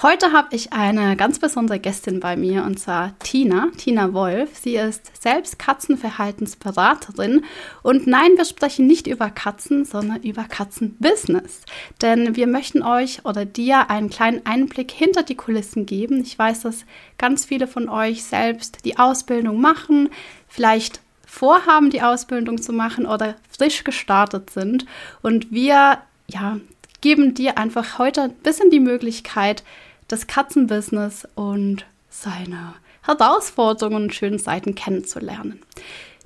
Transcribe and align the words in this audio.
Heute 0.00 0.32
habe 0.32 0.56
ich 0.56 0.72
eine 0.72 1.16
ganz 1.16 1.38
besondere 1.38 1.78
Gästin 1.78 2.18
bei 2.18 2.34
mir 2.36 2.64
und 2.64 2.80
zwar 2.80 3.16
Tina, 3.20 3.68
Tina 3.76 4.12
Wolf. 4.12 4.56
Sie 4.56 4.74
ist 4.74 5.12
selbst 5.22 5.60
Katzenverhaltensberaterin 5.60 7.44
und 7.82 8.06
nein, 8.08 8.30
wir 8.36 8.44
sprechen 8.44 8.86
nicht 8.86 9.06
über 9.06 9.30
Katzen, 9.30 9.84
sondern 9.84 10.22
über 10.22 10.44
Katzenbusiness. 10.44 11.60
Denn 12.00 12.34
wir 12.34 12.48
möchten 12.48 12.82
euch 12.82 13.24
oder 13.24 13.44
dir 13.44 13.90
einen 13.90 14.10
kleinen 14.10 14.44
Einblick 14.44 14.90
hinter 14.90 15.22
die 15.22 15.36
Kulissen 15.36 15.86
geben. 15.86 16.22
Ich 16.22 16.36
weiß, 16.36 16.62
dass 16.62 16.84
ganz 17.18 17.44
viele 17.44 17.68
von 17.68 17.88
euch 17.88 18.24
selbst 18.24 18.84
die 18.84 18.98
Ausbildung 18.98 19.60
machen, 19.60 20.08
vielleicht 20.48 21.00
vorhaben, 21.26 21.90
die 21.90 22.02
Ausbildung 22.02 22.60
zu 22.60 22.72
machen 22.72 23.06
oder 23.06 23.36
frisch 23.56 23.84
gestartet 23.84 24.50
sind. 24.50 24.84
Und 25.22 25.52
wir, 25.52 25.98
ja, 26.26 26.58
geben 27.02 27.34
dir 27.34 27.58
einfach 27.58 27.98
heute 27.98 28.22
ein 28.22 28.32
bisschen 28.32 28.70
die 28.70 28.80
Möglichkeit, 28.80 29.62
das 30.08 30.26
Katzenbusiness 30.26 31.28
und 31.34 31.84
seine 32.08 32.74
Herausforderungen 33.02 34.04
und 34.04 34.14
schönen 34.14 34.38
Seiten 34.38 34.74
kennenzulernen. 34.74 35.60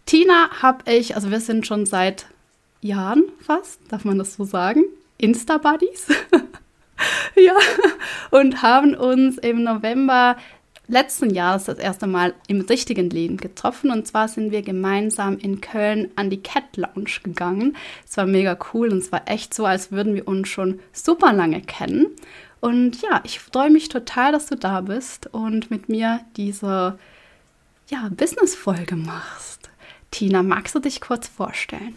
Tina 0.04 0.50
habe 0.62 0.90
ich, 0.90 1.16
also 1.16 1.30
wir 1.30 1.40
sind 1.40 1.66
schon 1.66 1.86
seit 1.86 2.26
Jahren 2.80 3.24
fast, 3.40 3.80
darf 3.88 4.04
man 4.04 4.18
das 4.18 4.34
so 4.34 4.44
sagen, 4.44 4.84
Insta-Buddies. 5.18 6.06
ja, 7.34 7.56
und 8.30 8.62
haben 8.62 8.94
uns 8.94 9.38
im 9.38 9.64
November 9.64 10.36
letzten 10.88 11.30
Jahres 11.30 11.64
das 11.64 11.78
erste 11.78 12.06
Mal 12.06 12.34
im 12.46 12.60
richtigen 12.60 13.10
Leben 13.10 13.36
getroffen. 13.36 13.90
Und 13.90 14.06
zwar 14.06 14.28
sind 14.28 14.50
wir 14.50 14.62
gemeinsam 14.62 15.38
in 15.38 15.60
Köln 15.60 16.10
an 16.16 16.30
die 16.30 16.42
Cat 16.42 16.76
Lounge 16.76 17.20
gegangen. 17.22 17.76
Es 18.08 18.16
war 18.16 18.26
mega 18.26 18.56
cool 18.72 18.90
und 18.90 18.98
es 18.98 19.12
war 19.12 19.22
echt 19.26 19.54
so, 19.54 19.66
als 19.66 19.90
würden 19.92 20.14
wir 20.14 20.28
uns 20.28 20.48
schon 20.48 20.80
super 20.92 21.32
lange 21.32 21.60
kennen. 21.60 22.06
Und 22.60 23.02
ja, 23.02 23.20
ich 23.24 23.40
freue 23.40 23.70
mich 23.70 23.88
total, 23.88 24.32
dass 24.32 24.46
du 24.46 24.56
da 24.56 24.80
bist 24.80 25.28
und 25.32 25.70
mit 25.70 25.88
mir 25.88 26.20
diese 26.36 26.98
ja, 27.88 28.08
Business-Folge 28.10 28.96
machst. 28.96 29.70
Tina, 30.10 30.42
magst 30.42 30.74
du 30.74 30.78
dich 30.80 31.00
kurz 31.00 31.28
vorstellen? 31.28 31.94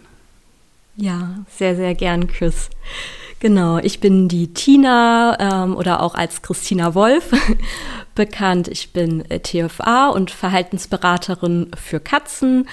Ja, 0.96 1.46
sehr, 1.50 1.76
sehr 1.76 1.96
gern, 1.96 2.28
Chris. 2.28 2.70
Genau, 3.40 3.78
ich 3.78 4.02
bin 4.02 4.28
die 4.28 4.54
Tina 4.54 5.64
ähm, 5.64 5.76
oder 5.78 6.04
auch 6.04 6.14
als 6.14 6.42
Christina 6.42 6.94
Wolf 6.94 7.32
bekannt. 8.16 8.68
Ich 8.68 8.92
bin 8.92 9.24
äh, 9.30 9.40
TFA 9.40 10.10
und 10.10 10.30
Verhaltensberaterin 10.30 11.72
für 11.78 12.02
Katzen 12.02 12.68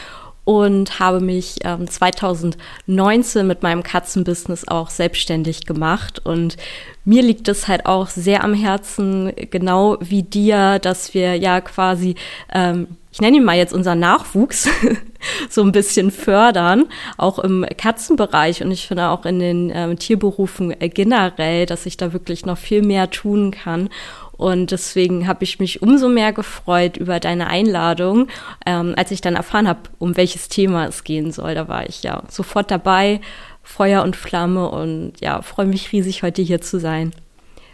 und 0.46 1.00
habe 1.00 1.20
mich 1.20 1.56
ähm, 1.64 1.90
2019 1.90 3.46
mit 3.48 3.64
meinem 3.64 3.82
Katzenbusiness 3.82 4.68
auch 4.68 4.90
selbstständig 4.90 5.66
gemacht. 5.66 6.24
Und 6.24 6.56
mir 7.04 7.22
liegt 7.22 7.48
es 7.48 7.66
halt 7.66 7.84
auch 7.84 8.06
sehr 8.06 8.44
am 8.44 8.54
Herzen, 8.54 9.32
genau 9.50 9.98
wie 10.00 10.22
dir, 10.22 10.78
dass 10.78 11.14
wir 11.14 11.34
ja 11.34 11.60
quasi, 11.60 12.14
ähm, 12.54 12.86
ich 13.10 13.20
nenne 13.20 13.38
ihn 13.38 13.44
mal 13.44 13.56
jetzt 13.56 13.74
unseren 13.74 13.98
Nachwuchs, 13.98 14.68
so 15.50 15.62
ein 15.62 15.72
bisschen 15.72 16.12
fördern, 16.12 16.84
auch 17.16 17.40
im 17.40 17.66
Katzenbereich 17.76 18.62
und 18.62 18.70
ich 18.70 18.86
finde 18.86 19.08
auch 19.08 19.26
in 19.26 19.40
den 19.40 19.72
ähm, 19.74 19.98
Tierberufen 19.98 20.76
generell, 20.78 21.66
dass 21.66 21.86
ich 21.86 21.96
da 21.96 22.12
wirklich 22.12 22.46
noch 22.46 22.58
viel 22.58 22.82
mehr 22.82 23.10
tun 23.10 23.50
kann. 23.50 23.88
Und 24.36 24.70
deswegen 24.70 25.26
habe 25.26 25.44
ich 25.44 25.58
mich 25.58 25.82
umso 25.82 26.08
mehr 26.08 26.32
gefreut 26.32 26.96
über 26.96 27.20
deine 27.20 27.46
Einladung, 27.46 28.28
ähm, 28.66 28.94
als 28.96 29.10
ich 29.10 29.20
dann 29.20 29.36
erfahren 29.36 29.68
habe, 29.68 29.80
um 29.98 30.16
welches 30.16 30.48
Thema 30.48 30.86
es 30.86 31.04
gehen 31.04 31.32
soll. 31.32 31.54
Da 31.54 31.68
war 31.68 31.88
ich 31.88 32.02
ja 32.02 32.22
sofort 32.28 32.70
dabei, 32.70 33.20
Feuer 33.62 34.02
und 34.02 34.14
Flamme 34.14 34.68
und 34.68 35.14
ja, 35.20 35.42
freue 35.42 35.66
mich 35.66 35.92
riesig, 35.92 36.22
heute 36.22 36.42
hier 36.42 36.60
zu 36.60 36.78
sein. 36.78 37.12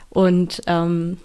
Und 0.09 0.63
ähm, 0.67 1.19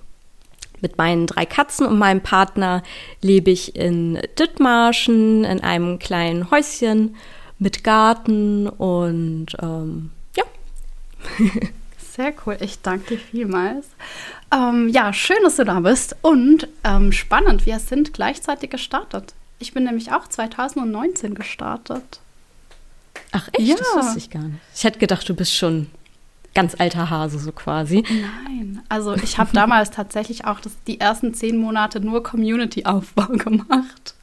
mit 0.81 0.97
meinen 0.97 1.27
drei 1.27 1.45
Katzen 1.45 1.87
und 1.87 1.97
meinem 1.97 2.21
Partner 2.21 2.83
lebe 3.21 3.51
ich 3.51 3.75
in 3.75 4.19
Dithmarschen 4.37 5.43
in 5.43 5.61
einem 5.61 5.99
kleinen 5.99 6.51
Häuschen 6.51 7.15
mit 7.59 7.83
Garten 7.83 8.67
und 8.67 9.47
ähm, 9.61 10.11
ja. 10.35 10.43
Sehr 11.97 12.33
cool, 12.45 12.57
ich 12.59 12.81
danke 12.81 13.15
dir 13.15 13.19
vielmals. 13.19 13.87
Ähm, 14.51 14.89
ja, 14.89 15.11
schön, 15.13 15.37
dass 15.43 15.57
du 15.57 15.65
da 15.65 15.79
bist 15.79 16.15
und 16.21 16.67
ähm, 16.83 17.11
spannend, 17.11 17.65
wir 17.65 17.79
sind 17.79 18.13
gleichzeitig 18.13 18.69
gestartet. 18.69 19.33
Ich 19.59 19.73
bin 19.73 19.83
nämlich 19.83 20.11
auch 20.11 20.27
2019 20.27 21.35
gestartet. 21.35 22.19
Ach 23.31 23.49
echt? 23.53 23.67
Ja. 23.67 23.75
Das 23.75 24.05
wusste 24.05 24.19
ich 24.19 24.29
gar 24.29 24.43
nicht. 24.43 24.59
Ich 24.75 24.83
hätte 24.83 24.99
gedacht, 24.99 25.27
du 25.27 25.33
bist 25.33 25.53
schon 25.53 25.87
ganz 26.53 26.75
alter 26.79 27.09
Hase 27.09 27.39
so 27.39 27.51
quasi. 27.51 28.03
Nein, 28.09 28.81
also 28.89 29.15
ich 29.15 29.37
habe 29.37 29.51
damals 29.53 29.91
tatsächlich 29.91 30.45
auch 30.45 30.59
das, 30.59 30.73
die 30.87 30.99
ersten 30.99 31.33
zehn 31.33 31.57
Monate 31.57 31.99
nur 31.99 32.23
Community-Aufbau 32.23 33.27
gemacht. 33.33 34.15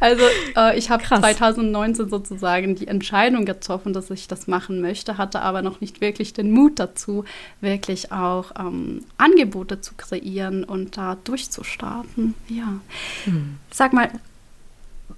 Also 0.00 0.24
äh, 0.56 0.76
ich 0.78 0.90
habe 0.90 1.02
2019 1.02 2.08
sozusagen 2.08 2.74
die 2.74 2.88
Entscheidung 2.88 3.44
getroffen, 3.44 3.92
dass 3.92 4.10
ich 4.10 4.28
das 4.28 4.46
machen 4.46 4.80
möchte, 4.80 5.18
hatte 5.18 5.40
aber 5.40 5.62
noch 5.62 5.80
nicht 5.80 6.00
wirklich 6.00 6.32
den 6.32 6.50
Mut 6.50 6.78
dazu, 6.78 7.24
wirklich 7.60 8.12
auch 8.12 8.52
ähm, 8.58 9.04
Angebote 9.16 9.80
zu 9.80 9.94
kreieren 9.94 10.64
und 10.64 10.96
da 10.96 11.16
durchzustarten. 11.24 12.34
Ja. 12.48 12.80
Hm. 13.24 13.58
Sag 13.70 13.92
mal, 13.92 14.10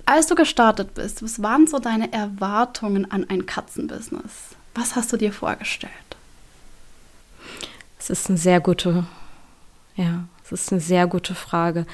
als 0.05 0.27
du 0.29 0.35
gestartet 0.35 0.95
bist, 0.95 1.23
was 1.23 1.43
waren 1.43 1.67
so 1.67 1.79
deine 1.79 2.13
Erwartungen 2.13 3.11
an 3.11 3.27
ein 3.29 3.47
Katzenbusiness? 3.47 4.55
Was 4.75 4.95
hast 4.95 5.13
du 5.13 5.17
dir 5.17 5.33
vorgestellt? 5.33 5.93
Es 7.99 8.11
ist 8.11 8.29
eine 8.29 8.39
sehr 8.39 8.61
gute, 8.61 9.05
ja, 9.97 10.25
es 10.45 10.53
ist 10.53 10.71
eine 10.71 10.81
sehr 10.81 11.07
gute 11.07 11.35
Frage. 11.35 11.87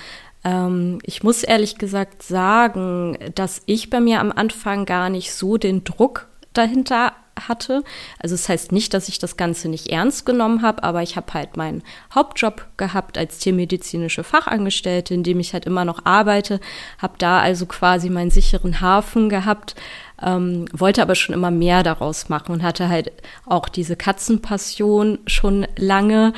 Ähm, 0.45 0.99
ich 1.05 1.23
muss 1.23 1.43
ehrlich 1.43 1.79
gesagt 1.79 2.23
sagen, 2.23 3.19
dass 3.35 3.63
ich 3.67 3.91
bei 3.91 4.01
mir 4.01 4.21
am 4.21 4.33
Anfang 4.33 4.85
gar 4.87 5.09
nicht 5.09 5.33
so 5.33 5.57
den 5.57 5.85
Druck 5.85 6.29
dahinter 6.53 7.13
hatte. 7.49 7.83
Also 8.19 8.35
es 8.35 8.43
das 8.43 8.49
heißt 8.49 8.73
nicht, 8.73 8.95
dass 8.95 9.09
ich 9.09 9.19
das 9.19 9.37
Ganze 9.37 9.69
nicht 9.69 9.89
ernst 9.89 10.27
genommen 10.27 10.63
habe, 10.63 10.83
aber 10.83 11.03
ich 11.03 11.17
habe 11.17 11.33
halt 11.33 11.57
meinen 11.57 11.83
Hauptjob 12.15 12.67
gehabt 12.77 13.17
als 13.17 13.39
tiermedizinische 13.39 14.25
Fachangestellte, 14.25 15.15
in 15.15 15.23
dem 15.23 15.41
ich 15.41 15.53
halt 15.53 15.65
immer 15.65 15.85
noch 15.85 16.05
arbeite, 16.05 16.61
habe 16.99 17.15
da 17.19 17.41
also 17.41 17.67
quasi 17.67 18.11
meinen 18.11 18.31
sicheren 18.31 18.81
Hafen 18.81 19.29
gehabt, 19.29 19.75
ähm, 20.21 20.67
wollte 20.73 21.03
aber 21.03 21.15
schon 21.15 21.35
immer 21.35 21.51
mehr 21.51 21.83
daraus 21.83 22.29
machen 22.29 22.53
und 22.53 22.63
hatte 22.63 22.89
halt 22.89 23.13
auch 23.47 23.69
diese 23.69 23.97
Katzenpassion 23.97 25.19
schon 25.27 25.67
lange, 25.77 26.33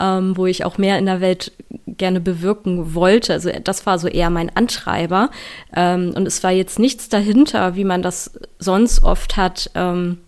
ähm, 0.00 0.36
wo 0.36 0.46
ich 0.46 0.64
auch 0.64 0.78
mehr 0.78 0.98
in 0.98 1.06
der 1.06 1.20
Welt 1.20 1.52
gerne 1.86 2.20
bewirken 2.20 2.94
wollte. 2.94 3.32
Also 3.32 3.50
das 3.62 3.86
war 3.86 3.98
so 3.98 4.08
eher 4.08 4.30
mein 4.30 4.54
Antreiber. 4.54 5.30
Ähm, 5.74 6.12
und 6.14 6.26
es 6.26 6.42
war 6.42 6.50
jetzt 6.50 6.78
nichts 6.78 7.08
dahinter, 7.08 7.76
wie 7.76 7.84
man 7.84 8.02
das 8.02 8.38
sonst 8.58 9.02
oft 9.02 9.36
hat. 9.36 9.70
Ähm, 9.74 10.18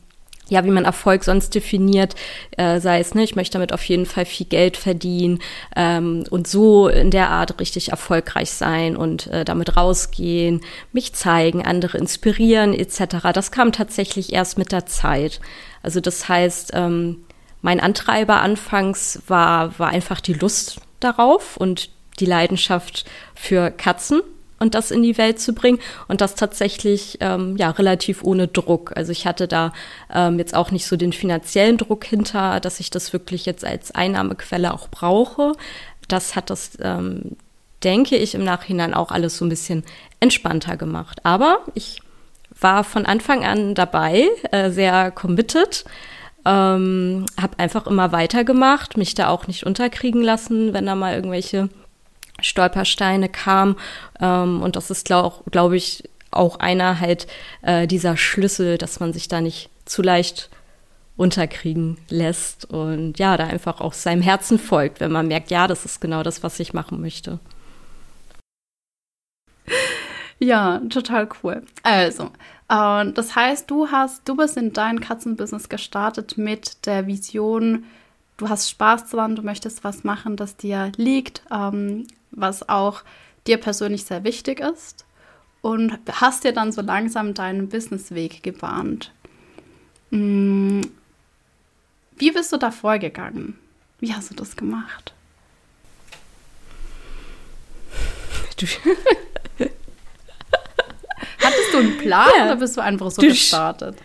ja, 0.49 0.65
wie 0.65 0.71
man 0.71 0.85
Erfolg 0.85 1.25
sonst 1.25 1.55
definiert, 1.55 2.15
äh, 2.57 2.81
sei 2.81 3.01
es, 3.01 3.15
ne, 3.15 3.23
ich 3.23 3.37
möchte 3.37 3.55
damit 3.55 3.73
auf 3.73 3.85
jeden 3.85 4.07
Fall 4.07 4.25
viel 4.25 4.47
Geld 4.47 4.77
verdienen 4.77 5.41
ähm, 5.77 6.25
und 6.31 6.49
so 6.49 6.89
in 6.89 7.11
der 7.11 7.31
Art 7.31 7.61
richtig 7.61 7.91
erfolgreich 7.91 8.51
sein 8.51 8.97
und 8.97 9.27
äh, 9.29 9.45
damit 9.45 9.77
rausgehen, 9.77 10.63
mich 10.93 11.15
zeigen, 11.15 11.65
andere 11.65 11.99
inspirieren 11.99 12.75
etc. 12.75 13.33
Das 13.33 13.51
kam 13.51 13.73
tatsächlich 13.73 14.33
erst 14.33 14.59
mit 14.59 14.73
der 14.73 14.87
Zeit. 14.87 15.41
Also 15.83 16.01
das 16.01 16.29
heißt, 16.29 16.73
ähm, 16.75 17.25
mein 17.61 17.81
Antreiber 17.81 18.41
anfangs 18.41 19.23
war, 19.27 19.79
war 19.79 19.89
einfach 19.89 20.21
die 20.21 20.35
Lust 20.35 20.81
darauf 21.01 21.57
und 21.57 21.91
die 22.21 22.27
Leidenschaft 22.27 23.05
für 23.35 23.71
Katzen 23.71 24.23
und 24.59 24.75
das 24.75 24.91
in 24.91 25.03
die 25.03 25.19
Welt 25.19 25.41
zu 25.41 25.53
bringen 25.53 25.79
und 26.09 26.21
das 26.21 26.35
tatsächlich 26.35 27.19
ähm, 27.21 27.57
ja 27.57 27.71
relativ 27.71 28.23
ohne 28.25 28.49
Druck. 28.49 28.93
Also 28.97 29.13
ich 29.13 29.27
hatte 29.27 29.49
da 29.49 29.73
ähm, 30.13 30.39
jetzt 30.39 30.55
auch 30.55 30.71
nicht 30.71 30.87
so 30.87 30.97
den 30.97 31.13
finanziellen 31.13 31.77
Druck 31.77 32.05
hinter, 32.05 32.61
dass 32.61 32.81
ich 32.81 32.91
das 32.91 33.13
wirklich 33.13 33.47
jetzt 33.47 33.65
als 33.65 33.95
Einnahmequelle 33.95 34.73
auch 34.73 34.89
brauche. 34.89 35.53
Das 36.09 36.37
hat 36.37 36.51
das, 36.51 36.73
ähm, 36.81 37.37
denke 37.85 38.17
ich, 38.17 38.35
im 38.35 38.45
Nachhinein 38.45 38.95
auch 38.95 39.11
alles 39.11 39.39
so 39.39 39.45
ein 39.45 39.51
bisschen 39.51 39.85
entspannter 40.21 40.77
gemacht. 40.77 41.21
Aber 41.25 41.61
ich 41.75 42.01
war 42.61 42.85
von 42.85 43.07
Anfang 43.07 43.45
an 43.45 43.75
dabei, 43.75 44.27
äh, 44.51 44.71
sehr 44.71 45.11
committed. 45.11 45.85
Ähm, 46.45 47.27
habe 47.41 47.59
einfach 47.59 47.87
immer 47.87 48.13
weitergemacht, 48.13 48.97
mich 48.97 49.15
da 49.15 49.29
auch 49.29 49.47
nicht 49.49 49.67
unterkriegen 49.67 50.23
lassen, 50.23 50.73
wenn 50.73 50.87
da 50.87 50.95
mal 50.95 51.15
irgendwelche 51.15 51.69
Stolpersteine 52.41 53.29
kam. 53.29 53.77
Ähm, 54.21 54.63
und 54.63 54.77
das 54.77 54.91
ist, 54.91 55.05
glaube 55.05 55.43
glaub 55.51 55.73
ich, 55.73 56.05
auch 56.31 56.59
einer 56.59 57.01
halt 57.01 57.27
äh, 57.63 57.87
dieser 57.87 58.17
Schlüssel, 58.17 58.79
dass 58.79 59.01
man 59.01 59.13
sich 59.13 59.29
da 59.29 59.41
nicht 59.41 59.71
zu 59.85 60.03
leicht 60.03 60.51
unterkriegen 61.17 61.99
lässt 62.09 62.65
und 62.67 63.19
ja, 63.19 63.37
da 63.37 63.45
einfach 63.45 63.81
auch 63.81 63.93
seinem 63.93 64.23
Herzen 64.23 64.59
folgt, 64.59 65.01
wenn 65.01 65.11
man 65.11 65.27
merkt, 65.27 65.51
ja, 65.51 65.67
das 65.67 65.85
ist 65.85 66.01
genau 66.01 66.23
das, 66.23 66.43
was 66.43 66.61
ich 66.61 66.73
machen 66.73 67.01
möchte. 67.01 67.41
Ja, 70.39 70.81
total 70.89 71.29
cool. 71.43 71.63
Also, 71.83 72.31
äh, 72.69 73.13
das 73.13 73.35
heißt, 73.35 73.69
du 73.71 73.89
hast, 73.89 74.29
du 74.29 74.37
bist 74.37 74.57
in 74.57 74.73
dein 74.73 75.01
Katzenbusiness 75.01 75.69
gestartet 75.69 76.39
mit 76.39 76.87
der 76.87 77.09
Vision, 77.09 77.85
du 78.37 78.49
hast 78.49 78.71
Spaß 78.71 79.11
daran, 79.11 79.35
du 79.35 79.43
möchtest 79.43 79.83
was 79.83 80.05
machen, 80.05 80.37
das 80.37 80.57
dir 80.57 80.93
liegt, 80.97 81.43
ähm, 81.51 82.07
was 82.31 82.69
auch 82.69 83.03
dir 83.47 83.59
persönlich 83.59 84.05
sehr 84.05 84.25
wichtig 84.25 84.61
ist 84.61 85.05
und 85.63 85.99
hast 86.11 86.45
dir 86.45 86.53
dann 86.53 86.73
so 86.73 86.83
langsam 86.83 87.35
deinen 87.35 87.69
Businessweg 87.69 88.43
gebahnt. 88.43 89.13
Mm, 90.11 90.83
wie 92.17 92.31
bist 92.31 92.53
du 92.53 92.57
da 92.57 92.71
vorgegangen? 92.71 93.59
Wie 94.01 94.15
hast 94.15 94.31
du 94.31 94.35
das 94.35 94.57
gemacht? 94.57 95.13
Hattest 101.39 101.73
du 101.73 101.79
einen 101.79 101.99
Plan 101.99 102.29
ja. 102.37 102.47
oder 102.47 102.57
bist 102.57 102.77
du 102.77 102.81
einfach 102.81 103.11
so 103.11 103.23
du 103.23 103.29
gestartet? 103.29 103.97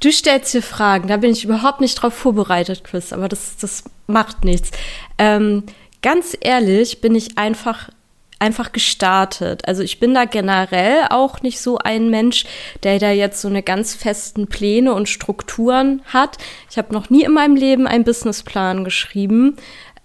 Du 0.00 0.12
stellst 0.12 0.52
dir 0.52 0.62
Fragen, 0.62 1.08
da 1.08 1.16
bin 1.16 1.32
ich 1.32 1.44
überhaupt 1.44 1.80
nicht 1.80 1.94
drauf 1.94 2.12
vorbereitet, 2.12 2.84
Chris, 2.84 3.14
aber 3.14 3.28
das, 3.28 3.56
das 3.56 3.84
macht 4.06 4.44
nichts. 4.44 4.70
Ähm, 5.16 5.64
ganz 6.02 6.36
ehrlich 6.40 7.00
bin 7.00 7.14
ich 7.14 7.38
einfach 7.38 7.90
einfach 8.38 8.72
gestartet. 8.72 9.66
Also 9.66 9.82
ich 9.82 9.98
bin 9.98 10.14
da 10.14 10.24
generell 10.26 11.06
auch 11.08 11.40
nicht 11.40 11.60
so 11.60 11.78
ein 11.78 12.10
Mensch, 12.10 12.44
der 12.82 12.98
da 12.98 13.10
jetzt 13.10 13.40
so 13.40 13.48
eine 13.48 13.62
ganz 13.62 13.94
festen 13.94 14.46
Pläne 14.46 14.92
und 14.92 15.08
Strukturen 15.08 16.02
hat. 16.06 16.36
Ich 16.70 16.76
habe 16.76 16.92
noch 16.92 17.08
nie 17.08 17.24
in 17.24 17.32
meinem 17.32 17.56
Leben 17.56 17.86
einen 17.86 18.04
Businessplan 18.04 18.84
geschrieben. 18.84 19.56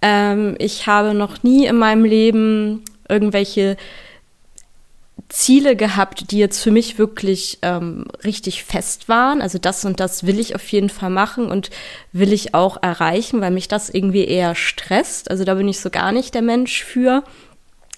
Ähm, 0.01 0.55
ich 0.59 0.88
habe 0.88 1.13
noch 1.13 1.43
nie 1.43 1.65
in 1.65 1.77
meinem 1.77 2.05
Leben 2.05 2.83
irgendwelche 3.09 3.75
Ziele 5.31 5.75
gehabt, 5.78 6.31
die 6.31 6.38
jetzt 6.38 6.62
für 6.62 6.72
mich 6.72 6.98
wirklich 6.98 7.60
ähm, 7.62 8.06
richtig 8.24 8.63
fest 8.63 9.07
waren. 9.07 9.42
Also 9.42 9.57
das 9.57 9.86
und 9.86 10.00
das 10.00 10.25
will 10.25 10.39
ich 10.39 10.56
auf 10.56 10.68
jeden 10.69 10.89
Fall 10.89 11.10
machen 11.10 11.50
und 11.50 11.69
will 12.12 12.33
ich 12.33 12.54
auch 12.54 12.78
erreichen, 12.81 13.39
weil 13.39 13.51
mich 13.51 13.69
das 13.69 13.89
irgendwie 13.89 14.25
eher 14.25 14.56
stresst. 14.56 15.31
Also 15.31 15.45
da 15.45 15.56
bin 15.56 15.68
ich 15.69 15.80
so 15.80 15.89
gar 15.89 16.12
nicht 16.12 16.33
der 16.33 16.42
Mensch 16.42 16.83
für. 16.83 17.24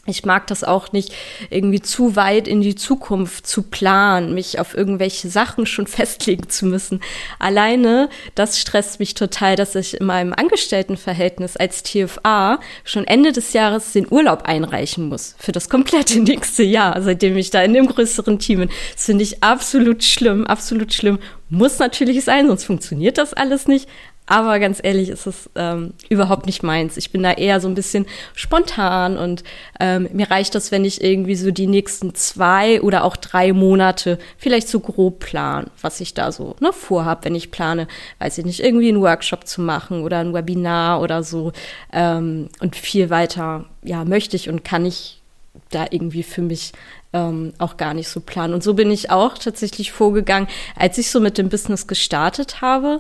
Ich 0.06 0.26
mag 0.26 0.48
das 0.48 0.66
auch 0.66 0.92
nicht, 0.92 1.14
irgendwie 1.50 1.80
zu 1.80 2.18
weit 2.18 2.50
in 2.50 2.60
die 2.60 2.76
Zukunft 2.76 3.48
zu 3.48 3.64
planen, 3.64 4.34
mich 4.34 4.60
auf 4.60 4.76
irgendwelche 4.76 5.30
Sachen 5.30 5.66
schon 5.66 5.88
festlegen 5.88 6.50
zu 6.50 6.66
müssen. 6.66 7.00
Alleine, 7.40 8.10
das 8.36 8.60
stresst 8.60 9.00
mich 9.00 9.14
total, 9.14 9.56
dass 9.56 9.76
ich 9.76 10.02
in 10.02 10.06
meinem 10.06 10.34
Angestelltenverhältnis 10.34 11.56
als 11.56 11.84
TFA 11.84 12.60
schon 12.84 13.06
Ende 13.06 13.32
des 13.32 13.54
Jahres 13.54 13.94
den 13.94 14.12
Urlaub 14.12 14.42
einreichen 14.44 15.08
muss. 15.08 15.36
Für 15.40 15.54
das 15.54 15.70
komplette 15.70 16.20
nächste 16.22 16.64
Jahr, 16.64 17.02
seitdem 17.02 17.38
ich 17.38 17.50
da 17.50 17.64
in 17.64 17.74
dem 17.74 17.88
größeren 17.88 18.40
Team 18.40 18.60
bin. 18.60 18.70
Das 18.96 19.06
finde 19.06 19.24
ich 19.24 19.42
absolut 19.42 20.04
schlimm, 20.04 20.46
absolut 20.46 20.94
schlimm. 20.94 21.20
Muss 21.50 21.80
natürlich 21.80 22.26
sein, 22.26 22.48
sonst 22.48 22.66
funktioniert 22.66 23.18
das 23.18 23.34
alles 23.34 23.70
nicht. 23.70 23.88
Aber 24.34 24.58
ganz 24.58 24.80
ehrlich, 24.82 25.10
ist 25.10 25.28
es 25.28 25.48
ähm, 25.54 25.94
überhaupt 26.10 26.48
nicht 26.48 26.64
meins. 26.64 26.98
Ich 26.98 27.12
bin 27.12 27.22
da 27.22 27.34
eher 27.34 27.60
so 27.60 27.68
ein 27.68 27.76
bisschen 27.76 28.08
spontan 28.34 29.16
und 29.16 29.44
ähm, 29.80 30.10
mir 30.12 30.32
reicht 30.32 30.56
das, 30.56 30.72
wenn 30.72 30.86
ich 30.86 31.04
irgendwie 31.04 31.36
so 31.36 31.52
die 31.52 31.68
nächsten 31.68 32.16
zwei 32.16 32.82
oder 32.82 33.04
auch 33.04 33.16
drei 33.16 33.54
Monate 33.54 34.18
vielleicht 34.40 34.70
so 34.70 34.80
grob 34.80 35.20
plan, 35.20 35.70
was 35.84 36.02
ich 36.02 36.16
da 36.16 36.32
so 36.32 36.56
ne, 36.62 36.74
vorhab, 36.74 37.26
wenn 37.26 37.36
ich 37.36 37.52
plane, 37.52 37.88
weiß 38.18 38.40
ich 38.40 38.46
nicht, 38.46 38.62
irgendwie 38.62 38.90
einen 38.90 39.02
Workshop 39.02 39.46
zu 39.46 39.62
machen 39.62 40.02
oder 40.02 40.18
ein 40.18 40.34
Webinar 40.34 41.02
oder 41.02 41.22
so. 41.22 41.52
Ähm, 41.92 42.50
und 42.60 42.76
viel 42.76 43.12
weiter, 43.12 43.66
ja, 43.84 44.04
möchte 44.04 44.36
ich 44.36 44.50
und 44.50 44.66
kann 44.66 44.88
ich 44.88 45.22
da 45.70 45.86
irgendwie 45.92 46.24
für 46.24 46.42
mich 46.42 46.72
ähm, 47.14 47.54
auch 47.60 47.78
gar 47.78 47.94
nicht 47.94 48.10
so 48.10 48.20
planen. 48.20 48.56
Und 48.56 48.64
so 48.64 48.74
bin 48.74 48.90
ich 48.90 49.12
auch 49.12 49.38
tatsächlich 49.38 49.92
vorgegangen, 49.92 50.50
als 50.76 50.98
ich 50.98 51.12
so 51.12 51.20
mit 51.20 51.38
dem 51.38 51.50
Business 51.50 51.86
gestartet 51.86 52.62
habe 52.62 53.00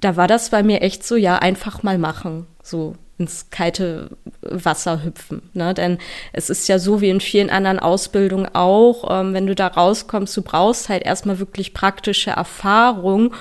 da 0.00 0.16
war 0.16 0.28
das 0.28 0.50
bei 0.50 0.62
mir 0.62 0.82
echt 0.82 1.04
so, 1.04 1.16
ja, 1.16 1.36
einfach 1.36 1.82
mal 1.82 1.98
machen, 1.98 2.46
so 2.62 2.94
ins 3.18 3.50
kalte 3.50 4.10
Wasser 4.42 5.02
hüpfen. 5.02 5.50
Ne? 5.52 5.74
Denn 5.74 5.98
es 6.32 6.50
ist 6.50 6.68
ja 6.68 6.78
so 6.78 7.00
wie 7.00 7.10
in 7.10 7.20
vielen 7.20 7.50
anderen 7.50 7.80
Ausbildungen 7.80 8.48
auch, 8.54 9.20
ähm, 9.20 9.34
wenn 9.34 9.46
du 9.46 9.56
da 9.56 9.66
rauskommst, 9.66 10.36
du 10.36 10.42
brauchst 10.42 10.88
halt 10.88 11.02
erstmal 11.02 11.40
wirklich 11.40 11.74
praktische 11.74 12.30
Erfahrung, 12.30 13.34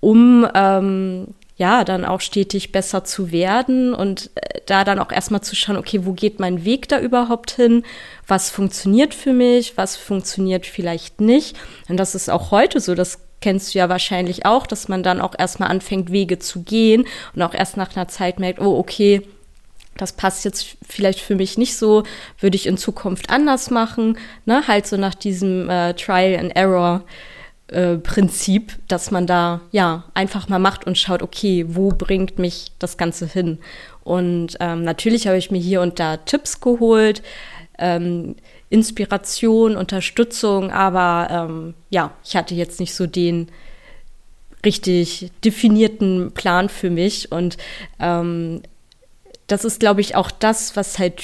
um 0.00 0.46
ähm, 0.54 1.28
ja 1.56 1.84
dann 1.84 2.04
auch 2.04 2.20
stetig 2.20 2.72
besser 2.72 3.04
zu 3.04 3.30
werden 3.30 3.94
und 3.94 4.30
äh, 4.34 4.60
da 4.66 4.82
dann 4.82 4.98
auch 4.98 5.12
erstmal 5.12 5.42
zu 5.42 5.54
schauen, 5.54 5.76
okay, 5.76 6.04
wo 6.04 6.12
geht 6.12 6.40
mein 6.40 6.64
Weg 6.64 6.88
da 6.88 6.98
überhaupt 6.98 7.52
hin? 7.52 7.84
Was 8.26 8.50
funktioniert 8.50 9.14
für 9.14 9.32
mich? 9.32 9.76
Was 9.76 9.96
funktioniert 9.96 10.66
vielleicht 10.66 11.20
nicht? 11.20 11.56
Und 11.88 11.98
das 11.98 12.16
ist 12.16 12.28
auch 12.28 12.50
heute 12.50 12.80
so, 12.80 12.96
das 12.96 13.20
kennst 13.44 13.74
du 13.74 13.78
ja 13.78 13.90
wahrscheinlich 13.90 14.46
auch, 14.46 14.66
dass 14.66 14.88
man 14.88 15.02
dann 15.02 15.20
auch 15.20 15.34
erstmal 15.38 15.70
anfängt, 15.70 16.10
Wege 16.10 16.38
zu 16.38 16.62
gehen 16.62 17.04
und 17.34 17.42
auch 17.42 17.52
erst 17.52 17.76
nach 17.76 17.94
einer 17.94 18.08
Zeit 18.08 18.40
merkt, 18.40 18.58
oh, 18.58 18.78
okay, 18.78 19.20
das 19.98 20.14
passt 20.14 20.46
jetzt 20.46 20.78
vielleicht 20.88 21.20
für 21.20 21.34
mich 21.34 21.58
nicht 21.58 21.76
so, 21.76 22.04
würde 22.40 22.56
ich 22.56 22.66
in 22.66 22.78
Zukunft 22.78 23.28
anders 23.28 23.70
machen, 23.70 24.16
ne? 24.46 24.66
Halt 24.66 24.86
so 24.86 24.96
nach 24.96 25.14
diesem 25.14 25.68
äh, 25.68 25.92
Trial 25.92 26.40
and 26.40 26.56
Error. 26.56 27.02
Äh, 27.68 27.96
Prinzip, 27.96 28.78
dass 28.88 29.10
man 29.10 29.26
da 29.26 29.60
ja 29.72 30.04
einfach 30.14 30.48
mal 30.48 30.58
macht 30.58 30.86
und 30.86 30.96
schaut, 30.96 31.22
okay, 31.22 31.66
wo 31.68 31.90
bringt 31.90 32.38
mich 32.38 32.72
das 32.78 32.96
Ganze 32.96 33.26
hin? 33.26 33.58
Und 34.04 34.56
ähm, 34.60 34.84
natürlich 34.84 35.26
habe 35.26 35.36
ich 35.36 35.50
mir 35.50 35.60
hier 35.60 35.82
und 35.82 35.98
da 35.98 36.16
Tipps 36.16 36.60
geholt, 36.60 37.22
ähm, 37.78 38.36
Inspiration, 38.74 39.76
Unterstützung, 39.76 40.72
aber 40.72 41.28
ähm, 41.30 41.74
ja, 41.90 42.10
ich 42.24 42.34
hatte 42.34 42.56
jetzt 42.56 42.80
nicht 42.80 42.92
so 42.92 43.06
den 43.06 43.48
richtig 44.64 45.30
definierten 45.44 46.32
Plan 46.32 46.68
für 46.68 46.90
mich. 46.90 47.30
Und 47.30 47.56
ähm, 48.00 48.62
das 49.46 49.64
ist, 49.64 49.78
glaube 49.78 50.00
ich, 50.00 50.16
auch 50.16 50.32
das, 50.32 50.74
was 50.74 50.98
halt 50.98 51.22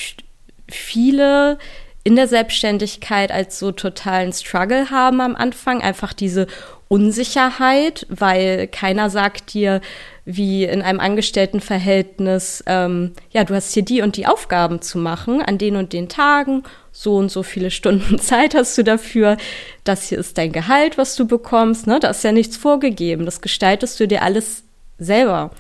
viele 0.69 1.59
in 2.05 2.15
der 2.15 2.29
Selbstständigkeit 2.29 3.33
als 3.33 3.59
so 3.59 3.73
totalen 3.73 4.33
Struggle 4.33 4.91
haben 4.91 5.21
am 5.21 5.35
Anfang, 5.35 5.83
einfach 5.83 6.13
diese 6.13 6.47
Unsicherheit, 6.91 8.05
weil 8.09 8.67
keiner 8.67 9.11
sagt 9.11 9.55
dir, 9.55 9.81
wie 10.25 10.65
in 10.65 10.83
einem 10.83 10.99
Angestelltenverhältnis, 10.99 12.65
ähm, 12.67 13.13
ja, 13.31 13.45
du 13.45 13.55
hast 13.55 13.73
hier 13.73 13.85
die 13.85 14.03
und 14.03 14.17
die 14.17 14.27
Aufgaben 14.27 14.83
zu 14.83 14.99
machen 14.99 15.41
an 15.41 15.57
den 15.57 15.77
und 15.77 15.93
den 15.93 16.09
Tagen, 16.09 16.65
so 16.91 17.15
und 17.15 17.31
so 17.31 17.45
viele 17.45 17.71
Stunden 17.71 18.19
Zeit 18.21 18.57
hast 18.57 18.77
du 18.77 18.83
dafür, 18.83 19.37
das 19.85 20.09
hier 20.09 20.19
ist 20.19 20.37
dein 20.37 20.51
Gehalt, 20.51 20.99
was 20.99 21.15
du 21.15 21.29
bekommst, 21.29 21.87
ne? 21.87 22.01
Da 22.01 22.11
ist 22.11 22.25
ja 22.25 22.33
nichts 22.33 22.57
vorgegeben, 22.57 23.25
das 23.25 23.41
gestaltest 23.41 24.01
du 24.01 24.09
dir 24.09 24.23
alles 24.23 24.65
selber. 24.99 25.53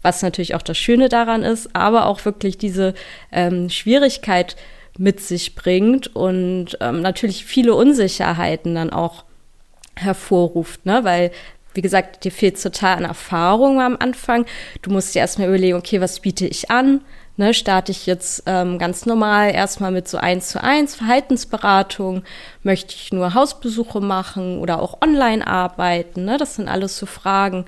Was 0.00 0.22
natürlich 0.22 0.54
auch 0.54 0.62
das 0.62 0.78
Schöne 0.78 1.10
daran 1.10 1.42
ist, 1.42 1.76
aber 1.76 2.06
auch 2.06 2.24
wirklich 2.24 2.56
diese 2.56 2.94
ähm, 3.30 3.68
Schwierigkeit 3.68 4.56
mit 4.96 5.20
sich 5.20 5.54
bringt 5.54 6.16
und 6.16 6.78
ähm, 6.80 7.02
natürlich 7.02 7.44
viele 7.44 7.74
Unsicherheiten 7.74 8.74
dann 8.74 8.90
auch 8.90 9.24
hervorruft, 9.98 10.86
ne? 10.86 11.04
Weil, 11.04 11.30
wie 11.74 11.82
gesagt, 11.82 12.24
dir 12.24 12.32
fehlt 12.32 12.60
total 12.62 12.96
an 12.96 13.04
Erfahrung 13.04 13.80
am 13.80 13.96
Anfang. 13.98 14.46
Du 14.82 14.90
musst 14.90 15.14
dir 15.14 15.20
erstmal 15.20 15.48
überlegen, 15.48 15.76
okay, 15.76 16.00
was 16.00 16.20
biete 16.20 16.46
ich 16.46 16.70
an? 16.70 17.02
Ne, 17.36 17.54
starte 17.54 17.92
ich 17.92 18.06
jetzt 18.06 18.42
ähm, 18.46 18.78
ganz 18.78 19.06
normal 19.06 19.54
erstmal 19.54 19.92
mit 19.92 20.08
so 20.08 20.18
eins 20.18 20.48
zu 20.48 20.60
eins 20.60 20.96
Verhaltensberatung, 20.96 22.24
möchte 22.64 22.96
ich 22.96 23.12
nur 23.12 23.32
Hausbesuche 23.32 24.00
machen 24.00 24.58
oder 24.58 24.82
auch 24.82 25.00
online 25.02 25.46
arbeiten, 25.46 26.24
ne? 26.24 26.36
Das 26.36 26.56
sind 26.56 26.66
alles 26.66 26.98
so 26.98 27.06
Fragen. 27.06 27.64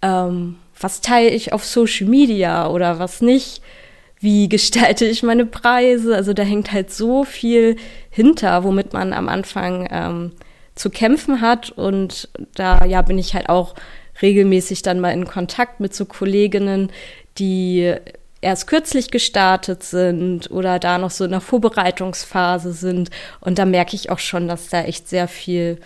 Ähm, 0.00 0.56
was 0.80 1.02
teile 1.02 1.28
ich 1.28 1.52
auf 1.52 1.66
Social 1.66 2.06
Media 2.06 2.68
oder 2.68 2.98
was 2.98 3.20
nicht? 3.20 3.62
Wie 4.18 4.48
gestalte 4.50 5.04
ich 5.04 5.22
meine 5.22 5.46
Preise? 5.46 6.16
Also 6.16 6.32
da 6.32 6.42
hängt 6.42 6.72
halt 6.72 6.90
so 6.90 7.24
viel 7.24 7.76
hinter, 8.08 8.64
womit 8.64 8.94
man 8.94 9.12
am 9.12 9.28
Anfang 9.28 9.86
ähm, 9.90 10.32
zu 10.80 10.90
kämpfen 10.90 11.40
hat. 11.40 11.70
Und 11.70 12.28
da 12.54 12.84
ja 12.84 13.02
bin 13.02 13.18
ich 13.18 13.34
halt 13.34 13.48
auch 13.48 13.74
regelmäßig 14.22 14.82
dann 14.82 15.00
mal 15.00 15.12
in 15.12 15.26
Kontakt 15.26 15.80
mit 15.80 15.94
so 15.94 16.04
Kolleginnen, 16.04 16.90
die 17.38 17.94
erst 18.40 18.66
kürzlich 18.66 19.10
gestartet 19.10 19.82
sind 19.82 20.50
oder 20.50 20.78
da 20.78 20.98
noch 20.98 21.10
so 21.10 21.24
in 21.24 21.30
der 21.30 21.40
Vorbereitungsphase 21.40 22.72
sind. 22.72 23.10
Und 23.40 23.58
da 23.58 23.66
merke 23.66 23.94
ich 23.94 24.10
auch 24.10 24.18
schon, 24.18 24.48
dass 24.48 24.68
da 24.68 24.82
echt 24.82 25.08
sehr 25.08 25.28
viel 25.28 25.78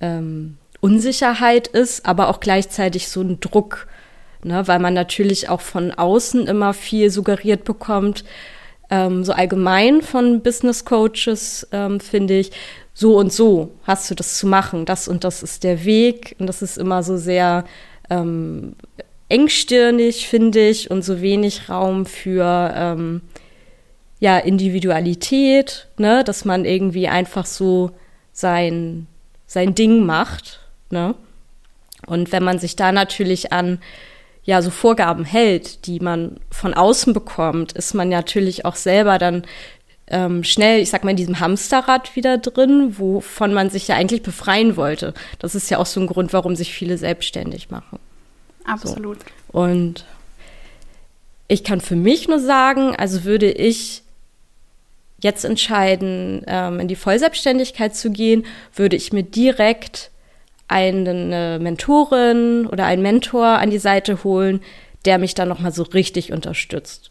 ähm, 0.00 0.58
Unsicherheit 0.80 1.66
ist, 1.66 2.04
aber 2.04 2.28
auch 2.28 2.40
gleichzeitig 2.40 3.08
so 3.08 3.22
ein 3.22 3.40
Druck, 3.40 3.86
ne? 4.42 4.68
weil 4.68 4.78
man 4.78 4.92
natürlich 4.92 5.48
auch 5.48 5.62
von 5.62 5.92
außen 5.92 6.46
immer 6.46 6.74
viel 6.74 7.08
suggeriert 7.08 7.64
bekommt, 7.64 8.24
ähm, 8.90 9.24
so 9.24 9.32
allgemein 9.32 10.02
von 10.02 10.42
Business 10.42 10.84
Coaches, 10.84 11.66
ähm, 11.72 12.00
finde 12.00 12.38
ich, 12.38 12.52
so 12.94 13.18
und 13.18 13.32
so 13.32 13.72
hast 13.82 14.08
du 14.10 14.14
das 14.14 14.38
zu 14.38 14.46
machen, 14.46 14.86
das 14.86 15.08
und 15.08 15.24
das 15.24 15.42
ist 15.42 15.64
der 15.64 15.84
Weg. 15.84 16.36
Und 16.38 16.46
das 16.46 16.62
ist 16.62 16.78
immer 16.78 17.02
so 17.02 17.16
sehr 17.16 17.64
ähm, 18.08 18.76
engstirnig, 19.28 20.28
finde 20.28 20.68
ich, 20.68 20.90
und 20.92 21.04
so 21.04 21.20
wenig 21.20 21.68
Raum 21.68 22.06
für 22.06 22.72
ähm, 22.74 23.22
ja, 24.20 24.38
Individualität, 24.38 25.88
ne? 25.98 26.22
dass 26.22 26.44
man 26.44 26.64
irgendwie 26.64 27.08
einfach 27.08 27.46
so 27.46 27.90
sein, 28.32 29.08
sein 29.46 29.74
Ding 29.74 30.06
macht. 30.06 30.60
Ne? 30.90 31.16
Und 32.06 32.30
wenn 32.30 32.44
man 32.44 32.60
sich 32.60 32.76
da 32.76 32.92
natürlich 32.92 33.52
an 33.52 33.80
ja 34.44 34.62
so 34.62 34.70
Vorgaben 34.70 35.24
hält, 35.24 35.86
die 35.86 36.00
man 36.00 36.38
von 36.50 36.74
außen 36.74 37.12
bekommt, 37.12 37.72
ist 37.72 37.94
man 37.94 38.08
natürlich 38.08 38.64
auch 38.64 38.76
selber 38.76 39.18
dann 39.18 39.44
ähm, 40.08 40.44
schnell, 40.44 40.80
ich 40.80 40.90
sag 40.90 41.04
mal, 41.04 41.10
in 41.10 41.16
diesem 41.16 41.40
Hamsterrad 41.40 42.14
wieder 42.14 42.38
drin, 42.38 42.98
wovon 42.98 43.54
man 43.54 43.70
sich 43.70 43.88
ja 43.88 43.96
eigentlich 43.96 44.22
befreien 44.22 44.76
wollte. 44.76 45.14
Das 45.38 45.54
ist 45.54 45.70
ja 45.70 45.78
auch 45.78 45.86
so 45.86 46.00
ein 46.00 46.06
Grund, 46.06 46.32
warum 46.32 46.56
sich 46.56 46.72
viele 46.72 46.98
selbstständig 46.98 47.70
machen. 47.70 47.98
Absolut. 48.64 49.18
So. 49.52 49.58
Und 49.58 50.04
ich 51.48 51.64
kann 51.64 51.80
für 51.80 51.96
mich 51.96 52.28
nur 52.28 52.38
sagen, 52.38 52.94
also 52.96 53.24
würde 53.24 53.50
ich 53.50 54.02
jetzt 55.20 55.44
entscheiden, 55.44 56.42
ähm, 56.46 56.80
in 56.80 56.88
die 56.88 56.96
Vollselbstständigkeit 56.96 57.96
zu 57.96 58.10
gehen, 58.10 58.44
würde 58.74 58.96
ich 58.96 59.12
mir 59.12 59.22
direkt 59.22 60.10
eine 60.68 61.58
Mentorin 61.60 62.66
oder 62.66 62.84
einen 62.86 63.02
Mentor 63.02 63.46
an 63.46 63.70
die 63.70 63.78
Seite 63.78 64.24
holen, 64.24 64.60
der 65.04 65.18
mich 65.18 65.34
dann 65.34 65.48
nochmal 65.48 65.72
so 65.72 65.82
richtig 65.82 66.32
unterstützt 66.32 67.10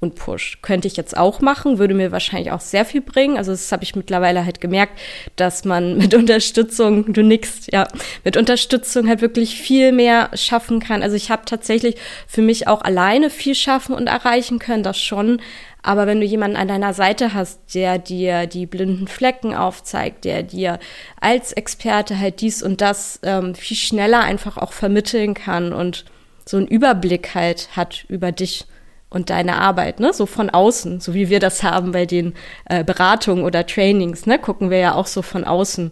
und 0.00 0.14
pusht. 0.14 0.62
Könnte 0.62 0.88
ich 0.88 0.96
jetzt 0.96 1.16
auch 1.16 1.40
machen, 1.40 1.78
würde 1.78 1.92
mir 1.92 2.10
wahrscheinlich 2.10 2.52
auch 2.52 2.60
sehr 2.60 2.86
viel 2.86 3.02
bringen. 3.02 3.36
Also 3.36 3.52
das 3.52 3.70
habe 3.70 3.84
ich 3.84 3.94
mittlerweile 3.94 4.46
halt 4.46 4.60
gemerkt, 4.60 4.98
dass 5.36 5.64
man 5.66 5.98
mit 5.98 6.14
Unterstützung, 6.14 7.12
du 7.12 7.22
nix, 7.22 7.66
ja, 7.70 7.86
mit 8.24 8.36
Unterstützung 8.36 9.08
halt 9.08 9.20
wirklich 9.20 9.60
viel 9.60 9.92
mehr 9.92 10.30
schaffen 10.34 10.80
kann. 10.80 11.02
Also 11.02 11.16
ich 11.16 11.30
habe 11.30 11.42
tatsächlich 11.44 11.96
für 12.26 12.40
mich 12.40 12.66
auch 12.66 12.80
alleine 12.80 13.28
viel 13.28 13.54
schaffen 13.54 13.94
und 13.94 14.06
erreichen 14.06 14.58
können, 14.58 14.82
das 14.82 14.98
schon. 14.98 15.40
Aber 15.82 16.06
wenn 16.06 16.20
du 16.20 16.26
jemanden 16.26 16.56
an 16.56 16.68
deiner 16.68 16.94
Seite 16.94 17.34
hast, 17.34 17.74
der 17.74 17.98
dir 17.98 18.46
die 18.46 18.66
blinden 18.66 19.06
Flecken 19.06 19.54
aufzeigt, 19.54 20.24
der 20.24 20.42
dir 20.42 20.78
als 21.20 21.52
Experte 21.52 22.18
halt 22.18 22.40
dies 22.40 22.62
und 22.62 22.80
das 22.80 23.20
ähm, 23.22 23.54
viel 23.54 23.76
schneller 23.76 24.20
einfach 24.20 24.56
auch 24.56 24.72
vermitteln 24.72 25.34
kann 25.34 25.72
und 25.72 26.04
so 26.46 26.56
einen 26.56 26.66
Überblick 26.66 27.34
halt 27.34 27.68
hat 27.76 28.04
über 28.08 28.32
dich 28.32 28.66
und 29.10 29.28
deine 29.28 29.58
Arbeit, 29.58 30.00
ne? 30.00 30.12
So 30.12 30.24
von 30.24 30.50
außen, 30.50 31.00
so 31.00 31.14
wie 31.14 31.28
wir 31.28 31.40
das 31.40 31.62
haben 31.62 31.92
bei 31.92 32.06
den 32.06 32.34
äh, 32.66 32.84
Beratungen 32.84 33.44
oder 33.44 33.66
Trainings, 33.66 34.26
ne? 34.26 34.38
Gucken 34.38 34.70
wir 34.70 34.78
ja 34.78 34.94
auch 34.94 35.06
so 35.06 35.20
von 35.20 35.44
außen. 35.44 35.90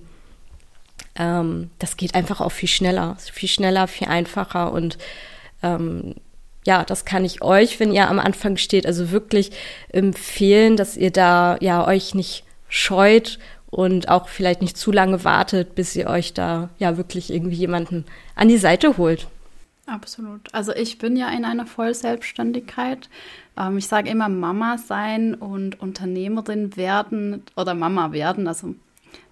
Ähm, 1.16 1.70
das 1.78 1.96
geht 1.96 2.14
einfach 2.14 2.40
auch 2.40 2.52
viel 2.52 2.68
schneller, 2.68 3.16
viel 3.18 3.48
schneller, 3.48 3.88
viel 3.88 4.08
einfacher 4.08 4.72
und 4.72 4.98
ähm, 5.62 6.14
ja, 6.64 6.84
das 6.84 7.04
kann 7.04 7.24
ich 7.24 7.42
euch, 7.42 7.80
wenn 7.80 7.92
ihr 7.92 8.08
am 8.08 8.18
Anfang 8.18 8.56
steht, 8.56 8.86
also 8.86 9.10
wirklich 9.10 9.50
empfehlen, 9.88 10.76
dass 10.76 10.96
ihr 10.96 11.10
da 11.10 11.56
ja 11.60 11.86
euch 11.86 12.14
nicht 12.14 12.44
scheut 12.68 13.38
und 13.70 14.08
auch 14.08 14.28
vielleicht 14.28 14.60
nicht 14.60 14.76
zu 14.76 14.92
lange 14.92 15.24
wartet, 15.24 15.74
bis 15.74 15.96
ihr 15.96 16.08
euch 16.08 16.34
da 16.34 16.68
ja 16.78 16.96
wirklich 16.96 17.32
irgendwie 17.32 17.56
jemanden 17.56 18.04
an 18.34 18.48
die 18.48 18.58
Seite 18.58 18.96
holt. 18.96 19.28
Absolut. 19.88 20.42
Also 20.52 20.74
ich 20.74 20.98
bin 20.98 21.16
ja 21.16 21.30
in 21.30 21.46
einer 21.46 21.66
Vollselbstständigkeit. 21.66 23.08
Ähm, 23.56 23.78
ich 23.78 23.88
sage 23.88 24.10
immer 24.10 24.28
Mama 24.28 24.76
sein 24.76 25.34
und 25.34 25.80
Unternehmerin 25.80 26.76
werden 26.76 27.42
oder 27.56 27.72
Mama 27.72 28.12
werden. 28.12 28.46
Also 28.46 28.74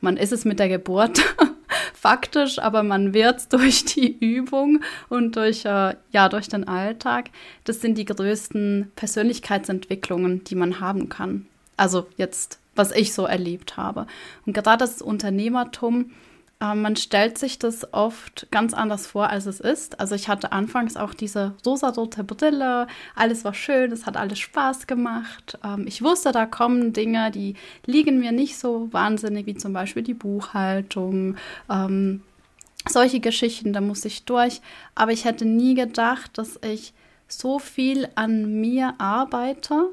man 0.00 0.16
ist 0.16 0.32
es 0.32 0.46
mit 0.46 0.58
der 0.58 0.70
Geburt 0.70 1.20
faktisch, 1.92 2.58
aber 2.58 2.82
man 2.82 3.12
wird 3.12 3.52
durch 3.52 3.84
die 3.84 4.16
Übung 4.18 4.80
und 5.10 5.36
durch, 5.36 5.66
äh, 5.66 5.94
ja, 6.10 6.28
durch 6.30 6.48
den 6.48 6.66
Alltag. 6.66 7.28
Das 7.64 7.82
sind 7.82 7.98
die 7.98 8.06
größten 8.06 8.92
Persönlichkeitsentwicklungen, 8.96 10.42
die 10.44 10.54
man 10.54 10.80
haben 10.80 11.10
kann. 11.10 11.46
Also 11.76 12.06
jetzt, 12.16 12.60
was 12.74 12.92
ich 12.92 13.12
so 13.12 13.26
erlebt 13.26 13.76
habe. 13.76 14.06
Und 14.46 14.54
gerade 14.54 14.78
das 14.78 15.02
Unternehmertum, 15.02 16.12
man 16.58 16.96
stellt 16.96 17.36
sich 17.36 17.58
das 17.58 17.92
oft 17.92 18.48
ganz 18.50 18.72
anders 18.72 19.06
vor, 19.06 19.28
als 19.28 19.44
es 19.46 19.60
ist. 19.60 20.00
Also 20.00 20.14
ich 20.14 20.28
hatte 20.28 20.52
anfangs 20.52 20.96
auch 20.96 21.12
diese 21.12 21.54
rosa-rote 21.66 22.24
Brille, 22.24 22.86
alles 23.14 23.44
war 23.44 23.52
schön, 23.52 23.92
es 23.92 24.06
hat 24.06 24.16
alles 24.16 24.38
Spaß 24.38 24.86
gemacht. 24.86 25.58
Ähm, 25.62 25.86
ich 25.86 26.02
wusste, 26.02 26.32
da 26.32 26.46
kommen 26.46 26.94
Dinge, 26.94 27.30
die 27.30 27.54
liegen 27.84 28.18
mir 28.18 28.32
nicht 28.32 28.58
so 28.58 28.88
wahnsinnig, 28.92 29.46
wie 29.46 29.54
zum 29.54 29.74
Beispiel 29.74 30.02
die 30.02 30.14
Buchhaltung. 30.14 31.36
Ähm, 31.70 32.22
solche 32.88 33.20
Geschichten, 33.20 33.72
da 33.74 33.82
muss 33.82 34.04
ich 34.06 34.24
durch. 34.24 34.62
Aber 34.94 35.12
ich 35.12 35.26
hätte 35.26 35.44
nie 35.44 35.74
gedacht, 35.74 36.38
dass 36.38 36.58
ich 36.64 36.94
so 37.28 37.58
viel 37.58 38.08
an 38.14 38.60
mir 38.60 38.94
arbeite, 38.98 39.90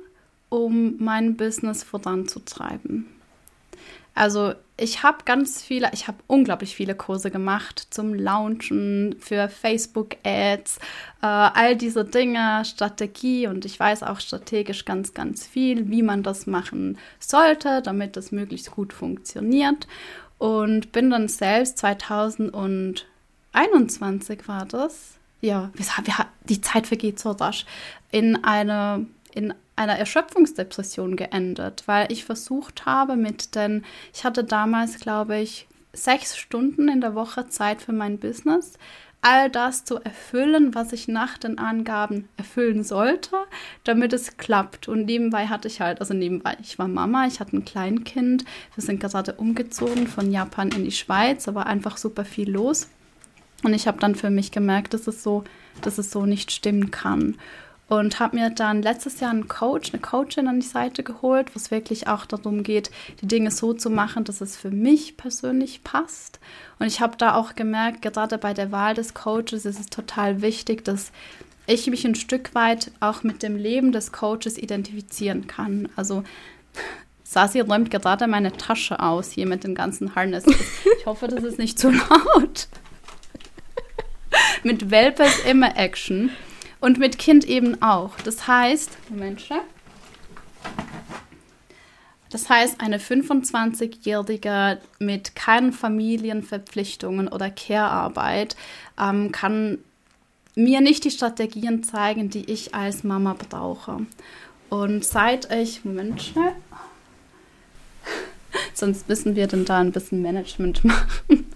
um 0.50 0.96
mein 1.00 1.36
Business 1.36 1.84
voranzutreiben. 1.84 3.08
Also 4.16 4.54
ich 4.78 5.04
habe 5.04 5.20
ganz 5.26 5.62
viele, 5.62 5.92
ich 5.94 6.08
habe 6.08 6.18
unglaublich 6.28 6.76
viele 6.76 6.96
Kurse 6.96 7.30
gemacht 7.32 7.88
zum 7.90 8.14
Launchen, 8.14 9.16
für 9.20 9.50
Facebook-Ads, 9.50 10.78
äh, 11.22 11.26
all 11.26 11.76
diese 11.76 12.06
Dinge, 12.06 12.64
Strategie. 12.66 13.48
Und 13.48 13.66
ich 13.66 13.80
weiß 13.80 14.04
auch 14.04 14.20
strategisch 14.20 14.86
ganz, 14.86 15.14
ganz 15.14 15.48
viel, 15.48 15.90
wie 15.90 16.04
man 16.04 16.24
das 16.24 16.48
machen 16.48 16.98
sollte, 17.20 17.82
damit 17.84 18.18
das 18.18 18.32
möglichst 18.32 18.72
gut 18.72 18.94
funktioniert. 18.94 19.88
Und 20.38 20.92
bin 20.92 21.10
dann 21.10 21.28
selbst 21.28 21.80
2021 21.80 24.48
war 24.48 24.66
das, 24.66 25.16
ja, 25.42 25.72
die 26.50 26.62
Zeit 26.62 26.88
vergeht 26.88 27.20
so 27.20 27.32
rasch, 27.32 27.66
in 28.12 28.44
eine 28.44 29.06
in 29.34 29.54
einer 29.76 29.98
Erschöpfungsdepression 29.98 31.16
geendet, 31.16 31.84
weil 31.88 32.12
ich 32.12 32.26
versucht 32.26 32.86
habe 32.86 33.16
mit 33.16 33.56
den, 33.56 33.84
ich 34.14 34.24
hatte 34.24 34.44
damals, 34.44 35.00
glaube 35.00 35.40
ich, 35.40 35.68
sechs 35.94 36.38
Stunden 36.38 36.90
in 36.90 37.02
der 37.02 37.16
Woche 37.16 37.48
Zeit 37.50 37.82
für 37.82 37.94
mein 37.94 38.18
Business, 38.20 38.74
all 39.22 39.50
das 39.50 39.86
zu 39.86 40.04
erfüllen, 40.04 40.76
was 40.76 40.92
ich 40.92 41.08
nach 41.08 41.38
den 41.38 41.58
Angaben 41.58 42.28
erfüllen 42.36 42.84
sollte, 42.84 43.38
damit 43.86 44.12
es 44.12 44.38
klappt. 44.38 44.90
Und 44.90 45.06
nebenbei 45.06 45.48
hatte 45.48 45.70
ich 45.70 45.80
halt, 45.80 46.02
also 46.02 46.14
nebenbei, 46.14 46.58
ich 46.62 46.78
war 46.78 46.90
Mama, 46.90 47.26
ich 47.26 47.40
hatte 47.40 47.56
ein 47.56 47.66
Kleinkind, 47.66 48.44
wir 48.76 48.84
sind 48.84 49.00
gerade 49.00 49.34
umgezogen 49.34 50.08
von 50.08 50.32
Japan 50.32 50.72
in 50.72 50.84
die 50.84 50.92
Schweiz, 50.92 51.48
war 51.48 51.68
einfach 51.68 51.98
super 51.98 52.26
viel 52.26 52.52
los. 52.52 52.90
Und 53.64 53.74
ich 53.74 53.88
habe 53.88 54.00
dann 54.00 54.16
für 54.16 54.30
mich 54.30 54.52
gemerkt, 54.52 54.94
dass 54.94 55.08
es 55.08 55.24
so, 55.24 55.46
dass 55.82 55.98
es 55.98 56.12
so 56.12 56.26
nicht 56.26 56.52
stimmen 56.52 56.92
kann 56.92 57.38
und 58.00 58.20
habe 58.20 58.38
mir 58.38 58.50
dann 58.50 58.82
letztes 58.82 59.20
Jahr 59.20 59.32
einen 59.32 59.48
Coach, 59.48 59.94
eine 59.94 60.02
Coachin 60.02 60.48
an 60.48 60.60
die 60.60 60.68
Seite 60.68 61.04
geholt, 61.04 61.54
wo 61.54 61.58
es 61.58 61.72
wirklich 61.72 62.08
auch 62.08 62.26
darum 62.26 62.64
geht, 62.64 62.92
die 63.22 63.28
Dinge 63.28 63.52
so 63.52 63.74
zu 63.74 63.90
machen, 63.90 64.24
dass 64.24 64.42
es 64.42 64.58
für 64.58 64.72
mich 64.72 65.18
persönlich 65.18 65.84
passt. 65.84 66.40
Und 66.80 66.88
ich 66.88 67.02
habe 67.02 67.18
da 67.18 67.36
auch 67.36 67.56
gemerkt, 67.56 68.02
gerade 68.02 68.38
bei 68.38 68.54
der 68.54 68.72
Wahl 68.72 68.94
des 68.94 69.14
Coaches 69.14 69.66
ist 69.66 69.80
es 69.80 69.88
total 69.88 70.42
wichtig, 70.42 70.84
dass 70.84 71.12
ich 71.66 71.88
mich 71.88 72.06
ein 72.06 72.16
Stück 72.16 72.56
weit 72.56 72.92
auch 73.00 73.24
mit 73.24 73.44
dem 73.44 73.56
Leben 73.56 73.92
des 73.92 74.12
Coaches 74.12 74.58
identifizieren 74.58 75.48
kann. 75.48 75.88
Also 75.96 76.24
Sasi 77.24 77.62
räumt 77.62 77.90
gerade 77.90 78.28
meine 78.28 78.52
Tasche 78.52 79.00
aus 79.00 79.32
hier 79.32 79.48
mit 79.48 79.64
dem 79.64 79.76
ganzen 79.76 80.16
Harness. 80.16 80.46
Ich 81.00 81.06
hoffe, 81.06 81.28
das 81.28 81.44
ist 81.44 81.60
nicht 81.60 81.78
zu 81.78 81.90
laut. 81.90 82.70
mit 84.64 84.90
Welpes 84.90 85.40
immer 85.46 85.76
Action. 85.76 86.32
Und 86.84 87.00
mit 87.00 87.18
Kind 87.18 87.46
eben 87.46 87.82
auch. 87.82 88.12
Das 88.26 88.46
heißt, 88.46 89.10
Moment, 89.10 89.42
das 92.30 92.50
heißt, 92.50 92.82
eine 92.82 92.98
25-Jährige 92.98 94.82
mit 95.00 95.34
keinen 95.34 95.72
Familienverpflichtungen 95.72 97.30
oder 97.30 97.50
Care-Arbeit 97.50 98.58
ähm, 99.00 99.32
kann 99.32 99.78
mir 100.56 100.82
nicht 100.82 101.06
die 101.06 101.12
Strategien 101.12 101.86
zeigen, 101.86 102.30
die 102.30 102.52
ich 102.52 102.76
als 102.76 103.06
Mama 103.06 103.38
brauche. 103.48 104.06
Und 104.70 105.06
seit 105.06 105.50
ich, 105.54 105.86
Moment 105.86 106.22
schnell, 106.22 106.52
sonst 108.74 109.08
müssen 109.08 109.38
wir 109.38 109.48
dann 109.48 109.64
da 109.64 109.80
ein 109.80 109.94
bisschen 109.94 110.22
Management 110.22 110.84
machen. 110.84 111.50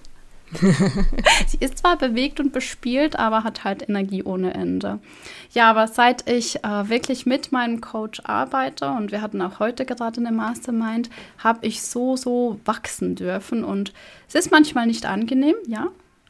sie 1.47 1.57
ist 1.59 1.79
zwar 1.79 1.97
bewegt 1.97 2.39
und 2.39 2.53
bespielt, 2.53 3.17
aber 3.17 3.43
hat 3.43 3.63
halt 3.63 3.87
Energie 3.87 4.23
ohne 4.23 4.53
Ende. 4.53 4.99
Ja, 5.51 5.69
aber 5.69 5.87
seit 5.87 6.29
ich 6.29 6.63
äh, 6.63 6.89
wirklich 6.89 7.25
mit 7.25 7.51
meinem 7.51 7.81
Coach 7.81 8.21
arbeite 8.23 8.89
und 8.89 9.11
wir 9.11 9.21
hatten 9.21 9.41
auch 9.41 9.59
heute 9.59 9.85
gerade 9.85 10.19
eine 10.19 10.31
Mastermind, 10.31 11.09
habe 11.39 11.65
ich 11.65 11.81
so, 11.81 12.15
so 12.15 12.59
wachsen 12.65 13.15
dürfen 13.15 13.63
und 13.63 13.93
es 14.27 14.35
ist 14.35 14.51
manchmal 14.51 14.87
nicht 14.87 15.05
angenehm, 15.05 15.55
ja. 15.67 15.87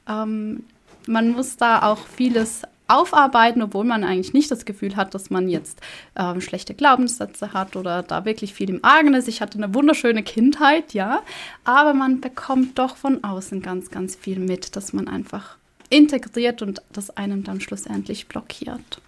Ähm, 0.07 0.63
man 1.07 1.31
muss 1.31 1.57
da 1.57 1.83
auch 1.83 2.05
vieles 2.07 2.63
aufarbeiten, 2.87 3.61
obwohl 3.61 3.85
man 3.85 4.03
eigentlich 4.03 4.33
nicht 4.33 4.49
das 4.51 4.65
Gefühl 4.65 4.95
hat, 4.95 5.13
dass 5.13 5.29
man 5.29 5.49
jetzt 5.49 5.81
ähm, 6.15 6.41
schlechte 6.41 6.73
Glaubenssätze 6.73 7.53
hat 7.53 7.75
oder 7.75 8.03
da 8.03 8.25
wirklich 8.25 8.53
viel 8.53 8.69
im 8.69 8.83
Argen 8.83 9.13
ist. 9.13 9.27
Ich 9.27 9.41
hatte 9.41 9.57
eine 9.57 9.73
wunderschöne 9.73 10.23
Kindheit, 10.23 10.93
ja, 10.93 11.21
aber 11.63 11.93
man 11.93 12.21
bekommt 12.21 12.77
doch 12.79 12.97
von 12.97 13.23
außen 13.23 13.61
ganz, 13.61 13.91
ganz 13.91 14.15
viel 14.15 14.39
mit, 14.39 14.75
dass 14.75 14.93
man 14.93 15.07
einfach 15.07 15.57
integriert 15.89 16.61
und 16.61 16.81
das 16.91 17.09
einem 17.11 17.43
dann 17.43 17.61
schlussendlich 17.61 18.27
blockiert. 18.27 19.01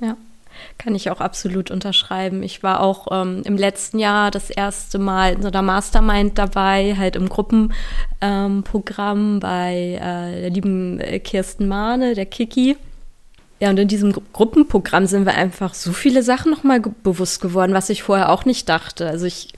Ja. 0.00 0.16
Kann 0.78 0.94
ich 0.94 1.10
auch 1.10 1.20
absolut 1.20 1.70
unterschreiben. 1.70 2.42
Ich 2.42 2.62
war 2.62 2.80
auch 2.80 3.08
ähm, 3.10 3.42
im 3.44 3.56
letzten 3.56 3.98
Jahr 3.98 4.30
das 4.30 4.50
erste 4.50 4.98
Mal 4.98 5.34
in 5.34 5.42
so 5.42 5.48
einer 5.48 5.62
Mastermind 5.62 6.38
dabei, 6.38 6.94
halt 6.96 7.16
im 7.16 7.28
Gruppenprogramm 7.28 9.34
ähm, 9.34 9.40
bei 9.40 9.98
äh, 10.00 10.40
der 10.42 10.50
lieben 10.50 11.00
äh, 11.00 11.18
Kirsten 11.18 11.68
Mahne, 11.68 12.14
der 12.14 12.26
Kiki. 12.26 12.76
Ja, 13.58 13.70
und 13.70 13.78
in 13.78 13.88
diesem 13.88 14.12
Gruppenprogramm 14.32 15.06
sind 15.06 15.24
wir 15.24 15.34
einfach 15.34 15.72
so 15.72 15.92
viele 15.92 16.22
Sachen 16.22 16.50
nochmal 16.50 16.82
ge 16.82 16.92
bewusst 17.02 17.40
geworden, 17.40 17.72
was 17.72 17.88
ich 17.88 18.02
vorher 18.02 18.30
auch 18.30 18.44
nicht 18.44 18.68
dachte. 18.68 19.08
Also 19.08 19.24
ich 19.24 19.54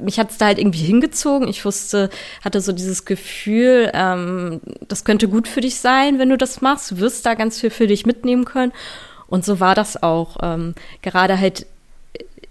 mich 0.00 0.18
hat 0.18 0.30
es 0.30 0.38
da 0.38 0.46
halt 0.46 0.58
irgendwie 0.58 0.84
hingezogen. 0.84 1.48
Ich 1.48 1.64
wusste, 1.64 2.10
hatte 2.42 2.60
so 2.60 2.72
dieses 2.72 3.04
Gefühl, 3.04 3.90
ähm, 3.94 4.60
das 4.88 5.04
könnte 5.04 5.28
gut 5.28 5.48
für 5.48 5.60
dich 5.60 5.76
sein, 5.76 6.18
wenn 6.18 6.28
du 6.28 6.38
das 6.38 6.60
machst. 6.60 6.90
Du 6.90 6.98
wirst 6.98 7.26
da 7.26 7.34
ganz 7.34 7.60
viel 7.60 7.70
für 7.70 7.86
dich 7.86 8.06
mitnehmen 8.06 8.44
können. 8.44 8.72
Und 9.32 9.46
so 9.46 9.60
war 9.60 9.74
das 9.74 10.02
auch. 10.02 10.36
Ähm, 10.42 10.74
gerade 11.00 11.40
halt 11.40 11.64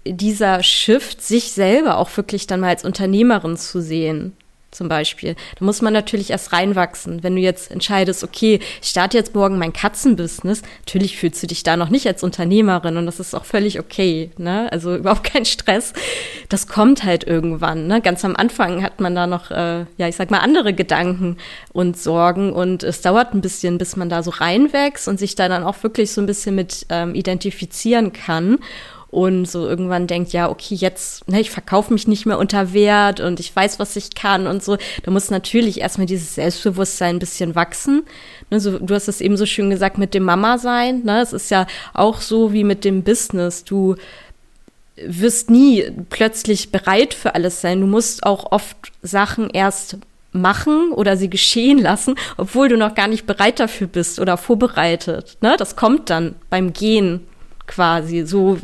dieser 0.04 0.64
Shift, 0.64 1.22
sich 1.22 1.52
selber 1.52 1.96
auch 1.98 2.16
wirklich 2.16 2.48
dann 2.48 2.58
mal 2.58 2.70
als 2.70 2.84
Unternehmerin 2.84 3.56
zu 3.56 3.80
sehen 3.80 4.36
zum 4.72 4.88
Beispiel. 4.88 5.36
Da 5.58 5.64
muss 5.64 5.82
man 5.82 5.92
natürlich 5.92 6.30
erst 6.30 6.52
reinwachsen. 6.52 7.22
Wenn 7.22 7.36
du 7.36 7.40
jetzt 7.40 7.70
entscheidest, 7.70 8.24
okay, 8.24 8.58
ich 8.80 8.88
starte 8.88 9.16
jetzt 9.16 9.34
morgen 9.34 9.58
mein 9.58 9.72
Katzenbusiness, 9.72 10.62
natürlich 10.80 11.16
fühlst 11.16 11.42
du 11.42 11.46
dich 11.46 11.62
da 11.62 11.76
noch 11.76 11.90
nicht 11.90 12.06
als 12.06 12.22
Unternehmerin 12.22 12.96
und 12.96 13.06
das 13.06 13.20
ist 13.20 13.34
auch 13.34 13.44
völlig 13.44 13.78
okay, 13.78 14.30
ne? 14.38 14.70
Also 14.72 14.96
überhaupt 15.02 15.24
kein 15.24 15.44
Stress. 15.44 15.92
Das 16.48 16.66
kommt 16.66 17.04
halt 17.04 17.24
irgendwann, 17.24 17.86
ne? 17.86 18.00
Ganz 18.00 18.24
am 18.24 18.34
Anfang 18.34 18.82
hat 18.82 19.00
man 19.00 19.14
da 19.14 19.26
noch, 19.26 19.50
äh, 19.50 19.84
ja, 19.98 20.08
ich 20.08 20.16
sag 20.16 20.30
mal, 20.30 20.38
andere 20.38 20.72
Gedanken 20.72 21.36
und 21.72 21.98
Sorgen 21.98 22.52
und 22.52 22.82
es 22.82 23.02
dauert 23.02 23.34
ein 23.34 23.42
bisschen, 23.42 23.78
bis 23.78 23.96
man 23.96 24.08
da 24.08 24.22
so 24.22 24.30
reinwächst 24.30 25.06
und 25.06 25.18
sich 25.18 25.34
da 25.34 25.48
dann 25.48 25.64
auch 25.64 25.82
wirklich 25.82 26.12
so 26.12 26.20
ein 26.20 26.26
bisschen 26.26 26.54
mit 26.54 26.86
ähm, 26.88 27.14
identifizieren 27.14 28.12
kann 28.12 28.58
und 29.12 29.44
so 29.44 29.68
irgendwann 29.68 30.06
denkt, 30.06 30.32
ja, 30.32 30.48
okay, 30.48 30.74
jetzt, 30.74 31.28
ne, 31.28 31.38
ich 31.38 31.50
verkaufe 31.50 31.92
mich 31.92 32.08
nicht 32.08 32.24
mehr 32.24 32.38
unter 32.38 32.72
Wert 32.72 33.20
und 33.20 33.40
ich 33.40 33.54
weiß, 33.54 33.78
was 33.78 33.94
ich 33.94 34.14
kann 34.14 34.46
und 34.46 34.64
so. 34.64 34.78
Da 35.02 35.10
muss 35.10 35.30
natürlich 35.30 35.82
erstmal 35.82 36.06
dieses 36.06 36.34
Selbstbewusstsein 36.34 37.16
ein 37.16 37.18
bisschen 37.18 37.54
wachsen. 37.54 38.04
Ne, 38.48 38.58
so, 38.58 38.78
du 38.78 38.94
hast 38.94 39.08
es 39.08 39.20
eben 39.20 39.36
so 39.36 39.44
schön 39.44 39.68
gesagt 39.68 39.98
mit 39.98 40.14
dem 40.14 40.22
Mama 40.22 40.56
sein. 40.56 41.02
Ne? 41.04 41.20
Es 41.20 41.34
ist 41.34 41.50
ja 41.50 41.66
auch 41.92 42.22
so 42.22 42.54
wie 42.54 42.64
mit 42.64 42.86
dem 42.86 43.02
Business. 43.02 43.64
Du 43.64 43.96
wirst 44.96 45.50
nie 45.50 45.92
plötzlich 46.08 46.72
bereit 46.72 47.12
für 47.12 47.34
alles 47.34 47.60
sein. 47.60 47.82
Du 47.82 47.86
musst 47.86 48.24
auch 48.24 48.50
oft 48.50 48.76
Sachen 49.02 49.50
erst 49.50 49.98
machen 50.32 50.90
oder 50.90 51.18
sie 51.18 51.28
geschehen 51.28 51.76
lassen, 51.76 52.14
obwohl 52.38 52.70
du 52.70 52.78
noch 52.78 52.94
gar 52.94 53.08
nicht 53.08 53.26
bereit 53.26 53.60
dafür 53.60 53.88
bist 53.88 54.20
oder 54.20 54.38
vorbereitet. 54.38 55.36
Ne? 55.42 55.54
Das 55.58 55.76
kommt 55.76 56.08
dann 56.08 56.34
beim 56.48 56.72
Gehen 56.72 57.26
quasi, 57.66 58.24
so 58.26 58.58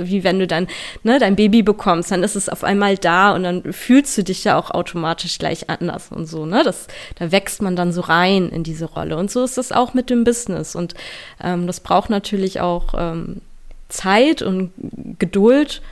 wie 0.00 0.24
wenn 0.24 0.38
du 0.38 0.46
dann 0.46 0.66
ne, 1.02 1.18
dein 1.18 1.36
Baby 1.36 1.62
bekommst, 1.62 2.10
dann 2.10 2.22
ist 2.22 2.36
es 2.36 2.48
auf 2.48 2.64
einmal 2.64 2.96
da 2.98 3.32
und 3.34 3.44
dann 3.44 3.72
fühlst 3.72 4.16
du 4.18 4.24
dich 4.24 4.44
ja 4.44 4.58
auch 4.58 4.70
automatisch 4.70 5.38
gleich 5.38 5.70
anders 5.70 6.10
und 6.10 6.26
so, 6.26 6.46
ne? 6.46 6.62
Das, 6.64 6.86
da 7.16 7.32
wächst 7.32 7.62
man 7.62 7.76
dann 7.76 7.92
so 7.92 8.00
rein 8.00 8.48
in 8.48 8.64
diese 8.64 8.86
Rolle. 8.86 9.16
Und 9.16 9.30
so 9.30 9.44
ist 9.44 9.58
das 9.58 9.72
auch 9.72 9.94
mit 9.94 10.10
dem 10.10 10.24
Business. 10.24 10.74
Und 10.74 10.94
ähm, 11.42 11.66
das 11.66 11.80
braucht 11.80 12.10
natürlich 12.10 12.60
auch 12.60 12.94
ähm, 12.96 13.40
Zeit 13.88 14.42
und 14.42 14.72
Geduld 15.18 15.82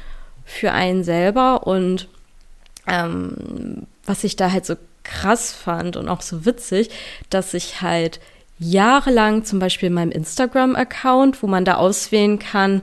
für 0.44 0.72
einen 0.72 1.04
selber. 1.04 1.66
Und 1.66 2.08
ähm, 2.86 3.86
was 4.04 4.24
ich 4.24 4.36
da 4.36 4.50
halt 4.50 4.66
so 4.66 4.74
krass 5.02 5.52
fand 5.52 5.96
und 5.96 6.08
auch 6.08 6.20
so 6.20 6.44
witzig, 6.44 6.90
dass 7.30 7.54
ich 7.54 7.80
halt 7.80 8.20
jahrelang 8.60 9.44
zum 9.44 9.58
Beispiel 9.58 9.88
in 9.88 9.94
meinem 9.94 10.12
Instagram-Account, 10.12 11.42
wo 11.42 11.46
man 11.46 11.64
da 11.64 11.74
auswählen 11.74 12.38
kann, 12.38 12.82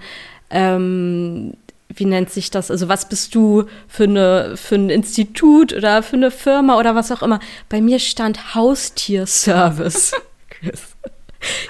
ähm, 0.50 1.54
wie 1.90 2.06
nennt 2.06 2.30
sich 2.30 2.52
das? 2.52 2.70
Also 2.70 2.90
was 2.90 3.08
bist 3.08 3.34
du 3.34 3.66
für 3.88 4.04
eine 4.04 4.58
für 4.58 4.76
ein 4.76 4.90
Institut 4.90 5.74
oder 5.74 6.04
für 6.04 6.16
eine 6.16 6.32
Firma 6.32 6.78
oder 6.78 6.96
was 6.96 7.12
auch 7.12 7.24
immer? 7.24 7.40
Bei 7.70 7.82
mir 7.82 8.00
stand 8.00 8.56
Haustierservice. 8.56 10.14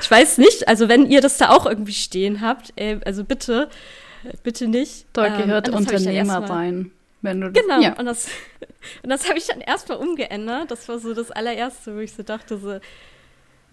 ich 0.01 0.11
weiß 0.11 0.37
nicht, 0.39 0.67
also 0.67 0.89
wenn 0.89 1.09
ihr 1.09 1.21
das 1.21 1.37
da 1.37 1.49
auch 1.49 1.65
irgendwie 1.65 1.93
stehen 1.93 2.41
habt, 2.41 2.73
ey, 2.75 2.99
also 3.05 3.23
bitte, 3.23 3.69
bitte 4.43 4.67
nicht. 4.67 5.05
Da 5.13 5.27
ähm, 5.27 5.37
gehört 5.37 5.69
Unternehmer 5.69 6.49
rein. 6.49 6.91
Wenn 7.21 7.41
du 7.41 7.51
das, 7.51 7.63
genau, 7.63 7.81
ja. 7.81 7.93
und 7.97 8.05
das, 8.05 8.27
und 9.03 9.09
das 9.09 9.27
habe 9.27 9.37
ich 9.37 9.47
dann 9.47 9.61
erstmal 9.61 9.97
umgeändert. 9.97 10.71
Das 10.71 10.87
war 10.89 10.99
so 10.99 11.13
das 11.13 11.31
allererste, 11.31 11.95
wo 11.95 11.99
ich 11.99 12.13
so 12.13 12.23
dachte, 12.23 12.57
so, 12.57 12.79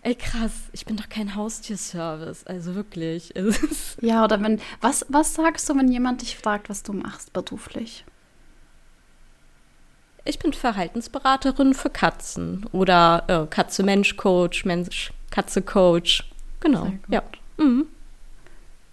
Ey, 0.07 0.14
krass, 0.14 0.53
ich 0.73 0.85
bin 0.85 0.97
doch 0.97 1.09
kein 1.09 1.35
Haustierservice, 1.35 2.47
also 2.47 2.75
wirklich. 2.75 3.33
ja, 4.03 4.23
oder 4.23 4.40
wenn, 4.43 4.61
was, 4.83 5.07
was 5.09 5.33
sagst 5.33 5.67
du, 5.67 5.77
wenn 5.77 5.90
jemand 5.90 6.21
dich 6.21 6.37
fragt, 6.37 6.69
was 6.69 6.83
du 6.83 6.93
machst 6.93 7.33
beruflich? 7.33 8.05
Ich 10.27 10.38
bin 10.38 10.53
Verhaltensberaterin 10.53 11.73
für 11.73 11.88
Katzen 11.88 12.67
oder 12.73 13.25
äh, 13.29 13.47
Katze-Mensch-Coach, 13.47 14.67
Mensch-Katze-Coach. 14.67 16.31
Genau, 16.61 16.93
ja. 17.09 17.23
Mhm. 17.57 17.87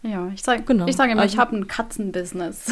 Ja, 0.03 0.31
ich 0.33 0.41
sage 0.41 0.63
genau. 0.63 0.87
ich 0.87 0.95
sag 0.95 1.11
immer, 1.11 1.23
also, 1.23 1.33
ich 1.33 1.37
habe 1.37 1.57
ein 1.57 1.67
Katzenbusiness. 1.67 2.71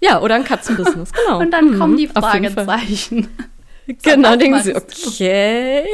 Ja, 0.00 0.20
oder 0.20 0.36
ein 0.36 0.44
Katzenbusiness, 0.44 1.12
genau. 1.26 1.40
Und 1.40 1.50
dann 1.50 1.72
mhm. 1.72 1.78
kommen 1.80 1.96
die 1.96 2.06
Fragezeichen. 2.06 3.26
genau, 4.02 4.36
denken 4.36 4.62
sie, 4.62 4.76
okay. 4.76 5.84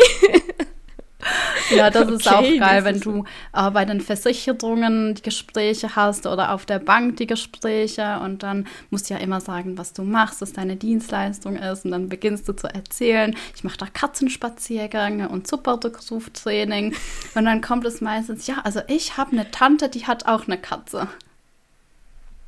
Ja, 1.70 1.90
das 1.90 2.04
okay, 2.04 2.14
ist 2.14 2.28
auch 2.28 2.58
geil, 2.58 2.84
wenn 2.84 3.00
du 3.00 3.24
äh, 3.54 3.70
bei 3.70 3.84
den 3.84 4.00
Versicherungen 4.00 5.14
die 5.14 5.22
Gespräche 5.22 5.96
hast 5.96 6.26
oder 6.26 6.52
auf 6.52 6.66
der 6.66 6.78
Bank 6.78 7.16
die 7.16 7.26
Gespräche 7.26 8.20
und 8.20 8.42
dann 8.42 8.66
musst 8.90 9.08
du 9.08 9.14
ja 9.14 9.20
immer 9.20 9.40
sagen, 9.40 9.78
was 9.78 9.92
du 9.92 10.02
machst, 10.02 10.42
was 10.42 10.52
deine 10.52 10.76
Dienstleistung 10.76 11.56
ist 11.56 11.84
und 11.84 11.92
dann 11.92 12.08
beginnst 12.08 12.48
du 12.48 12.52
zu 12.52 12.66
erzählen, 12.66 13.34
ich 13.54 13.64
mache 13.64 13.78
da 13.78 13.86
Katzenspaziergänge 13.86 15.28
und 15.28 15.46
Superdrückruftraining 15.46 16.94
und 17.34 17.44
dann 17.44 17.60
kommt 17.60 17.84
es 17.86 18.00
meistens, 18.00 18.46
ja, 18.46 18.56
also 18.64 18.80
ich 18.88 19.16
habe 19.16 19.32
eine 19.32 19.50
Tante, 19.50 19.88
die 19.88 20.06
hat 20.06 20.26
auch 20.26 20.46
eine 20.46 20.58
Katze. 20.58 21.08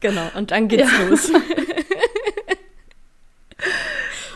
Genau, 0.00 0.30
und 0.34 0.50
dann 0.50 0.68
geht's 0.68 0.90
ja. 0.90 1.06
los. 1.08 1.30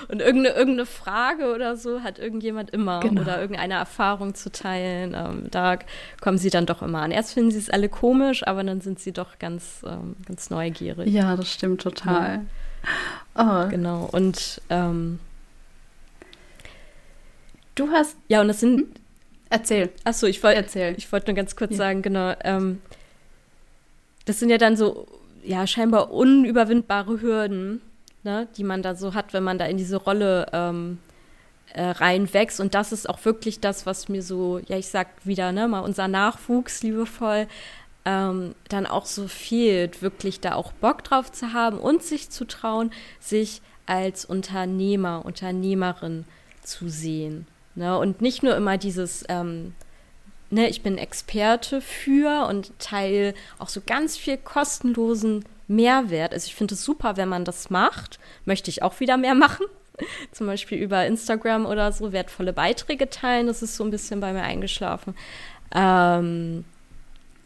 Und 0.09 0.23
irgendeine, 0.23 0.57
irgendeine 0.57 0.87
Frage 0.87 1.55
oder 1.55 1.77
so 1.77 2.03
hat 2.03 2.19
irgendjemand 2.19 2.71
immer 2.71 3.01
genau. 3.01 3.21
oder 3.21 3.41
irgendeine 3.41 3.75
Erfahrung 3.75 4.35
zu 4.35 4.51
teilen. 4.51 5.15
Ähm, 5.15 5.49
da 5.51 5.79
kommen 6.21 6.39
sie 6.39 6.49
dann 6.49 6.65
doch 6.65 6.81
immer 6.81 7.03
an. 7.03 7.11
Erst 7.11 7.35
finden 7.35 7.51
sie 7.51 7.59
es 7.59 7.69
alle 7.69 7.91
komisch, 7.91 8.47
aber 8.47 8.65
dann 8.65 8.81
sind 8.81 9.01
sie 9.01 9.13
doch 9.13 9.39
ganz, 9.39 9.83
ähm, 9.87 10.17
ganz 10.27 10.49
neugierig. 10.49 11.13
Ja, 11.13 11.37
das 11.37 11.53
stimmt 11.53 11.83
total. 11.83 12.47
Ja. 13.35 13.65
Oh. 13.67 13.69
Genau. 13.69 14.09
Und 14.11 14.63
ähm, 14.71 15.21
du 17.75 17.91
hast. 17.91 18.17
Ja, 18.29 18.41
und 18.41 18.49
das 18.49 18.61
sind. 18.61 18.81
Hm? 18.81 18.89
Erzähl. 19.51 19.91
Achso, 20.05 20.27
ich 20.27 20.43
wollte 20.43 20.95
ich 20.97 21.11
wollte 21.11 21.31
nur 21.31 21.37
ganz 21.37 21.57
kurz 21.57 21.73
ja. 21.73 21.77
sagen, 21.79 22.03
genau. 22.03 22.35
Ähm, 22.45 22.81
das 24.27 24.39
sind 24.39 24.51
ja 24.51 24.59
dann 24.59 24.77
so, 24.77 25.07
ja, 25.43 25.67
scheinbar 25.67 26.13
unüberwindbare 26.13 27.23
Hürden, 27.23 27.81
ne, 28.23 28.49
die 28.57 28.65
man 28.65 28.83
da 28.83 28.95
so 28.95 29.15
hat, 29.15 29.33
wenn 29.33 29.45
man 29.45 29.59
da 29.59 29.67
in 29.67 29.77
diese 29.77 29.97
Rolle 29.97 30.47
ähm, 30.53 30.99
äh, 31.75 31.83
reinwächst. 31.83 32.61
Und 32.61 32.75
das 32.75 32.93
ist 32.93 33.09
auch 33.09 33.25
wirklich 33.25 33.61
das, 33.61 33.87
was 33.87 34.09
mir 34.09 34.23
so, 34.23 34.61
ja, 34.67 34.77
ich 34.77 34.89
sag 34.89 35.09
wieder, 35.25 35.53
ne, 35.53 35.69
mal 35.69 35.81
unser 35.81 36.09
Nachwuchs 36.09 36.83
liebevoll, 36.83 37.47
ähm, 38.05 38.55
dann 38.69 38.87
auch 38.87 39.07
so 39.07 39.29
fehlt, 39.29 40.03
wirklich 40.03 40.41
da 40.41 40.55
auch 40.55 40.73
Bock 40.73 41.05
drauf 41.05 41.31
zu 41.31 41.53
haben 41.53 41.79
und 41.79 42.03
sich 42.03 42.31
zu 42.31 42.47
trauen, 42.47 42.91
sich 43.21 43.61
als 43.87 44.25
Unternehmer, 44.25 45.25
Unternehmerin 45.25 46.25
zu 46.63 46.89
sehen. 46.89 47.47
Ne? 47.75 47.99
Und 47.99 48.21
nicht 48.21 48.43
nur 48.43 48.57
immer 48.57 48.79
dieses, 48.79 49.25
ähm, 49.29 49.75
ne, 50.51 50.69
ich 50.69 50.83
bin 50.83 50.99
Experte 50.99 51.81
für 51.81 52.47
und 52.49 52.73
teile 52.79 53.35
auch 53.59 53.69
so 53.69 53.81
ganz 53.85 54.17
viel 54.17 54.37
kostenlosen 54.37 55.45
Mehrwert. 55.69 56.33
Also 56.33 56.47
ich 56.47 56.55
finde 56.55 56.75
es 56.75 56.83
super, 56.83 57.17
wenn 57.17 57.29
man 57.29 57.45
das 57.45 57.71
macht. 57.71 58.19
Möchte 58.45 58.71
ich 58.71 58.83
auch 58.83 58.99
wieder 59.01 59.17
mehr 59.17 59.35
machen. 59.35 59.67
Zum 60.33 60.47
Beispiel 60.47 60.79
über 60.79 61.07
Instagram 61.07 61.67
oder 61.67 61.93
so 61.93 62.13
wertvolle 62.13 62.53
Beiträge 62.53 63.11
teilen. 63.11 63.47
Das 63.47 63.63
ist 63.63 63.77
so 63.77 63.85
ein 63.85 63.91
bisschen 63.91 64.21
bei 64.21 64.33
mir 64.33 64.43
eingeschlafen. 64.43 65.15
Ähm, 65.75 66.65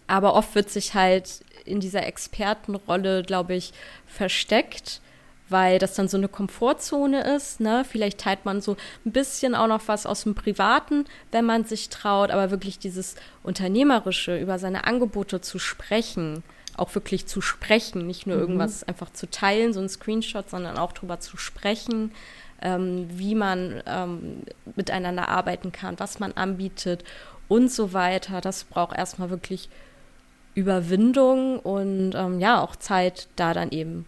aber 0.06 0.34
oft 0.34 0.54
wird 0.54 0.70
sich 0.70 0.94
halt 0.94 1.40
in 1.64 1.80
dieser 1.80 2.06
Expertenrolle, 2.06 3.22
glaube 3.22 3.54
ich, 3.54 3.72
versteckt, 4.06 5.00
weil 5.48 5.78
das 5.78 5.94
dann 5.94 6.08
so 6.08 6.16
eine 6.16 6.28
Komfortzone 6.28 7.34
ist. 7.34 7.60
Ne? 7.60 7.84
Vielleicht 7.88 8.18
teilt 8.18 8.44
man 8.44 8.60
so 8.60 8.76
ein 9.04 9.12
bisschen 9.12 9.54
auch 9.54 9.66
noch 9.66 9.82
was 9.86 10.06
aus 10.06 10.24
dem 10.24 10.34
Privaten, 10.34 11.04
wenn 11.30 11.44
man 11.44 11.64
sich 11.64 11.88
traut, 11.88 12.30
aber 12.30 12.50
wirklich 12.50 12.78
dieses 12.78 13.16
Unternehmerische, 13.42 14.38
über 14.38 14.58
seine 14.58 14.84
Angebote 14.84 15.40
zu 15.40 15.58
sprechen, 15.58 16.42
auch 16.76 16.94
wirklich 16.94 17.26
zu 17.26 17.40
sprechen, 17.40 18.06
nicht 18.06 18.26
nur 18.26 18.36
mhm. 18.36 18.42
irgendwas 18.42 18.84
einfach 18.84 19.12
zu 19.12 19.30
teilen, 19.30 19.72
so 19.72 19.80
ein 19.80 19.88
Screenshot, 19.88 20.48
sondern 20.48 20.78
auch 20.78 20.92
drüber 20.92 21.20
zu 21.20 21.36
sprechen, 21.36 22.12
ähm, 22.60 23.06
wie 23.10 23.34
man 23.34 23.82
ähm, 23.86 24.42
miteinander 24.76 25.28
arbeiten 25.28 25.72
kann, 25.72 25.98
was 25.98 26.18
man 26.18 26.32
anbietet 26.32 27.04
und 27.48 27.70
so 27.70 27.92
weiter. 27.92 28.40
Das 28.40 28.64
braucht 28.64 28.96
erstmal 28.96 29.30
wirklich 29.30 29.68
Überwindung 30.54 31.58
und 31.58 32.14
ähm, 32.14 32.40
ja, 32.40 32.60
auch 32.60 32.76
Zeit, 32.76 33.28
da 33.36 33.54
dann 33.54 33.70
eben 33.70 34.06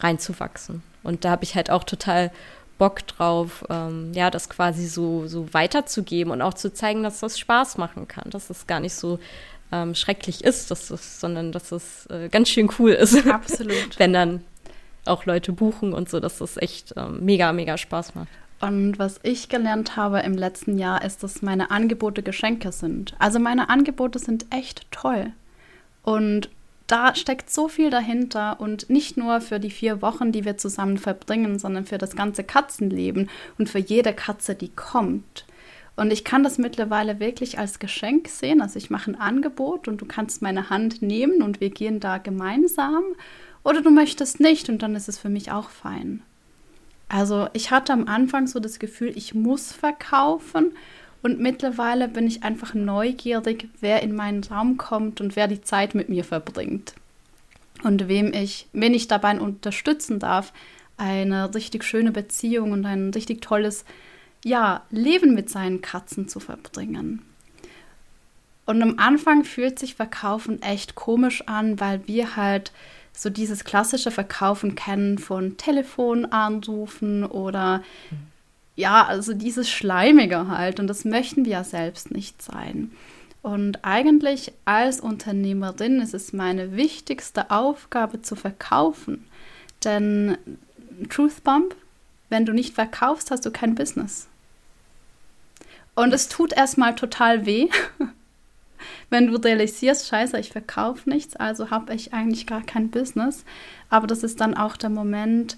reinzuwachsen. 0.00 0.82
Und 1.02 1.24
da 1.24 1.30
habe 1.30 1.44
ich 1.44 1.54
halt 1.54 1.70
auch 1.70 1.84
total 1.84 2.30
Bock 2.78 3.06
drauf, 3.06 3.64
ähm, 3.68 4.12
ja, 4.14 4.30
das 4.30 4.48
quasi 4.48 4.86
so, 4.86 5.26
so 5.26 5.52
weiterzugeben 5.52 6.32
und 6.32 6.42
auch 6.42 6.54
zu 6.54 6.72
zeigen, 6.72 7.02
dass 7.02 7.20
das 7.20 7.38
Spaß 7.38 7.76
machen 7.76 8.06
kann, 8.06 8.30
dass 8.30 8.50
es 8.50 8.66
gar 8.66 8.80
nicht 8.80 8.94
so 8.94 9.18
ähm, 9.72 9.94
schrecklich 9.94 10.44
ist, 10.44 10.70
dass 10.70 10.90
es, 10.90 11.20
sondern 11.20 11.52
dass 11.52 11.72
es 11.72 12.06
äh, 12.06 12.28
ganz 12.28 12.48
schön 12.48 12.70
cool 12.78 12.92
ist. 12.92 13.26
Absolut. 13.26 13.98
Wenn 13.98 14.12
dann 14.12 14.42
auch 15.04 15.26
Leute 15.26 15.52
buchen 15.52 15.92
und 15.92 16.08
so, 16.08 16.20
dass 16.20 16.38
das 16.38 16.56
echt 16.56 16.94
ähm, 16.96 17.24
mega, 17.24 17.52
mega 17.52 17.76
Spaß 17.76 18.14
macht. 18.14 18.28
Und 18.60 18.98
was 18.98 19.20
ich 19.22 19.48
gelernt 19.48 19.96
habe 19.96 20.20
im 20.20 20.34
letzten 20.34 20.78
Jahr, 20.78 21.04
ist, 21.04 21.22
dass 21.22 21.42
meine 21.42 21.70
Angebote 21.70 22.22
Geschenke 22.22 22.72
sind. 22.72 23.14
Also 23.18 23.38
meine 23.38 23.68
Angebote 23.68 24.18
sind 24.18 24.46
echt 24.50 24.90
toll. 24.90 25.32
Und 26.02 26.50
da 26.88 27.14
steckt 27.14 27.50
so 27.50 27.68
viel 27.68 27.90
dahinter 27.90 28.60
und 28.60 28.88
nicht 28.90 29.16
nur 29.16 29.40
für 29.40 29.60
die 29.60 29.70
vier 29.70 30.00
Wochen, 30.02 30.32
die 30.32 30.44
wir 30.44 30.56
zusammen 30.56 30.96
verbringen, 30.96 31.58
sondern 31.58 31.84
für 31.84 31.98
das 31.98 32.16
ganze 32.16 32.42
Katzenleben 32.42 33.28
und 33.58 33.68
für 33.68 33.78
jede 33.78 34.14
Katze, 34.14 34.54
die 34.54 34.70
kommt. 34.70 35.44
Und 35.98 36.12
ich 36.12 36.22
kann 36.22 36.44
das 36.44 36.58
mittlerweile 36.58 37.18
wirklich 37.18 37.58
als 37.58 37.80
Geschenk 37.80 38.28
sehen. 38.28 38.62
Also 38.62 38.78
ich 38.78 38.88
mache 38.88 39.10
ein 39.10 39.20
Angebot 39.20 39.88
und 39.88 40.00
du 40.00 40.06
kannst 40.06 40.42
meine 40.42 40.70
Hand 40.70 41.02
nehmen 41.02 41.42
und 41.42 41.60
wir 41.60 41.70
gehen 41.70 41.98
da 41.98 42.18
gemeinsam. 42.18 43.02
Oder 43.64 43.82
du 43.82 43.90
möchtest 43.90 44.38
nicht 44.38 44.68
und 44.68 44.80
dann 44.80 44.94
ist 44.94 45.08
es 45.08 45.18
für 45.18 45.28
mich 45.28 45.50
auch 45.50 45.70
fein. 45.70 46.22
Also 47.08 47.48
ich 47.52 47.72
hatte 47.72 47.92
am 47.92 48.06
Anfang 48.06 48.46
so 48.46 48.60
das 48.60 48.78
Gefühl, 48.78 49.12
ich 49.16 49.34
muss 49.34 49.72
verkaufen 49.72 50.70
und 51.22 51.40
mittlerweile 51.40 52.06
bin 52.06 52.28
ich 52.28 52.44
einfach 52.44 52.74
neugierig, 52.74 53.68
wer 53.80 54.00
in 54.04 54.14
meinen 54.14 54.44
Raum 54.44 54.76
kommt 54.76 55.20
und 55.20 55.34
wer 55.34 55.48
die 55.48 55.62
Zeit 55.62 55.96
mit 55.96 56.08
mir 56.08 56.22
verbringt. 56.22 56.94
Und 57.82 58.06
wem 58.06 58.32
ich, 58.32 58.68
wen 58.72 58.94
ich 58.94 59.08
dabei 59.08 59.40
unterstützen 59.40 60.20
darf, 60.20 60.52
eine 60.96 61.52
richtig 61.52 61.82
schöne 61.82 62.12
Beziehung 62.12 62.70
und 62.70 62.86
ein 62.86 63.10
richtig 63.10 63.42
tolles 63.42 63.84
ja, 64.44 64.84
Leben 64.90 65.34
mit 65.34 65.50
seinen 65.50 65.80
Katzen 65.80 66.28
zu 66.28 66.40
verbringen. 66.40 67.22
Und 68.66 68.82
am 68.82 68.98
Anfang 68.98 69.44
fühlt 69.44 69.78
sich 69.78 69.94
Verkaufen 69.94 70.60
echt 70.60 70.94
komisch 70.94 71.42
an, 71.46 71.80
weil 71.80 72.06
wir 72.06 72.36
halt 72.36 72.72
so 73.14 73.30
dieses 73.30 73.64
klassische 73.64 74.10
Verkaufen 74.10 74.74
kennen 74.74 75.18
von 75.18 75.56
Telefonanrufen 75.56 77.24
oder 77.24 77.82
ja, 78.76 79.04
also 79.04 79.34
dieses 79.34 79.68
Schleimige 79.68 80.48
halt. 80.48 80.78
Und 80.78 80.86
das 80.86 81.04
möchten 81.04 81.44
wir 81.44 81.52
ja 81.52 81.64
selbst 81.64 82.10
nicht 82.12 82.40
sein. 82.42 82.92
Und 83.42 83.84
eigentlich 83.84 84.52
als 84.66 85.00
Unternehmerin 85.00 86.00
ist 86.00 86.14
es 86.14 86.32
meine 86.32 86.76
wichtigste 86.76 87.50
Aufgabe 87.50 88.22
zu 88.22 88.36
verkaufen. 88.36 89.24
Denn 89.82 90.36
Truth 91.08 91.42
wenn 92.28 92.44
du 92.44 92.52
nicht 92.52 92.74
verkaufst, 92.74 93.30
hast 93.30 93.44
du 93.46 93.50
kein 93.50 93.74
Business. 93.74 94.28
Und 95.94 96.12
es 96.12 96.28
tut 96.28 96.52
erstmal 96.52 96.94
total 96.94 97.44
weh, 97.46 97.68
wenn 99.10 99.26
du 99.26 99.36
realisierst, 99.36 100.08
scheiße, 100.08 100.38
ich 100.38 100.50
verkaufe 100.50 101.08
nichts, 101.10 101.36
also 101.36 101.70
habe 101.70 101.94
ich 101.94 102.12
eigentlich 102.12 102.46
gar 102.46 102.62
kein 102.62 102.90
Business. 102.90 103.44
Aber 103.90 104.06
das 104.06 104.22
ist 104.22 104.40
dann 104.40 104.54
auch 104.54 104.76
der 104.76 104.90
Moment, 104.90 105.56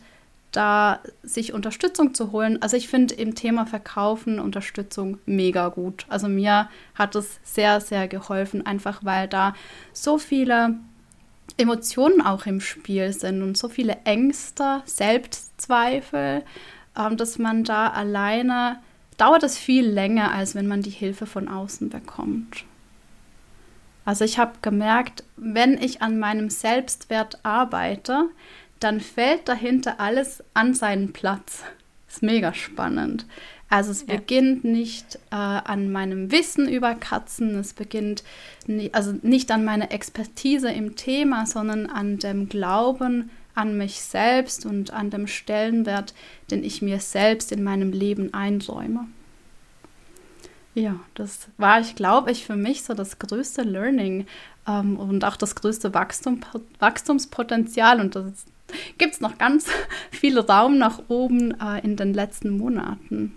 da 0.52 1.00
sich 1.22 1.52
Unterstützung 1.52 2.14
zu 2.14 2.33
holen. 2.33 2.61
Also 2.61 2.76
ich 2.76 2.88
finde 2.88 3.14
im 3.14 3.35
Thema 3.35 3.66
Verkaufen 3.66 4.40
Unterstützung 4.40 5.18
mega 5.26 5.68
gut. 5.68 6.06
Also 6.09 6.28
mir 6.28 6.68
hat 6.94 7.14
es 7.14 7.38
sehr, 7.44 7.80
sehr 7.80 8.09
geholfen, 8.09 8.66
einfach 8.66 9.04
weil 9.04 9.28
da 9.28 9.54
so 9.92 10.18
viele 10.18 10.76
Emotionen 11.56 12.20
auch 12.20 12.46
im 12.46 12.60
Spiel 12.60 13.12
sind 13.12 13.42
und 13.42 13.56
so 13.56 13.68
viele 13.68 13.98
Ängste, 14.04 14.82
Selbstzweifel, 14.86 16.44
ähm, 16.96 17.16
dass 17.16 17.38
man 17.38 17.64
da 17.64 17.88
alleine 17.88 18.78
dauert 19.16 19.42
es 19.42 19.58
viel 19.58 19.86
länger, 19.86 20.32
als 20.32 20.54
wenn 20.54 20.66
man 20.66 20.82
die 20.82 20.90
Hilfe 20.90 21.26
von 21.26 21.48
außen 21.48 21.90
bekommt. 21.90 22.64
Also 24.04 24.24
ich 24.24 24.38
habe 24.38 24.54
gemerkt, 24.62 25.24
wenn 25.36 25.76
ich 25.76 26.02
an 26.02 26.18
meinem 26.18 26.50
Selbstwert 26.50 27.38
arbeite, 27.42 28.30
dann 28.80 29.00
fällt 29.00 29.46
dahinter 29.46 30.00
alles 30.00 30.42
an 30.54 30.74
seinen 30.74 31.12
Platz. 31.12 31.64
Ist 32.08 32.22
mega 32.22 32.54
spannend. 32.54 33.26
Also 33.70 33.92
es 33.92 34.04
ja. 34.06 34.16
beginnt 34.16 34.64
nicht 34.64 35.14
äh, 35.30 35.37
an 35.37 35.92
meinem 35.92 36.33
Wissen 36.33 36.68
über 36.68 36.96
Katzen, 36.96 37.54
es 37.54 37.72
beginnt 37.72 38.24
nie, 38.66 38.90
also 38.92 39.14
nicht 39.22 39.52
an 39.52 39.64
meiner 39.64 39.92
Expertise 39.92 40.70
im 40.70 40.96
Thema, 40.96 41.46
sondern 41.46 41.87
an 41.87 42.18
dem 42.18 42.48
Glauben 42.48 43.30
an 43.54 43.76
mich 43.76 44.00
selbst 44.00 44.66
und 44.66 44.92
an 44.92 45.11
dem 45.11 45.28
Stellenwert, 45.28 46.14
den 46.50 46.64
ich 46.64 46.83
mir 46.83 46.98
selbst 46.98 47.52
in 47.52 47.62
meinem 47.62 47.92
Leben 47.92 48.35
einsäume. 48.35 49.06
Ja, 50.74 50.98
das 51.14 51.48
war, 51.56 51.80
ich 51.80 51.94
glaube 51.94 52.33
ich, 52.33 52.46
für 52.46 52.56
mich 52.56 52.83
so 52.83 52.94
das 52.94 53.18
größte 53.18 53.62
Learning 53.62 54.26
ähm, 54.66 54.96
und 54.96 55.24
auch 55.24 55.37
das 55.37 55.54
größte 55.54 55.94
Wachstum, 55.94 56.40
Wachstumspotenzial. 56.78 58.00
Und 58.00 58.16
das 58.16 58.46
gibt 58.98 59.14
es 59.14 59.20
noch 59.20 59.38
ganz 59.38 59.66
viel 60.11 60.38
Raum 60.38 60.78
nach 60.78 61.02
oben 61.09 61.61
äh, 61.61 61.80
in 61.85 61.96
den 61.96 62.14
letzten 62.14 62.56
Monaten. 62.56 63.37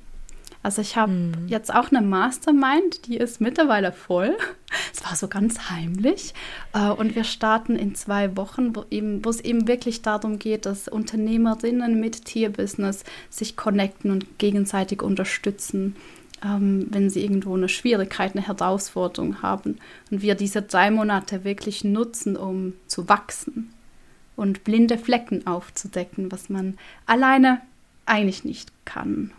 Also 0.64 0.82
ich 0.82 0.96
habe 0.96 1.12
mhm. 1.12 1.48
jetzt 1.48 1.74
auch 1.74 1.92
eine 1.92 2.02
Mastermind, 2.02 3.06
die 3.08 3.18
ist 3.18 3.42
mittlerweile 3.42 3.92
voll. 3.92 4.36
Es 4.92 5.06
war 5.06 5.16
so 5.16 5.28
ganz 5.28 5.70
heimlich. 5.70 6.34
Äh, 6.74 6.90
und 6.90 7.16
wir 7.16 7.26
starten 7.26 7.76
in 7.76 7.94
zwei 7.94 8.36
Wochen, 8.36 8.76
wo, 8.76 8.86
eben, 8.90 9.24
wo 9.24 9.30
es 9.30 9.40
eben 9.40 9.68
wirklich 9.68 10.02
darum 10.02 10.40
geht, 10.40 10.66
dass 10.66 10.88
Unternehmerinnen 10.88 12.00
mit 12.00 12.26
Tierbusiness 12.26 13.04
sich 13.30 13.56
connecten 13.56 14.10
und 14.10 14.40
gegenseitig 14.40 15.04
unterstützen, 15.04 15.96
ähm, 16.44 16.88
wenn 16.90 17.12
sie 17.12 17.22
irgendwo 17.22 17.56
eine 17.56 17.70
Schwierigkeit, 17.70 18.36
eine 18.36 18.48
Herausforderung 18.48 19.44
haben. 19.44 19.78
Und 20.10 20.24
wir 20.24 20.34
diese 20.34 20.64
drei 20.64 20.90
Monate 20.90 21.44
wirklich 21.44 21.84
nutzen, 21.84 22.36
um 22.36 22.74
zu 22.88 23.08
wachsen 23.10 23.72
und 24.36 24.64
blinde 24.64 24.98
Flecken 24.98 25.46
aufzudecken, 25.46 26.32
was 26.32 26.50
man 26.50 26.80
alleine 27.06 27.62
eigentlich 28.08 28.44
nicht 28.44 28.72
kann. 28.86 29.32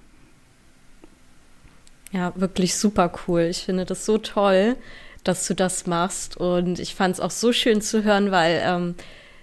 Ja, 2.15 2.33
wirklich 2.37 2.77
super 2.77 3.11
cool. 3.27 3.41
Ich 3.51 3.65
finde 3.65 3.85
das 3.85 4.07
so 4.07 4.19
toll, 4.19 4.77
dass 5.25 5.49
du 5.49 5.55
das 5.55 5.89
machst. 5.89 6.37
Und 6.37 6.79
ich 6.79 6.95
fand 6.95 7.15
es 7.15 7.21
auch 7.21 7.33
so 7.33 7.53
schön 7.53 7.83
zu 7.83 8.05
hören, 8.05 8.31
weil 8.31 8.63
ähm, 8.65 8.95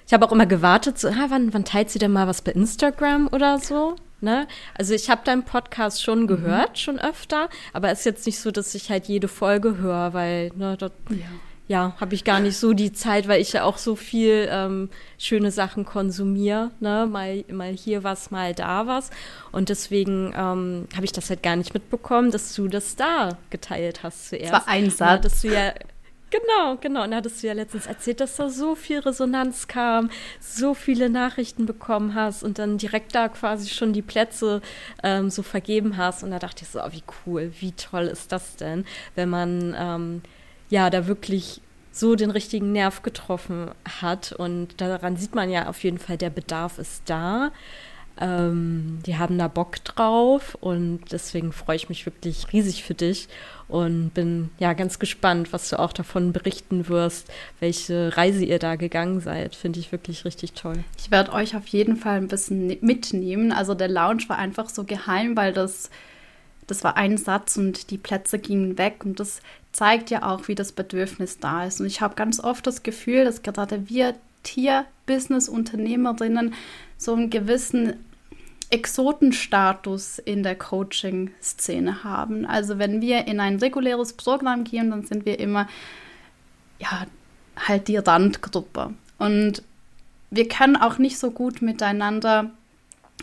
ich 0.07 0.13
habe 0.13 0.25
auch 0.25 0.31
immer 0.31 0.45
gewartet, 0.45 0.97
so, 0.97 1.09
ah, 1.09 1.25
wann, 1.27 1.53
wann 1.53 1.65
teilt 1.65 1.89
sie 1.89 1.99
denn 1.99 2.13
mal 2.13 2.27
was 2.27 2.41
bei 2.41 2.53
Instagram 2.53 3.27
oder 3.33 3.59
so? 3.59 3.97
Ne? 4.21 4.47
Also 4.77 4.93
ich 4.93 5.09
habe 5.09 5.21
deinen 5.25 5.43
Podcast 5.43 6.01
schon 6.01 6.21
mhm. 6.21 6.27
gehört, 6.27 6.71
mhm. 6.71 6.75
schon 6.75 6.99
öfter, 6.99 7.49
aber 7.73 7.91
es 7.91 7.99
ist 7.99 8.05
jetzt 8.05 8.25
nicht 8.25 8.39
so, 8.39 8.51
dass 8.51 8.73
ich 8.73 8.89
halt 8.89 9.07
jede 9.07 9.27
Folge 9.27 9.77
höre, 9.77 10.13
weil 10.13 10.51
ne, 10.55 10.77
dort, 10.77 10.93
ja 11.09 11.25
ja, 11.67 11.93
habe 12.01 12.15
ich 12.15 12.23
gar 12.23 12.39
nicht 12.39 12.57
so 12.57 12.73
die 12.73 12.91
Zeit, 12.91 13.27
weil 13.27 13.41
ich 13.41 13.53
ja 13.53 13.63
auch 13.63 13.77
so 13.77 13.95
viel 13.95 14.47
ähm, 14.51 14.89
schöne 15.17 15.51
Sachen 15.51 15.85
konsumiere, 15.85 16.71
ne? 16.79 17.07
Mal, 17.09 17.45
mal 17.49 17.71
hier 17.71 18.03
was, 18.03 18.29
mal 18.29 18.53
da 18.53 18.87
was. 18.87 19.09
Und 19.51 19.69
deswegen 19.69 20.33
ähm, 20.35 20.87
habe 20.95 21.05
ich 21.05 21.13
das 21.13 21.29
halt 21.29 21.43
gar 21.43 21.55
nicht 21.55 21.73
mitbekommen, 21.73 22.31
dass 22.31 22.53
du 22.55 22.67
das 22.67 22.97
da 22.97 23.37
geteilt 23.51 24.03
hast 24.03 24.29
zuerst. 24.29 24.51
Das 24.51 24.67
war 24.67 24.67
ein 24.67 24.89
Satz. 24.89 25.23
Dass 25.23 25.41
du 25.41 25.53
ja 25.53 25.73
Genau, 26.31 26.77
genau. 26.79 27.03
Und 27.03 27.11
da 27.11 27.17
hattest 27.17 27.43
du 27.43 27.47
ja 27.47 27.53
letztens 27.53 27.87
erzählt, 27.87 28.21
dass 28.21 28.37
da 28.37 28.49
so 28.49 28.73
viel 28.75 28.99
Resonanz 28.99 29.67
kam, 29.67 30.09
so 30.39 30.73
viele 30.73 31.09
Nachrichten 31.09 31.65
bekommen 31.65 32.15
hast 32.15 32.41
und 32.41 32.57
dann 32.57 32.77
direkt 32.77 33.13
da 33.13 33.27
quasi 33.27 33.67
schon 33.67 33.91
die 33.91 34.01
Plätze 34.01 34.61
ähm, 35.03 35.29
so 35.29 35.43
vergeben 35.43 35.97
hast. 35.97 36.23
Und 36.23 36.31
da 36.31 36.39
dachte 36.39 36.63
ich 36.63 36.69
so, 36.69 36.81
oh, 36.81 36.91
wie 36.91 37.03
cool, 37.25 37.51
wie 37.59 37.73
toll 37.73 38.03
ist 38.03 38.31
das 38.31 38.55
denn, 38.55 38.85
wenn 39.15 39.29
man 39.29 39.75
ähm, 39.77 40.21
ja 40.71 40.89
da 40.89 41.05
wirklich 41.05 41.61
so 41.91 42.15
den 42.15 42.31
richtigen 42.31 42.71
Nerv 42.71 43.03
getroffen 43.03 43.69
hat. 44.01 44.31
Und 44.31 44.81
daran 44.81 45.17
sieht 45.17 45.35
man 45.35 45.51
ja 45.51 45.67
auf 45.67 45.83
jeden 45.83 45.99
Fall, 45.99 46.17
der 46.17 46.29
Bedarf 46.29 46.79
ist 46.79 47.03
da. 47.05 47.51
Ähm, 48.19 48.99
die 49.05 49.17
haben 49.17 49.37
da 49.37 49.47
Bock 49.47 49.83
drauf 49.83 50.57
und 50.59 50.99
deswegen 51.11 51.53
freue 51.53 51.77
ich 51.77 51.89
mich 51.89 52.05
wirklich 52.05 52.51
riesig 52.51 52.83
für 52.83 52.93
dich 52.93 53.29
und 53.67 54.13
bin 54.13 54.49
ja 54.59 54.73
ganz 54.73 54.99
gespannt, 54.99 55.53
was 55.53 55.69
du 55.69 55.79
auch 55.79 55.93
davon 55.93 56.33
berichten 56.33 56.89
wirst, 56.89 57.31
welche 57.61 58.15
Reise 58.17 58.43
ihr 58.43 58.59
da 58.59 58.75
gegangen 58.75 59.21
seid. 59.21 59.55
Finde 59.55 59.79
ich 59.79 59.93
wirklich 59.93 60.25
richtig 60.25 60.53
toll. 60.53 60.83
Ich 60.99 61.09
werde 61.09 61.31
euch 61.31 61.55
auf 61.55 61.67
jeden 61.67 61.95
Fall 61.95 62.17
ein 62.17 62.27
bisschen 62.27 62.67
ne-, 62.67 62.77
mitnehmen. 62.81 63.53
Also 63.53 63.75
der 63.75 63.87
Lounge 63.87 64.23
war 64.27 64.37
einfach 64.37 64.69
so 64.69 64.83
geheim, 64.83 65.35
weil 65.37 65.53
das 65.53 65.89
das 66.67 66.85
war 66.85 66.95
ein 66.95 67.17
Satz 67.17 67.57
und 67.57 67.91
die 67.91 67.97
Plätze 67.97 68.39
gingen 68.39 68.77
weg 68.77 69.03
und 69.03 69.19
das 69.19 69.41
zeigt 69.71 70.09
ja 70.09 70.23
auch, 70.23 70.47
wie 70.47 70.55
das 70.55 70.71
Bedürfnis 70.71 71.37
da 71.39 71.65
ist. 71.65 71.79
Und 71.79 71.87
ich 71.87 72.01
habe 72.01 72.15
ganz 72.15 72.39
oft 72.39 72.65
das 72.67 72.83
Gefühl, 72.83 73.25
dass 73.25 73.43
gerade 73.43 73.89
wir 73.89 74.15
Tier-Business-Unternehmerinnen 74.43 76.53
so 76.97 77.13
einen 77.13 77.29
gewissen 77.29 77.93
Exotenstatus 78.69 80.19
in 80.19 80.43
der 80.43 80.55
Coaching-Szene 80.55 82.03
haben. 82.03 82.45
Also 82.45 82.79
wenn 82.79 83.01
wir 83.01 83.27
in 83.27 83.39
ein 83.39 83.57
reguläres 83.57 84.13
Programm 84.13 84.63
gehen, 84.63 84.91
dann 84.91 85.03
sind 85.03 85.25
wir 85.25 85.39
immer 85.39 85.67
ja 86.79 87.05
halt 87.67 87.87
die 87.87 87.97
Randgruppe. 87.97 88.93
Und 89.17 89.63
wir 90.31 90.47
können 90.47 90.77
auch 90.77 90.97
nicht 90.97 91.19
so 91.19 91.31
gut 91.31 91.61
miteinander 91.61 92.51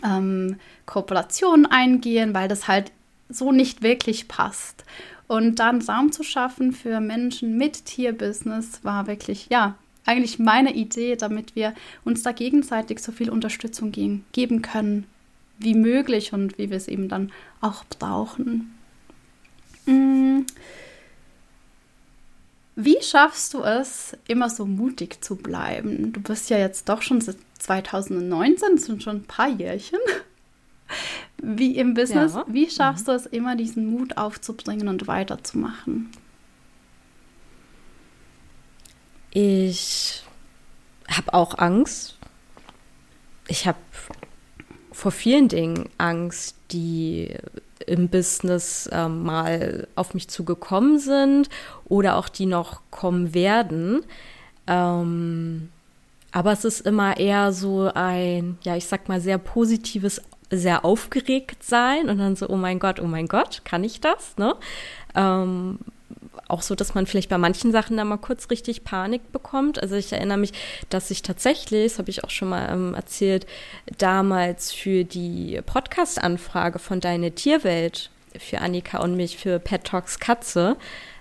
ähm, 0.03 0.57
Kooperationen 0.85 1.65
eingehen, 1.65 2.33
weil 2.33 2.47
das 2.47 2.67
halt 2.67 2.91
so 3.27 3.51
nicht 3.51 3.81
wirklich 3.81 4.27
passt. 4.27 4.85
Und 5.29 5.59
dann 5.59 5.79
Raum 5.83 6.11
zu 6.11 6.23
schaffen 6.23 6.71
für 6.71 6.99
Menschen 6.99 7.55
mit 7.55 7.85
Tierbusiness 7.85 8.83
war 8.83 9.05
wirklich, 9.05 9.45
ja, 9.51 9.75
eigentlich 10.03 10.39
meine 10.39 10.73
Idee, 10.73 11.17
damit 11.17 11.55
wir 11.55 11.75
uns 12.03 12.23
da 12.23 12.31
gegenseitig 12.31 12.97
so 12.97 13.11
viel 13.11 13.29
Unterstützung 13.29 13.91
geben, 13.91 14.25
geben 14.31 14.63
können, 14.63 15.05
wie 15.59 15.75
möglich 15.75 16.33
und 16.33 16.57
wie 16.57 16.71
wir 16.71 16.77
es 16.77 16.87
eben 16.87 17.09
dann 17.09 17.31
auch 17.61 17.83
brauchen. 17.85 18.75
Mm. 19.85 20.47
Wie 22.75 22.97
schaffst 23.03 23.53
du 23.53 23.61
es, 23.61 24.17
immer 24.27 24.49
so 24.49 24.65
mutig 24.65 25.23
zu 25.23 25.35
bleiben? 25.35 26.11
Du 26.11 26.21
bist 26.21 26.49
ja 26.49 26.57
jetzt 26.57 26.89
doch 26.89 27.03
schon 27.03 27.21
seit 27.21 27.37
2019, 27.59 28.77
das 28.77 28.85
sind 28.85 29.03
schon 29.03 29.17
ein 29.17 29.25
paar 29.25 29.49
Jährchen 29.49 29.99
wie 31.41 31.77
im 31.77 31.93
Business, 31.93 32.33
ja. 32.33 32.45
wie 32.47 32.69
schaffst 32.69 33.07
mhm. 33.07 33.11
du 33.11 33.15
es 33.17 33.25
immer, 33.25 33.55
diesen 33.55 33.87
Mut 33.87 34.17
aufzubringen 34.17 34.87
und 34.87 35.07
weiterzumachen? 35.07 36.09
Ich 39.31 40.23
habe 41.07 41.33
auch 41.33 41.57
Angst. 41.57 42.17
Ich 43.47 43.67
habe 43.67 43.77
vor 44.91 45.11
vielen 45.11 45.47
Dingen 45.47 45.89
Angst, 45.97 46.55
die 46.71 47.35
im 47.87 48.09
Business 48.09 48.87
äh, 48.87 49.07
mal 49.07 49.87
auf 49.95 50.13
mich 50.13 50.27
zugekommen 50.27 50.99
sind 50.99 51.49
oder 51.85 52.17
auch 52.17 52.29
die 52.29 52.45
noch 52.45 52.81
kommen 52.91 53.33
werden. 53.33 54.01
Ähm, 54.67 55.69
aber 56.31 56.51
es 56.51 56.65
ist 56.65 56.81
immer 56.81 57.17
eher 57.17 57.53
so 57.53 57.89
ein, 57.93 58.57
ja, 58.61 58.75
ich 58.75 58.85
sag 58.85 59.07
mal, 59.09 59.21
sehr 59.21 59.37
positives 59.37 60.21
sehr 60.51 60.85
aufgeregt 60.85 61.63
sein 61.63 62.09
und 62.09 62.17
dann 62.17 62.35
so, 62.35 62.49
oh 62.49 62.55
mein 62.55 62.79
Gott, 62.79 62.99
oh 62.99 63.07
mein 63.07 63.27
Gott, 63.27 63.61
kann 63.65 63.83
ich 63.83 64.01
das? 64.01 64.37
Ne? 64.37 64.55
Ähm, 65.15 65.79
auch 66.47 66.61
so, 66.63 66.75
dass 66.75 66.95
man 66.95 67.05
vielleicht 67.05 67.29
bei 67.29 67.37
manchen 67.37 67.71
Sachen 67.71 67.97
da 67.97 68.03
mal 68.03 68.17
kurz 68.17 68.49
richtig 68.49 68.83
Panik 68.83 69.31
bekommt. 69.31 69.81
Also 69.81 69.95
ich 69.95 70.11
erinnere 70.11 70.39
mich, 70.39 70.53
dass 70.89 71.11
ich 71.11 71.21
tatsächlich, 71.21 71.91
das 71.91 71.99
habe 71.99 72.09
ich 72.09 72.23
auch 72.23 72.31
schon 72.31 72.49
mal 72.49 72.69
ähm, 72.71 72.93
erzählt, 72.95 73.45
damals 73.97 74.71
für 74.71 75.03
die 75.03 75.61
Podcast-Anfrage 75.65 76.79
von 76.79 76.99
Deine 76.99 77.31
Tierwelt 77.31 78.09
für 78.37 78.59
Annika 78.59 78.99
und 78.99 79.15
mich 79.15 79.37
für 79.37 79.59
Pet 79.59 79.83
Talks 79.83 80.19
Katze, 80.19 80.77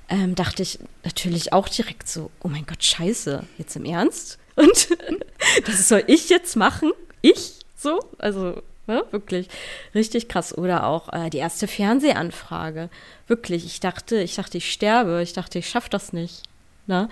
ähm, 0.09 0.35
dachte 0.35 0.63
ich 0.63 0.79
natürlich 1.05 1.53
auch 1.53 1.69
direkt 1.69 2.09
so, 2.09 2.31
oh 2.43 2.49
mein 2.49 2.67
Gott, 2.67 2.83
scheiße, 2.83 3.45
jetzt 3.59 3.77
im 3.77 3.85
Ernst? 3.85 4.39
Und 4.57 4.89
das 5.67 5.89
soll 5.89 6.05
ich 6.07 6.31
jetzt 6.31 6.57
machen? 6.57 6.93
Ich? 7.21 7.61
So? 7.77 8.01
Also 8.19 8.63
Ne? 8.89 9.05
Wirklich 9.11 9.49
richtig 9.95 10.29
krass. 10.29 10.57
Oder 10.57 10.87
auch 10.87 11.13
äh, 11.13 11.31
die 11.31 11.39
erste 11.39 11.69
Fernsehanfrage. 11.69 12.89
Wirklich, 13.27 13.67
ich 13.67 13.81
dachte, 13.81 14.17
ich 14.17 14.35
dachte, 14.35 14.59
ich 14.59 14.73
sterbe. 14.73 15.23
Ich 15.23 15.35
dachte, 15.35 15.59
ich 15.59 15.69
schaffe 15.69 15.91
das 15.91 16.13
nicht. 16.13 16.43
Ne? 16.87 17.09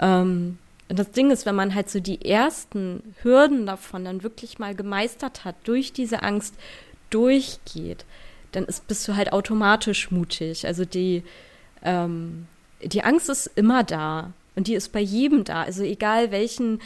Ähm, 0.00 0.58
und 0.88 0.98
das 0.98 1.12
Ding 1.12 1.30
ist, 1.30 1.46
wenn 1.46 1.54
man 1.54 1.74
halt 1.74 1.88
so 1.88 2.00
die 2.00 2.28
ersten 2.28 3.14
Hürden 3.22 3.64
davon 3.64 4.04
dann 4.04 4.22
wirklich 4.22 4.58
mal 4.58 4.74
gemeistert 4.74 5.44
hat, 5.44 5.54
durch 5.64 5.92
diese 5.92 6.22
Angst 6.22 6.54
durchgeht, 7.08 8.04
dann 8.50 8.64
ist, 8.64 8.86
bist 8.88 9.06
du 9.06 9.16
halt 9.16 9.32
automatisch 9.32 10.10
mutig. 10.10 10.66
Also 10.66 10.84
die, 10.84 11.22
ähm, 11.84 12.46
die 12.82 13.04
Angst 13.04 13.28
ist 13.30 13.46
immer 13.54 13.84
da. 13.84 14.32
Und 14.54 14.66
die 14.66 14.74
ist 14.74 14.92
bei 14.92 15.00
jedem 15.00 15.44
da. 15.44 15.62
Also 15.62 15.82
egal 15.82 16.30
welchen 16.30 16.80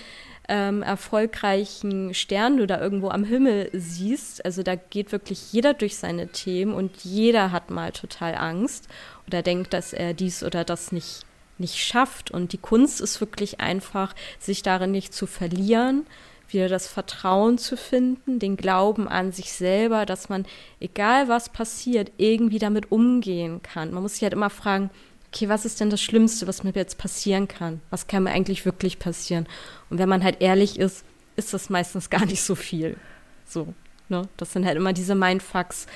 ähm, 0.49 0.83
erfolgreichen 0.83 2.15
Stern 2.15 2.57
du 2.57 2.67
da 2.67 2.81
irgendwo 2.81 3.09
am 3.09 3.25
Himmel 3.25 3.71
siehst. 3.73 4.45
Also 4.45 4.63
da 4.63 4.75
geht 4.75 5.13
wirklich 5.13 5.53
jeder 5.53 5.75
durch 5.75 5.97
seine 5.97 6.29
Themen 6.29 6.75
und 6.75 7.05
jeder 7.05 7.53
hat 7.53 7.71
mal 7.71 7.93
total 7.93 8.35
Angst 8.35 8.89
oder 9.27 9.43
denkt, 9.43 9.73
dass 9.73 9.93
er 9.93 10.15
dies 10.15 10.43
oder 10.43 10.65
das 10.65 10.93
nicht, 10.93 11.27
nicht 11.59 11.77
schafft. 11.77 12.31
Und 12.31 12.53
die 12.53 12.59
Kunst 12.59 13.01
ist 13.01 13.21
wirklich 13.21 13.61
einfach, 13.61 14.15
sich 14.39 14.63
darin 14.63 14.93
nicht 14.93 15.13
zu 15.13 15.27
verlieren, 15.27 16.07
wieder 16.49 16.69
das 16.69 16.87
Vertrauen 16.87 17.59
zu 17.59 17.77
finden, 17.77 18.39
den 18.39 18.57
Glauben 18.57 19.09
an 19.09 19.33
sich 19.33 19.53
selber, 19.53 20.07
dass 20.07 20.29
man, 20.29 20.47
egal 20.79 21.29
was 21.29 21.49
passiert, 21.49 22.13
irgendwie 22.19 22.61
damit 22.61 22.93
umgehen 22.93 23.63
kann. 23.63 23.93
Man 23.93 24.03
muss 24.03 24.15
sich 24.15 24.23
halt 24.23 24.33
immer 24.33 24.51
fragen, 24.51 24.91
okay, 25.37 25.49
was 25.51 25.67
ist 25.67 25.81
denn 25.81 25.91
das 25.91 26.01
Schlimmste, 26.01 26.47
was 26.47 26.65
mir 26.65 26.73
jetzt 26.75 26.97
passieren 26.97 27.47
kann? 27.47 27.83
Was 27.91 28.07
kann 28.07 28.23
mir 28.23 28.31
eigentlich 28.31 28.65
wirklich 28.65 28.99
passieren? 28.99 29.47
Und 29.91 29.99
wenn 29.99 30.09
man 30.09 30.25
halt 30.25 30.41
ehrlich 30.41 30.79
ist, 30.79 31.05
ist 31.37 31.53
das 31.53 31.69
meistens 31.69 32.09
gar 32.11 32.25
nicht 32.25 32.43
so 32.43 32.55
viel. 32.55 32.97
So, 33.45 33.75
ne? 34.09 34.23
Das 34.39 34.55
sind 34.55 34.65
halt 34.65 34.77
immer 34.77 34.95
diese 34.95 35.15
Mindfucks 35.15 35.89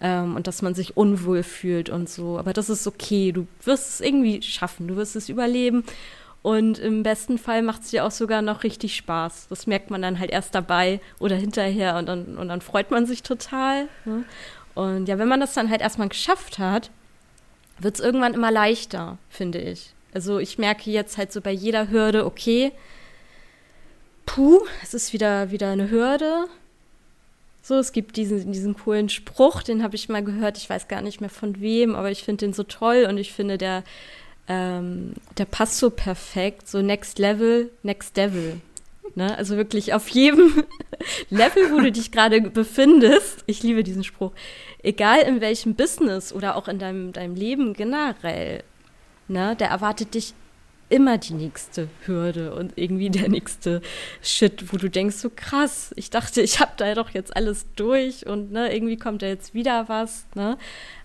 ähm, 0.00 0.34
und 0.34 0.48
dass 0.48 0.62
man 0.62 0.74
sich 0.74 0.96
unwohl 0.96 1.44
fühlt 1.44 1.90
und 1.90 2.08
so. 2.08 2.38
Aber 2.38 2.52
das 2.52 2.68
ist 2.68 2.88
okay. 2.88 3.30
Du 3.30 3.46
wirst 3.62 3.88
es 3.88 4.00
irgendwie 4.00 4.42
schaffen. 4.42 4.88
Du 4.88 4.96
wirst 4.96 5.14
es 5.14 5.28
überleben. 5.28 5.84
Und 6.42 6.78
im 6.80 7.04
besten 7.04 7.38
Fall 7.38 7.62
macht 7.62 7.82
es 7.82 7.90
dir 7.90 8.04
auch 8.04 8.10
sogar 8.10 8.42
noch 8.42 8.64
richtig 8.64 8.96
Spaß. 8.96 9.46
Das 9.48 9.68
merkt 9.68 9.90
man 9.90 10.02
dann 10.02 10.18
halt 10.18 10.30
erst 10.30 10.56
dabei 10.56 11.00
oder 11.20 11.36
hinterher 11.36 11.96
und 11.96 12.06
dann, 12.06 12.36
und 12.36 12.48
dann 12.48 12.62
freut 12.62 12.90
man 12.90 13.06
sich 13.06 13.22
total. 13.22 13.88
Ne? 14.04 14.24
Und 14.74 15.08
ja, 15.08 15.18
wenn 15.18 15.28
man 15.28 15.40
das 15.40 15.54
dann 15.54 15.70
halt 15.70 15.82
erstmal 15.82 16.08
geschafft 16.08 16.58
hat, 16.58 16.90
wird 17.78 17.96
es 17.96 18.00
irgendwann 18.00 18.34
immer 18.34 18.50
leichter, 18.50 19.18
finde 19.28 19.58
ich. 19.58 19.92
Also 20.12 20.38
ich 20.38 20.58
merke 20.58 20.90
jetzt 20.90 21.18
halt 21.18 21.32
so 21.32 21.40
bei 21.40 21.52
jeder 21.52 21.90
Hürde, 21.90 22.24
okay, 22.24 22.72
puh, 24.26 24.60
es 24.82 24.94
ist 24.94 25.12
wieder, 25.12 25.50
wieder 25.50 25.70
eine 25.70 25.90
Hürde. 25.90 26.46
So, 27.62 27.74
es 27.74 27.92
gibt 27.92 28.16
diesen, 28.16 28.52
diesen 28.52 28.74
coolen 28.74 29.08
Spruch, 29.08 29.62
den 29.62 29.82
habe 29.82 29.94
ich 29.94 30.08
mal 30.08 30.24
gehört, 30.24 30.56
ich 30.56 30.70
weiß 30.70 30.88
gar 30.88 31.02
nicht 31.02 31.20
mehr 31.20 31.30
von 31.30 31.60
wem, 31.60 31.94
aber 31.94 32.10
ich 32.10 32.24
finde 32.24 32.46
den 32.46 32.52
so 32.54 32.62
toll 32.62 33.06
und 33.08 33.18
ich 33.18 33.32
finde, 33.32 33.58
der, 33.58 33.84
ähm, 34.48 35.12
der 35.36 35.44
passt 35.44 35.78
so 35.78 35.90
perfekt. 35.90 36.68
So 36.68 36.80
Next 36.80 37.18
Level, 37.18 37.70
Next 37.82 38.16
Devil. 38.16 38.60
Ne? 39.14 39.36
Also 39.36 39.56
wirklich 39.56 39.94
auf 39.94 40.08
jedem 40.08 40.64
Level, 41.30 41.72
wo 41.72 41.80
du 41.80 41.92
dich 41.92 42.10
gerade 42.10 42.40
befindest, 42.40 43.44
ich 43.46 43.62
liebe 43.62 43.82
diesen 43.82 44.04
Spruch, 44.04 44.32
egal 44.82 45.20
in 45.22 45.40
welchem 45.40 45.74
Business 45.74 46.32
oder 46.32 46.56
auch 46.56 46.68
in 46.68 46.78
deinem, 46.78 47.12
deinem 47.12 47.34
Leben 47.34 47.74
generell, 47.74 48.62
ne, 49.28 49.56
der 49.56 49.68
erwartet 49.68 50.14
dich 50.14 50.34
immer 50.90 51.18
die 51.18 51.34
nächste 51.34 51.88
Hürde 52.06 52.54
und 52.54 52.72
irgendwie 52.76 53.10
der 53.10 53.28
nächste 53.28 53.82
Shit, 54.22 54.72
wo 54.72 54.78
du 54.78 54.88
denkst, 54.88 55.16
so 55.16 55.30
krass, 55.34 55.92
ich 55.96 56.10
dachte, 56.10 56.40
ich 56.40 56.60
habe 56.60 56.72
da 56.76 56.94
doch 56.94 57.10
jetzt 57.10 57.36
alles 57.36 57.66
durch 57.76 58.26
und 58.26 58.52
ne, 58.52 58.74
irgendwie 58.74 58.96
kommt 58.96 59.22
da 59.22 59.26
jetzt 59.26 59.54
wieder 59.54 59.88
was. 59.88 60.26
Ne? 60.34 60.56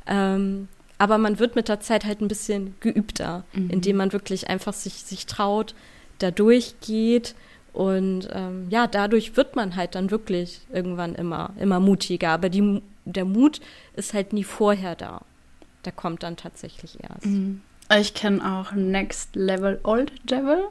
Ähm, 0.08 0.70
aber 0.98 1.18
man 1.18 1.40
wird 1.40 1.56
mit 1.56 1.68
der 1.68 1.82
Zeit 1.82 2.06
halt 2.06 2.22
ein 2.22 2.30
bisschen 2.30 2.76
geübter, 2.80 3.44
mhm. 3.54 3.70
indem 3.70 3.98
man 3.98 4.14
wirklich 4.14 4.50
einfach 4.50 4.74
sich, 4.74 4.94
sich 4.94 5.26
traut, 5.26 5.76
da 6.20 6.32
durchgeht 6.32 7.36
und 7.74 8.30
ähm, 8.32 8.68
ja, 8.70 8.86
dadurch 8.86 9.36
wird 9.36 9.56
man 9.56 9.76
halt 9.76 9.96
dann 9.96 10.12
wirklich 10.12 10.62
irgendwann 10.72 11.16
immer, 11.16 11.54
immer 11.60 11.80
mutiger. 11.80 12.30
Aber 12.30 12.50
die, 12.50 12.82
der 13.06 13.26
Mut 13.26 13.62
ist 13.96 14.14
halt 14.14 14.34
nie 14.34 14.44
vorher 14.44 14.96
da. 14.96 15.22
Der 15.86 15.92
kommt 15.92 16.24
dann 16.24 16.38
tatsächlich 16.38 16.98
erst. 17.04 17.26
Mhm. 17.26 17.62
Ich 18.00 18.14
kenne 18.14 18.44
auch 18.44 18.72
Next 18.72 19.36
Level 19.36 19.80
Old 19.84 20.12
Devil. 20.30 20.68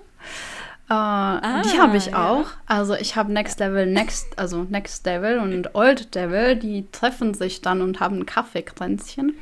Äh, 0.89 0.95
ah, 0.95 1.63
die 1.63 1.79
habe 1.79 1.97
ich 1.97 2.07
ja. 2.07 2.29
auch. 2.29 2.47
Also 2.67 2.95
ich 2.95 3.17
habe 3.17 3.33
Next 3.33 3.61
Level, 3.61 3.87
Next, 3.87 4.39
also 4.39 4.65
Next 4.65 5.07
Devil 5.07 5.39
und 5.39 5.75
Old 5.75 6.15
Devil, 6.15 6.57
die 6.57 6.87
treffen 6.91 7.35
sich 7.35 7.61
dann 7.61 7.83
und 7.83 8.01
haben 8.01 8.21
ein 8.21 8.27
Kaffeekränzchen. 8.27 9.35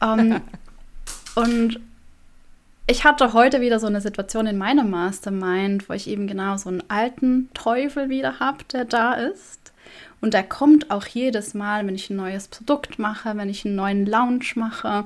Ähm, 0.00 0.40
und 1.34 1.80
ich 2.86 3.04
hatte 3.04 3.32
heute 3.32 3.60
wieder 3.60 3.78
so 3.78 3.86
eine 3.86 4.00
Situation 4.00 4.46
in 4.46 4.58
meinem 4.58 4.90
Mastermind, 4.90 5.88
wo 5.88 5.92
ich 5.92 6.08
eben 6.08 6.26
genau 6.26 6.56
so 6.56 6.68
einen 6.68 6.82
alten 6.88 7.48
Teufel 7.54 8.08
wieder 8.08 8.40
habe, 8.40 8.64
der 8.72 8.84
da 8.84 9.14
ist. 9.14 9.71
Und 10.22 10.34
der 10.34 10.44
kommt 10.44 10.90
auch 10.90 11.06
jedes 11.06 11.52
Mal, 11.52 11.84
wenn 11.86 11.96
ich 11.96 12.08
ein 12.08 12.16
neues 12.16 12.48
Produkt 12.48 12.98
mache, 12.98 13.36
wenn 13.36 13.50
ich 13.50 13.66
einen 13.66 13.74
neuen 13.74 14.06
Launch 14.06 14.56
mache. 14.56 15.04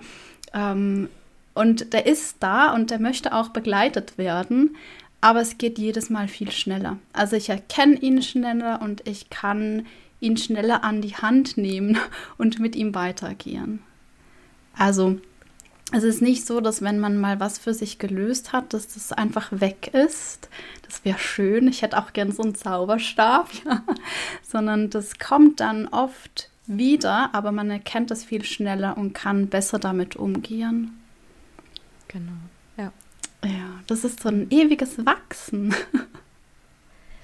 Ähm, 0.53 1.09
und 1.55 1.95
der 1.95 2.07
ist 2.07 2.37
da 2.41 2.75
und 2.75 2.91
der 2.91 3.01
möchte 3.01 3.35
auch 3.35 3.49
begleitet 3.49 4.19
werden. 4.19 4.77
Aber 5.23 5.41
es 5.41 5.57
geht 5.57 5.79
jedes 5.79 6.11
Mal 6.11 6.29
viel 6.29 6.53
schneller. 6.53 6.99
Also 7.15 7.35
ich 7.35 7.49
erkenne 7.49 7.97
ihn 7.97 8.23
schneller 8.23 8.83
und 8.83 9.09
ich 9.09 9.31
kann 9.31 9.87
ihn 10.21 10.37
schneller 10.37 10.85
an 10.85 11.01
die 11.01 11.17
Hand 11.17 11.57
nehmen 11.57 11.99
und 12.39 12.61
mit 12.61 12.77
ihm 12.77 12.95
weitergehen. 12.95 13.81
Also 14.77 15.19
es 15.93 16.03
ist 16.03 16.21
nicht 16.21 16.47
so, 16.47 16.61
dass 16.61 16.83
wenn 16.83 16.99
man 16.99 17.17
mal 17.17 17.39
was 17.39 17.59
für 17.59 17.73
sich 17.73 17.99
gelöst 17.99 18.53
hat, 18.53 18.75
dass 18.75 18.89
das 18.89 19.13
einfach 19.13 19.49
weg 19.53 19.95
ist. 19.95 20.49
Das 20.83 21.05
wäre 21.05 21.19
schön. 21.19 21.69
Ich 21.69 21.83
hätte 21.83 21.99
auch 21.99 22.13
gern 22.13 22.33
so 22.33 22.43
einen 22.43 22.55
Zauberstab, 22.55 23.51
ja. 23.65 23.83
Sondern 24.43 24.91
das 24.91 25.19
kommt 25.19 25.61
dann 25.61 25.87
oft 25.89 26.51
wieder, 26.67 27.33
aber 27.33 27.53
man 27.53 27.71
erkennt 27.71 28.11
es 28.11 28.25
viel 28.25 28.45
schneller 28.45 28.97
und 28.97 29.13
kann 29.13 29.47
besser 29.47 29.79
damit 29.79 30.17
umgehen. 30.17 30.99
Genau, 32.09 32.33
ja. 32.77 32.93
Ja, 33.45 33.81
das 33.87 34.03
ist 34.03 34.21
so 34.21 34.29
ein 34.29 34.51
ewiges 34.51 35.05
Wachsen. 35.07 35.75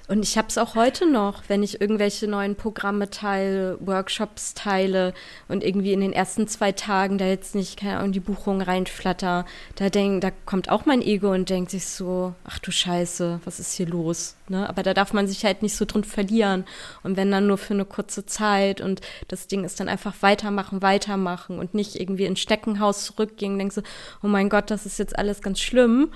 Und 0.09 0.21
ich 0.21 0.37
habe 0.37 0.49
es 0.49 0.57
auch 0.57 0.75
heute 0.75 1.09
noch, 1.09 1.43
wenn 1.47 1.63
ich 1.63 1.79
irgendwelche 1.79 2.27
neuen 2.27 2.55
Programme 2.55 3.09
teile, 3.09 3.77
Workshops 3.79 4.53
teile 4.53 5.13
und 5.47 5.63
irgendwie 5.63 5.93
in 5.93 6.01
den 6.01 6.11
ersten 6.11 6.45
zwei 6.45 6.73
Tagen 6.73 7.17
da 7.17 7.25
jetzt 7.25 7.55
nicht, 7.55 7.79
keine 7.79 7.99
Ahnung, 7.99 8.11
die 8.11 8.19
Buchung 8.19 8.61
reinflatter, 8.61 9.45
da 9.75 9.89
denk, 9.89 10.19
da 10.19 10.31
kommt 10.45 10.69
auch 10.69 10.85
mein 10.85 11.01
Ego 11.01 11.31
und 11.31 11.49
denkt 11.49 11.71
sich 11.71 11.85
so, 11.85 12.33
ach 12.43 12.59
du 12.59 12.69
Scheiße, 12.69 13.39
was 13.45 13.61
ist 13.61 13.75
hier 13.75 13.87
los? 13.87 14.35
Ne? 14.49 14.67
Aber 14.67 14.83
da 14.83 14.93
darf 14.93 15.13
man 15.13 15.25
sich 15.25 15.45
halt 15.45 15.61
nicht 15.61 15.77
so 15.77 15.85
drin 15.85 16.03
verlieren. 16.03 16.65
Und 17.03 17.15
wenn 17.15 17.31
dann 17.31 17.47
nur 17.47 17.57
für 17.57 17.73
eine 17.73 17.85
kurze 17.85 18.25
Zeit 18.25 18.81
und 18.81 18.99
das 19.29 19.47
Ding 19.47 19.63
ist 19.63 19.79
dann 19.79 19.87
einfach 19.87 20.15
weitermachen, 20.19 20.81
weitermachen 20.81 21.59
und 21.59 21.73
nicht 21.73 21.95
irgendwie 21.97 22.25
ins 22.25 22.41
Steckenhaus 22.41 23.05
zurückgehen 23.05 23.57
denkst 23.57 23.75
so, 23.75 23.83
oh 24.21 24.27
mein 24.27 24.49
Gott, 24.49 24.69
das 24.69 24.85
ist 24.85 24.99
jetzt 24.99 25.17
alles 25.17 25.41
ganz 25.41 25.61
schlimm 25.61 26.11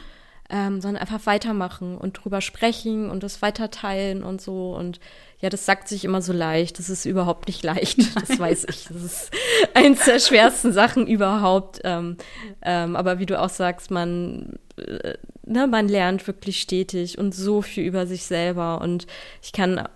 ähm, 0.49 0.81
sondern 0.81 1.01
einfach 1.01 1.25
weitermachen 1.25 1.97
und 1.97 2.13
drüber 2.13 2.41
sprechen 2.41 3.10
und 3.10 3.23
das 3.23 3.41
weiterteilen 3.41 4.23
und 4.23 4.41
so. 4.41 4.75
Und 4.75 4.99
ja, 5.39 5.49
das 5.49 5.65
sagt 5.65 5.88
sich 5.88 6.05
immer 6.05 6.21
so 6.21 6.33
leicht. 6.33 6.79
Das 6.79 6.89
ist 6.89 7.05
überhaupt 7.05 7.47
nicht 7.47 7.63
leicht, 7.63 7.99
das 8.15 8.39
weiß 8.39 8.65
ich. 8.69 8.88
Das 8.88 9.03
ist 9.03 9.31
eins 9.73 10.05
der 10.05 10.19
schwersten 10.19 10.71
Sachen 10.71 11.05
überhaupt. 11.07 11.81
Ähm, 11.83 12.17
ähm, 12.62 12.95
aber 12.95 13.19
wie 13.19 13.25
du 13.25 13.39
auch 13.39 13.49
sagst, 13.49 13.91
man, 13.91 14.57
äh, 14.77 15.15
ne, 15.45 15.67
man 15.67 15.89
lernt 15.89 16.25
wirklich 16.27 16.62
stetig 16.62 17.17
und 17.17 17.36
so 17.36 17.62
viel 17.62 17.83
über 17.83 18.07
sich 18.07 18.23
selber. 18.23 18.81
Und 18.81 19.05
ich 19.41 19.51
kann 19.51 19.88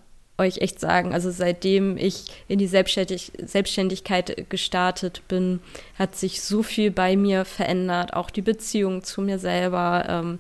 euch 0.41 0.58
echt 0.58 0.80
sagen, 0.80 1.13
also 1.13 1.32
seitdem 1.32 1.97
ich 1.97 2.25
in 2.47 2.60
die 2.60 2.67
Selbstständig 2.67 3.32
Selbstständigkeit 3.43 4.49
gestartet 4.49 5.21
bin, 5.27 5.60
hat 5.97 6.15
sich 6.15 6.41
so 6.41 6.63
viel 6.63 6.91
bei 6.91 7.15
mir 7.15 7.45
verändert, 7.45 8.13
auch 8.13 8.30
die 8.30 8.41
Beziehung 8.41 9.04
zu 9.04 9.21
mir 9.21 9.39
selber, 9.39 10.06
ähm, 10.08 10.39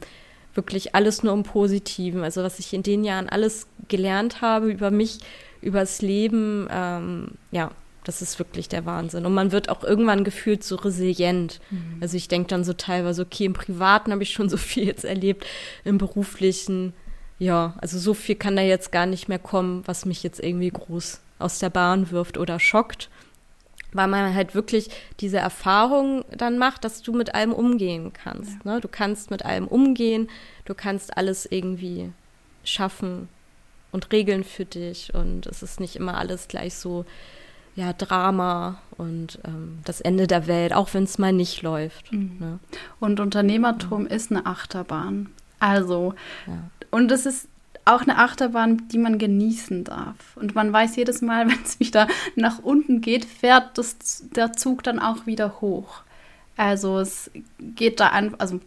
wirklich 0.53 0.95
alles 0.95 1.23
nur 1.23 1.33
im 1.33 1.43
Positiven. 1.43 2.23
Also 2.23 2.43
was 2.43 2.59
ich 2.59 2.73
in 2.73 2.83
den 2.83 3.03
Jahren 3.03 3.29
alles 3.29 3.67
gelernt 3.87 4.41
habe 4.41 4.71
über 4.71 4.91
mich, 4.91 5.19
übers 5.61 6.01
Leben, 6.01 6.67
ähm, 6.71 7.31
ja, 7.51 7.71
das 8.03 8.21
ist 8.21 8.39
wirklich 8.39 8.67
der 8.67 8.85
Wahnsinn. 8.85 9.25
Und 9.25 9.33
man 9.33 9.51
wird 9.51 9.69
auch 9.69 9.83
irgendwann 9.83 10.23
gefühlt 10.23 10.63
so 10.63 10.75
resilient. 10.75 11.59
Mhm. 11.69 11.97
Also 12.01 12.17
ich 12.17 12.27
denke 12.27 12.47
dann 12.47 12.63
so 12.63 12.73
teilweise, 12.73 13.21
okay, 13.21 13.45
im 13.45 13.53
Privaten 13.53 14.11
habe 14.11 14.23
ich 14.23 14.31
schon 14.31 14.49
so 14.49 14.57
viel 14.57 14.85
jetzt 14.85 15.05
erlebt, 15.05 15.45
im 15.83 15.97
beruflichen 15.97 16.93
ja, 17.41 17.73
also 17.81 17.97
so 17.97 18.13
viel 18.13 18.35
kann 18.35 18.55
da 18.55 18.61
jetzt 18.61 18.91
gar 18.91 19.07
nicht 19.07 19.27
mehr 19.27 19.39
kommen, 19.39 19.81
was 19.87 20.05
mich 20.05 20.21
jetzt 20.21 20.39
irgendwie 20.39 20.69
groß 20.69 21.21
aus 21.39 21.57
der 21.57 21.71
Bahn 21.71 22.11
wirft 22.11 22.37
oder 22.37 22.59
schockt. 22.59 23.09
Weil 23.93 24.07
man 24.07 24.35
halt 24.35 24.53
wirklich 24.53 24.89
diese 25.21 25.39
Erfahrung 25.39 26.23
dann 26.29 26.59
macht, 26.59 26.83
dass 26.83 27.01
du 27.01 27.13
mit 27.13 27.33
allem 27.33 27.51
umgehen 27.51 28.13
kannst. 28.13 28.51
Ja. 28.63 28.75
Ne? 28.75 28.79
Du 28.79 28.87
kannst 28.87 29.31
mit 29.31 29.43
allem 29.43 29.67
umgehen, 29.67 30.29
du 30.65 30.75
kannst 30.75 31.17
alles 31.17 31.47
irgendwie 31.47 32.11
schaffen 32.63 33.27
und 33.91 34.11
regeln 34.11 34.43
für 34.43 34.65
dich. 34.65 35.15
Und 35.15 35.47
es 35.47 35.63
ist 35.63 35.79
nicht 35.79 35.95
immer 35.95 36.19
alles 36.19 36.47
gleich 36.47 36.75
so, 36.75 37.05
ja, 37.75 37.91
Drama 37.91 38.79
und 38.97 39.39
ähm, 39.45 39.79
das 39.83 39.99
Ende 39.99 40.27
der 40.27 40.45
Welt, 40.45 40.73
auch 40.73 40.93
wenn 40.93 41.05
es 41.05 41.17
mal 41.17 41.33
nicht 41.33 41.63
läuft. 41.63 42.13
Mhm. 42.13 42.37
Ne? 42.39 42.59
Und 42.99 43.19
Unternehmertum 43.19 44.05
ja. 44.05 44.15
ist 44.15 44.29
eine 44.29 44.45
Achterbahn. 44.45 45.31
Also 45.57 46.13
ja. 46.45 46.69
Und 46.91 47.09
das 47.09 47.25
ist 47.25 47.47
auch 47.85 48.01
eine 48.01 48.17
Achterbahn, 48.17 48.87
die 48.89 48.97
man 48.97 49.17
genießen 49.17 49.83
darf. 49.83 50.15
Und 50.35 50.53
man 50.53 50.71
weiß 50.71 50.95
jedes 50.95 51.21
Mal, 51.21 51.47
wenn 51.49 51.63
es 51.63 51.79
wieder 51.79 52.07
nach 52.35 52.59
unten 52.59 53.01
geht, 53.01 53.25
fährt 53.25 53.77
das, 53.77 54.23
der 54.35 54.53
Zug 54.53 54.83
dann 54.83 54.99
auch 54.99 55.25
wieder 55.25 55.61
hoch. 55.61 56.01
Also 56.57 56.99
es 56.99 57.31
geht 57.59 57.99
da 57.99 58.09
einfach, 58.09 58.39
also 58.39 58.59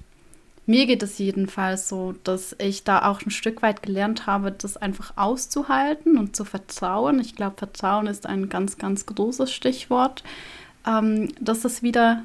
mir 0.67 0.87
geht 0.87 1.03
es 1.03 1.19
jedenfalls 1.19 1.89
so, 1.89 2.15
dass 2.25 2.57
ich 2.59 2.85
da 2.85 3.05
auch 3.05 3.21
ein 3.21 3.31
Stück 3.31 3.61
weit 3.61 3.83
gelernt 3.83 4.27
habe, 4.27 4.51
das 4.51 4.79
einfach 4.79 5.13
auszuhalten 5.17 6.17
und 6.17 6.35
zu 6.35 6.45
vertrauen. 6.45 7.21
Ich 7.21 7.37
glaube, 7.37 7.59
Vertrauen 7.59 8.07
ist 8.07 8.27
ein 8.27 8.49
ganz, 8.49 8.79
ganz 8.79 9.05
großes 9.05 9.53
Stichwort, 9.53 10.25
ähm, 10.87 11.29
dass 11.39 11.65
es 11.65 11.83
wieder 11.83 12.23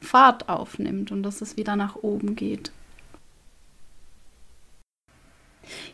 Fahrt 0.00 0.48
aufnimmt 0.48 1.10
und 1.10 1.24
dass 1.24 1.40
es 1.40 1.56
wieder 1.56 1.74
nach 1.74 1.96
oben 1.96 2.36
geht. 2.36 2.70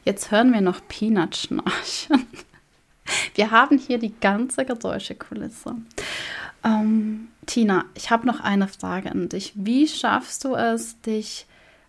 Jetzt 0.04 0.30
hören 0.30 0.52
wir 0.52 0.60
noch 0.60 0.80
Peanut 0.88 1.36
schnarchen. 1.36 2.26
Wir 3.34 3.50
haben 3.50 3.78
hier 3.78 3.98
die 3.98 4.14
ganze 4.20 4.64
Geräuschekulisse. 4.64 5.76
Ähm, 6.64 7.28
Tina, 7.46 7.84
ich 7.94 8.10
habe 8.10 8.26
noch 8.26 8.40
eine 8.40 8.68
Frage 8.68 9.10
an 9.10 9.28
dich. 9.28 9.52
Wie 9.54 9.86
schaffst 9.86 10.44
du 10.44 10.54
es, 10.54 11.00
dich 11.02 11.46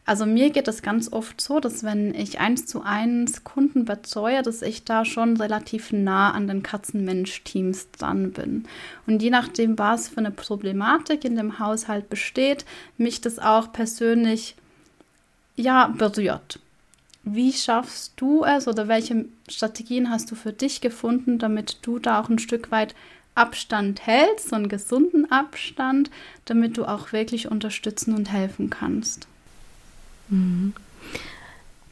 also 0.07 0.27
mir 0.27 0.51
geht 0.51 0.67
es 0.67 0.83
ganz 0.83 1.11
oft 1.11 1.41
so, 1.41 1.59
dass 1.59 1.83
wenn 1.83 2.13
ich 2.13 2.39
eins 2.39 2.67
zu 2.67 2.83
eins 2.83 3.43
Kunden 3.43 3.85
betreue, 3.85 4.43
dass 4.43 4.61
ich 4.61 4.83
da 4.83 5.03
schon 5.03 5.37
relativ 5.37 5.91
nah 5.91 6.31
an 6.31 6.47
den 6.47 6.61
Katzenmensch-Teams 6.61 7.89
dran 7.91 8.31
bin. 8.31 8.67
Und 9.07 9.23
je 9.23 9.31
nachdem, 9.31 9.79
was 9.79 10.09
für 10.09 10.19
eine 10.19 10.29
Problematik 10.29 11.25
in 11.25 11.35
dem 11.35 11.57
Haushalt 11.57 12.07
besteht, 12.07 12.65
mich 12.97 13.19
das 13.19 13.39
auch 13.39 13.73
persönlich 13.73 14.55
ja 15.55 15.87
berührt. 15.87 16.59
Wie 17.25 17.51
schaffst 17.51 18.13
du 18.17 18.43
es 18.43 18.67
oder 18.67 18.87
welche 18.87 19.25
Strategien 19.49 20.11
hast 20.11 20.29
du 20.29 20.35
für 20.35 20.53
dich 20.53 20.79
gefunden, 20.79 21.39
damit 21.39 21.79
du 21.81 21.97
da 21.97 22.21
auch 22.21 22.29
ein 22.29 22.37
Stück 22.37 22.69
weit 22.69 22.93
Abstand 23.33 24.05
hältst, 24.05 24.49
so 24.49 24.55
einen 24.55 24.69
gesunden 24.69 25.29
Abstand, 25.31 26.11
damit 26.45 26.77
du 26.77 26.85
auch 26.85 27.11
wirklich 27.11 27.49
unterstützen 27.49 28.13
und 28.13 28.31
helfen 28.31 28.69
kannst? 28.69 29.27
Mhm. 30.29 30.73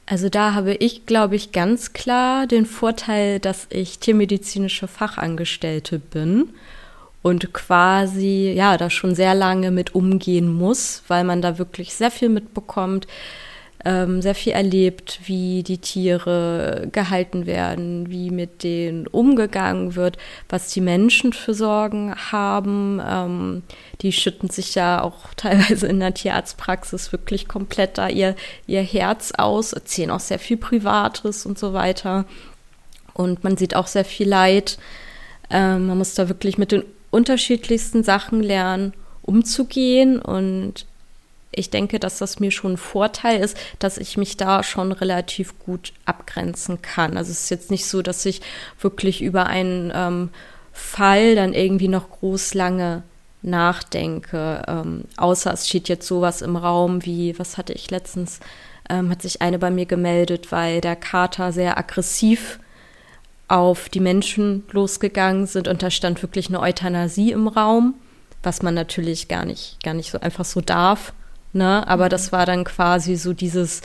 Also 0.05 0.29
da 0.29 0.53
habe 0.53 0.75
ich, 0.75 1.07
glaube 1.07 1.35
ich, 1.35 1.51
ganz 1.51 1.93
klar 1.93 2.45
den 2.45 2.67
Vorteil, 2.67 3.39
dass 3.39 3.65
ich 3.69 3.97
tiermedizinische 3.97 4.87
Fachangestellte 4.87 5.97
bin 5.97 6.49
und 7.23 7.53
quasi 7.53 8.53
ja 8.55 8.77
da 8.77 8.91
schon 8.91 9.15
sehr 9.15 9.33
lange 9.33 9.71
mit 9.71 9.95
umgehen 9.95 10.53
muss, 10.53 11.03
weil 11.07 11.23
man 11.23 11.41
da 11.41 11.57
wirklich 11.57 11.95
sehr 11.95 12.11
viel 12.11 12.29
mitbekommt 12.29 13.07
ähm, 13.85 14.21
sehr 14.21 14.35
viel 14.35 14.53
erlebt, 14.53 15.19
wie 15.25 15.61
die 15.61 15.77
Tiere 15.77 16.87
gehalten 16.91 17.45
werden, 17.45 18.09
wie 18.09 18.29
mit 18.29 18.63
denen 18.63 19.07
umgegangen 19.07 19.95
wird, 19.95 20.17
was 20.47 20.69
die 20.69 20.79
Menschen 20.79 21.33
für 21.33 21.53
Sorgen 21.53 22.15
haben. 22.31 23.01
Ähm, 23.05 23.63
die 24.01 24.13
schütten 24.13 24.49
sich 24.49 24.75
ja 24.75 25.01
auch 25.01 25.33
teilweise 25.35 25.87
in 25.87 25.99
der 25.99 26.13
Tierarztpraxis 26.13 27.11
wirklich 27.11 27.47
komplett 27.47 27.97
da 27.97 28.07
ihr, 28.07 28.35
ihr 28.67 28.81
Herz 28.81 29.33
aus, 29.37 29.73
erzählen 29.73 30.11
auch 30.11 30.21
sehr 30.21 30.39
viel 30.39 30.57
Privates 30.57 31.45
und 31.45 31.59
so 31.59 31.73
weiter. 31.73 32.25
Und 33.13 33.43
man 33.43 33.57
sieht 33.57 33.75
auch 33.75 33.87
sehr 33.87 34.05
viel 34.05 34.27
Leid. 34.27 34.77
Ähm, 35.49 35.87
man 35.87 35.97
muss 35.97 36.13
da 36.13 36.29
wirklich 36.29 36.57
mit 36.57 36.71
den 36.71 36.83
unterschiedlichsten 37.11 38.03
Sachen 38.03 38.41
lernen, 38.41 38.93
umzugehen 39.21 40.19
und 40.19 40.85
ich 41.55 41.69
denke, 41.69 41.99
dass 41.99 42.17
das 42.17 42.39
mir 42.39 42.51
schon 42.51 42.73
ein 42.73 42.77
Vorteil 42.77 43.39
ist, 43.39 43.57
dass 43.79 43.97
ich 43.97 44.17
mich 44.17 44.37
da 44.37 44.63
schon 44.63 44.91
relativ 44.91 45.57
gut 45.59 45.93
abgrenzen 46.05 46.81
kann. 46.81 47.17
Also 47.17 47.31
es 47.31 47.43
ist 47.43 47.49
jetzt 47.49 47.71
nicht 47.71 47.85
so, 47.85 48.01
dass 48.01 48.25
ich 48.25 48.41
wirklich 48.79 49.21
über 49.21 49.47
einen 49.47 49.91
ähm, 49.93 50.29
Fall 50.71 51.35
dann 51.35 51.53
irgendwie 51.53 51.87
noch 51.87 52.09
groß 52.09 52.53
lange 52.53 53.03
nachdenke, 53.43 54.63
ähm, 54.67 55.03
außer 55.17 55.53
es 55.53 55.67
steht 55.67 55.89
jetzt 55.89 56.07
sowas 56.07 56.41
im 56.41 56.55
Raum 56.55 57.05
wie, 57.05 57.37
was 57.37 57.57
hatte 57.57 57.73
ich 57.73 57.91
letztens, 57.91 58.39
ähm, 58.89 59.09
hat 59.09 59.21
sich 59.21 59.41
eine 59.41 59.59
bei 59.59 59.69
mir 59.69 59.85
gemeldet, 59.85 60.51
weil 60.51 60.81
der 60.81 60.95
Kater 60.95 61.51
sehr 61.51 61.77
aggressiv 61.77 62.59
auf 63.49 63.89
die 63.89 63.99
Menschen 63.99 64.63
losgegangen 64.71 65.45
sind 65.45 65.67
und 65.67 65.83
da 65.83 65.91
stand 65.91 66.21
wirklich 66.21 66.47
eine 66.47 66.61
Euthanasie 66.61 67.31
im 67.31 67.47
Raum, 67.47 67.95
was 68.41 68.61
man 68.61 68.73
natürlich 68.73 69.27
gar 69.27 69.45
nicht, 69.45 69.83
gar 69.83 69.93
nicht 69.93 70.09
so 70.09 70.19
einfach 70.19 70.45
so 70.45 70.61
darf 70.61 71.13
Ne? 71.53 71.87
Aber 71.87 72.09
das 72.09 72.31
war 72.31 72.45
dann 72.45 72.63
quasi 72.63 73.15
so 73.15 73.33
dieses 73.33 73.81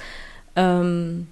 ähm, 0.57 1.29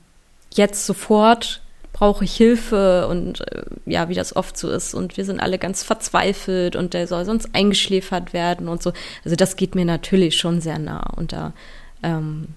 jetzt 0.55 0.87
sofort 0.87 1.61
brauche 1.97 2.25
ich 2.25 2.37
Hilfe 2.37 3.09
und 3.09 3.41
äh, 3.51 3.63
ja, 3.87 4.11
wie 4.11 4.15
das 4.15 4.37
oft 4.37 4.59
so 4.59 4.71
ist. 4.71 4.93
Und 4.93 5.17
wir 5.17 5.25
sind 5.25 5.41
alle 5.41 5.59
ganz 5.59 5.83
verzweifelt 5.83 6.77
und 6.77 6.93
der 6.93 7.07
soll 7.07 7.25
sonst 7.25 7.55
eingeschläfert 7.55 8.35
werden 8.35 8.69
und 8.69 8.83
so. 8.83 8.93
Also 9.25 9.35
das 9.35 9.57
geht 9.57 9.75
mir 9.75 9.87
natürlich 9.87 10.37
schon 10.37 10.61
sehr 10.61 10.79
nah 10.79 11.11
und 11.17 11.33
da 11.33 11.55
ähm, 12.03 12.49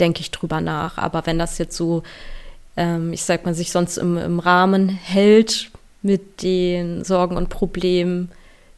denke 0.00 0.20
ich 0.20 0.30
drüber 0.30 0.62
nach. 0.62 0.96
Aber 0.96 1.26
wenn 1.26 1.38
das 1.38 1.58
jetzt 1.58 1.76
so, 1.76 2.04
ähm, 2.78 3.12
ich 3.12 3.22
sag 3.22 3.44
mal, 3.44 3.52
sich 3.52 3.70
sonst 3.70 3.98
im, 3.98 4.16
im 4.16 4.38
Rahmen 4.38 4.88
hält 4.88 5.70
mit 6.00 6.42
den 6.42 7.04
Sorgen 7.04 7.36
und 7.36 7.50
Problemen, 7.50 8.30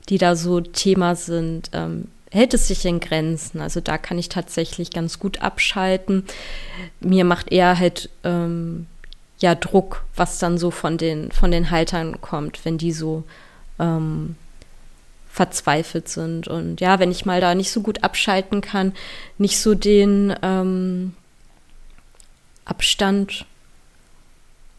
die 0.09 0.19
da 0.19 0.35
so 0.35 0.61
Thema 0.61 1.15
sind, 1.15 1.71
ähm, 1.73 2.09
hält 2.31 2.55
es 2.55 2.69
sich 2.69 2.85
in 2.85 3.01
Grenzen. 3.01 3.61
Also 3.61 3.81
da 3.81 3.99
kann 3.99 4.19
ich 4.19 4.29
tatsächlich 4.29 4.91
ganz 4.91 5.19
gut 5.19 5.43
abschalten. 5.43 6.25
Mir 7.01 7.25
macht 7.25 7.51
eher 7.51 7.79
halt 7.79 8.11
ähm, 8.25 8.87
ja 9.39 9.55
Druck, 9.55 10.05
was 10.17 10.39
dann 10.39 10.59
so 10.59 10.71
von 10.71 10.99
den, 10.99 11.33
von 11.33 11.51
den 11.51 11.71
Haltern 11.71 12.21
kommt, 12.21 12.65
wenn 12.65 12.79
die 12.79 12.93
so 12.93 13.25
ähm, 13.79 14.37
verzweifelt 15.31 16.09
sind. 16.09 16.49
Und 16.49 16.81
ja, 16.81 16.99
wenn 16.99 17.11
ich 17.11 17.25
mal 17.25 17.41
da 17.41 17.55
nicht 17.55 17.71
so 17.71 17.81
gut 17.81 18.03
abschalten 18.03 18.61
kann, 18.61 18.93
nicht 19.39 19.61
so 19.61 19.75
den 19.75 20.35
ähm, 20.43 21.15
Abstand 22.65 23.47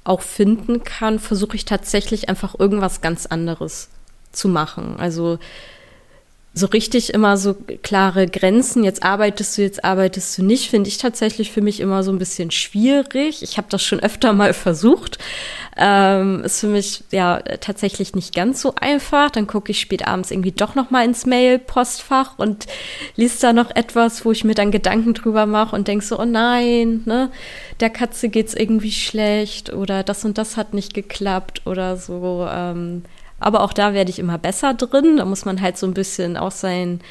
auch 0.03 0.21
finden 0.21 0.83
kann, 0.83 1.19
versuche 1.19 1.55
ich 1.55 1.65
tatsächlich 1.65 2.29
einfach 2.29 2.59
irgendwas 2.59 3.01
ganz 3.01 3.25
anderes 3.25 3.89
zu 4.31 4.47
machen. 4.47 4.95
Also 4.97 5.39
so 6.53 6.65
richtig 6.65 7.13
immer 7.13 7.37
so 7.37 7.55
klare 7.83 8.27
Grenzen, 8.27 8.83
jetzt 8.83 9.03
arbeitest 9.03 9.57
du, 9.57 9.61
jetzt 9.61 9.83
arbeitest 9.83 10.37
du 10.37 10.43
nicht, 10.43 10.69
finde 10.69 10.89
ich 10.89 10.97
tatsächlich 10.97 11.51
für 11.51 11.61
mich 11.61 11.79
immer 11.79 12.03
so 12.03 12.11
ein 12.11 12.17
bisschen 12.17 12.49
schwierig. 12.49 13.43
Ich 13.43 13.57
habe 13.57 13.67
das 13.69 13.83
schon 13.83 13.99
öfter 13.99 14.33
mal 14.33 14.53
versucht. 14.59 15.19
Ähm, 15.77 16.43
ist 16.43 16.59
für 16.59 16.67
mich 16.67 17.03
ja 17.11 17.39
tatsächlich 17.61 18.15
nicht 18.15 18.33
ganz 18.33 18.61
so 18.61 18.73
einfach. 18.75 19.29
Dann 19.29 19.47
gucke 19.47 19.71
ich 19.71 19.79
spät 19.79 20.07
abends 20.07 20.31
irgendwie 20.31 20.51
doch 20.51 20.75
noch 20.75 20.89
mal 20.89 21.05
ins 21.05 21.25
Mail-Postfach 21.25 22.37
und 22.37 22.65
liest 23.15 23.43
da 23.43 23.53
noch 23.53 23.73
etwas, 23.75 24.25
wo 24.25 24.31
ich 24.31 24.43
mir 24.43 24.55
dann 24.55 24.71
Gedanken 24.71 25.13
drüber 25.13 25.45
mache 25.45 25.75
und 25.75 25.87
denke 25.87 26.03
so, 26.03 26.19
oh 26.19 26.25
nein, 26.25 27.03
ne, 27.05 27.29
der 27.79 27.91
Katze 27.91 28.27
geht's 28.27 28.55
irgendwie 28.55 28.91
schlecht 28.91 29.71
oder 29.71 30.03
das 30.03 30.25
und 30.25 30.37
das 30.37 30.57
hat 30.57 30.73
nicht 30.73 30.93
geklappt 30.95 31.61
oder 31.65 31.95
so. 31.95 32.47
Ähm, 32.51 33.03
aber 33.39 33.61
auch 33.61 33.73
da 33.73 33.93
werde 33.93 34.09
ich 34.11 34.19
immer 34.19 34.37
besser 34.37 34.73
drin. 34.73 35.17
Da 35.17 35.25
muss 35.25 35.45
man 35.45 35.61
halt 35.61 35.77
so 35.77 35.87
ein 35.87 35.93
bisschen 35.93 36.37
auch 36.37 36.51
seinen 36.51 37.01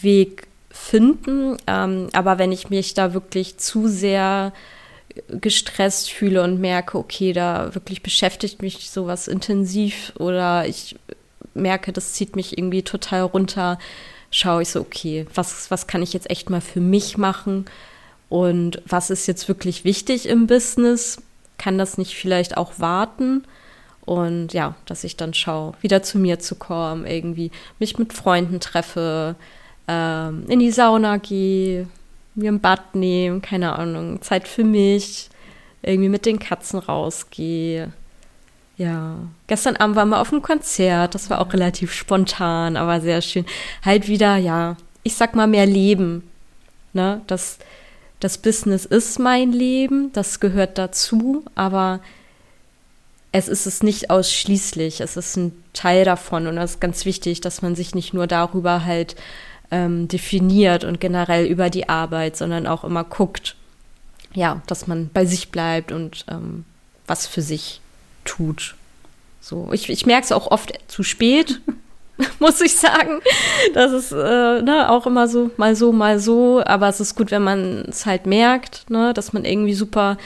Weg 0.00 0.46
finden. 0.70 1.56
Ähm, 1.66 2.08
aber 2.12 2.38
wenn 2.38 2.52
ich 2.52 2.70
mich 2.70 2.94
da 2.94 3.14
wirklich 3.14 3.58
zu 3.58 3.88
sehr 3.88 4.52
gestresst 5.28 6.10
fühle 6.10 6.42
und 6.42 6.60
merke, 6.60 6.98
okay, 6.98 7.32
da 7.32 7.74
wirklich 7.74 8.02
beschäftigt 8.02 8.62
mich 8.62 8.90
sowas 8.90 9.28
intensiv 9.28 10.12
oder 10.18 10.66
ich 10.66 10.96
merke, 11.54 11.92
das 11.92 12.14
zieht 12.14 12.34
mich 12.34 12.58
irgendwie 12.58 12.82
total 12.82 13.22
runter, 13.22 13.78
schaue 14.30 14.62
ich 14.62 14.70
so, 14.70 14.80
okay, 14.80 15.26
was, 15.32 15.70
was 15.70 15.86
kann 15.86 16.02
ich 16.02 16.12
jetzt 16.12 16.30
echt 16.30 16.50
mal 16.50 16.60
für 16.60 16.80
mich 16.80 17.16
machen 17.16 17.66
und 18.28 18.82
was 18.86 19.10
ist 19.10 19.28
jetzt 19.28 19.46
wirklich 19.46 19.84
wichtig 19.84 20.26
im 20.26 20.48
Business? 20.48 21.18
Kann 21.58 21.78
das 21.78 21.98
nicht 21.98 22.16
vielleicht 22.16 22.56
auch 22.56 22.72
warten? 22.78 23.44
Und 24.04 24.52
ja, 24.52 24.74
dass 24.86 25.04
ich 25.04 25.16
dann 25.16 25.32
schaue, 25.32 25.74
wieder 25.80 26.02
zu 26.02 26.18
mir 26.18 26.38
zu 26.38 26.56
kommen, 26.56 27.06
irgendwie 27.06 27.50
mich 27.78 27.98
mit 27.98 28.12
Freunden 28.12 28.60
treffe, 28.60 29.34
ähm, 29.88 30.44
in 30.48 30.60
die 30.60 30.70
Sauna 30.70 31.16
gehe, 31.16 31.88
mir 32.34 32.52
ein 32.52 32.60
Bad 32.60 32.94
nehme, 32.94 33.40
keine 33.40 33.78
Ahnung, 33.78 34.20
Zeit 34.20 34.46
für 34.46 34.64
mich, 34.64 35.30
irgendwie 35.82 36.08
mit 36.08 36.26
den 36.26 36.38
Katzen 36.38 36.80
rausgehe. 36.80 37.92
Ja, 38.76 39.16
gestern 39.46 39.76
Abend 39.76 39.96
waren 39.96 40.08
wir 40.08 40.20
auf 40.20 40.32
einem 40.32 40.42
Konzert, 40.42 41.14
das 41.14 41.30
war 41.30 41.40
auch 41.40 41.52
relativ 41.52 41.92
spontan, 41.92 42.76
aber 42.76 43.00
sehr 43.00 43.22
schön. 43.22 43.46
Halt 43.84 44.08
wieder, 44.08 44.36
ja, 44.36 44.76
ich 45.02 45.14
sag 45.14 45.34
mal 45.34 45.46
mehr 45.46 45.66
Leben. 45.66 46.28
Ne? 46.92 47.20
Das, 47.26 47.58
das 48.20 48.36
Business 48.36 48.84
ist 48.84 49.18
mein 49.18 49.52
Leben, 49.52 50.12
das 50.12 50.40
gehört 50.40 50.76
dazu, 50.76 51.44
aber 51.54 52.00
es 53.34 53.48
ist 53.48 53.66
es 53.66 53.82
nicht 53.82 54.10
ausschließlich, 54.10 55.00
es 55.00 55.16
ist 55.16 55.36
ein 55.36 55.64
Teil 55.72 56.04
davon 56.04 56.46
und 56.46 56.54
das 56.54 56.74
ist 56.74 56.80
ganz 56.80 57.04
wichtig, 57.04 57.40
dass 57.40 57.62
man 57.62 57.74
sich 57.74 57.92
nicht 57.92 58.14
nur 58.14 58.28
darüber 58.28 58.84
halt 58.84 59.16
ähm, 59.72 60.06
definiert 60.06 60.84
und 60.84 61.00
generell 61.00 61.44
über 61.44 61.68
die 61.68 61.88
Arbeit, 61.88 62.36
sondern 62.36 62.68
auch 62.68 62.84
immer 62.84 63.02
guckt, 63.02 63.56
ja, 64.34 64.62
dass 64.68 64.86
man 64.86 65.10
bei 65.12 65.26
sich 65.26 65.50
bleibt 65.50 65.90
und 65.90 66.24
ähm, 66.30 66.64
was 67.08 67.26
für 67.26 67.42
sich 67.42 67.80
tut. 68.24 68.76
So, 69.40 69.68
ich, 69.72 69.90
ich 69.90 70.06
merke 70.06 70.26
es 70.26 70.32
auch 70.32 70.52
oft 70.52 70.72
zu 70.86 71.02
spät, 71.02 71.60
muss 72.38 72.60
ich 72.60 72.76
sagen. 72.76 73.18
Das 73.74 73.90
ist 73.90 74.12
äh, 74.12 74.62
ne, 74.62 74.86
auch 74.88 75.08
immer 75.08 75.26
so, 75.26 75.50
mal 75.56 75.74
so, 75.74 75.90
mal 75.90 76.20
so. 76.20 76.62
Aber 76.64 76.88
es 76.88 77.00
ist 77.00 77.16
gut, 77.16 77.32
wenn 77.32 77.42
man 77.42 77.86
es 77.88 78.06
halt 78.06 78.26
merkt, 78.26 78.88
ne, 78.90 79.12
dass 79.12 79.32
man 79.32 79.44
irgendwie 79.44 79.74
super 79.74 80.18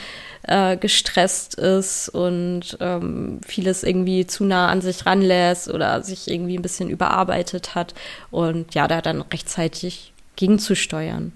äh, 0.43 0.77
gestresst 0.77 1.55
ist 1.55 2.09
und 2.09 2.77
ähm, 2.79 3.39
vieles 3.45 3.83
irgendwie 3.83 4.25
zu 4.25 4.45
nah 4.45 4.67
an 4.67 4.81
sich 4.81 5.05
ranlässt 5.05 5.69
oder 5.69 6.01
sich 6.01 6.29
irgendwie 6.29 6.57
ein 6.57 6.61
bisschen 6.61 6.89
überarbeitet 6.89 7.75
hat 7.75 7.93
und 8.31 8.73
ja, 8.75 8.87
da 8.87 9.01
dann 9.01 9.21
rechtzeitig 9.21 10.13
gegenzusteuern, 10.35 11.33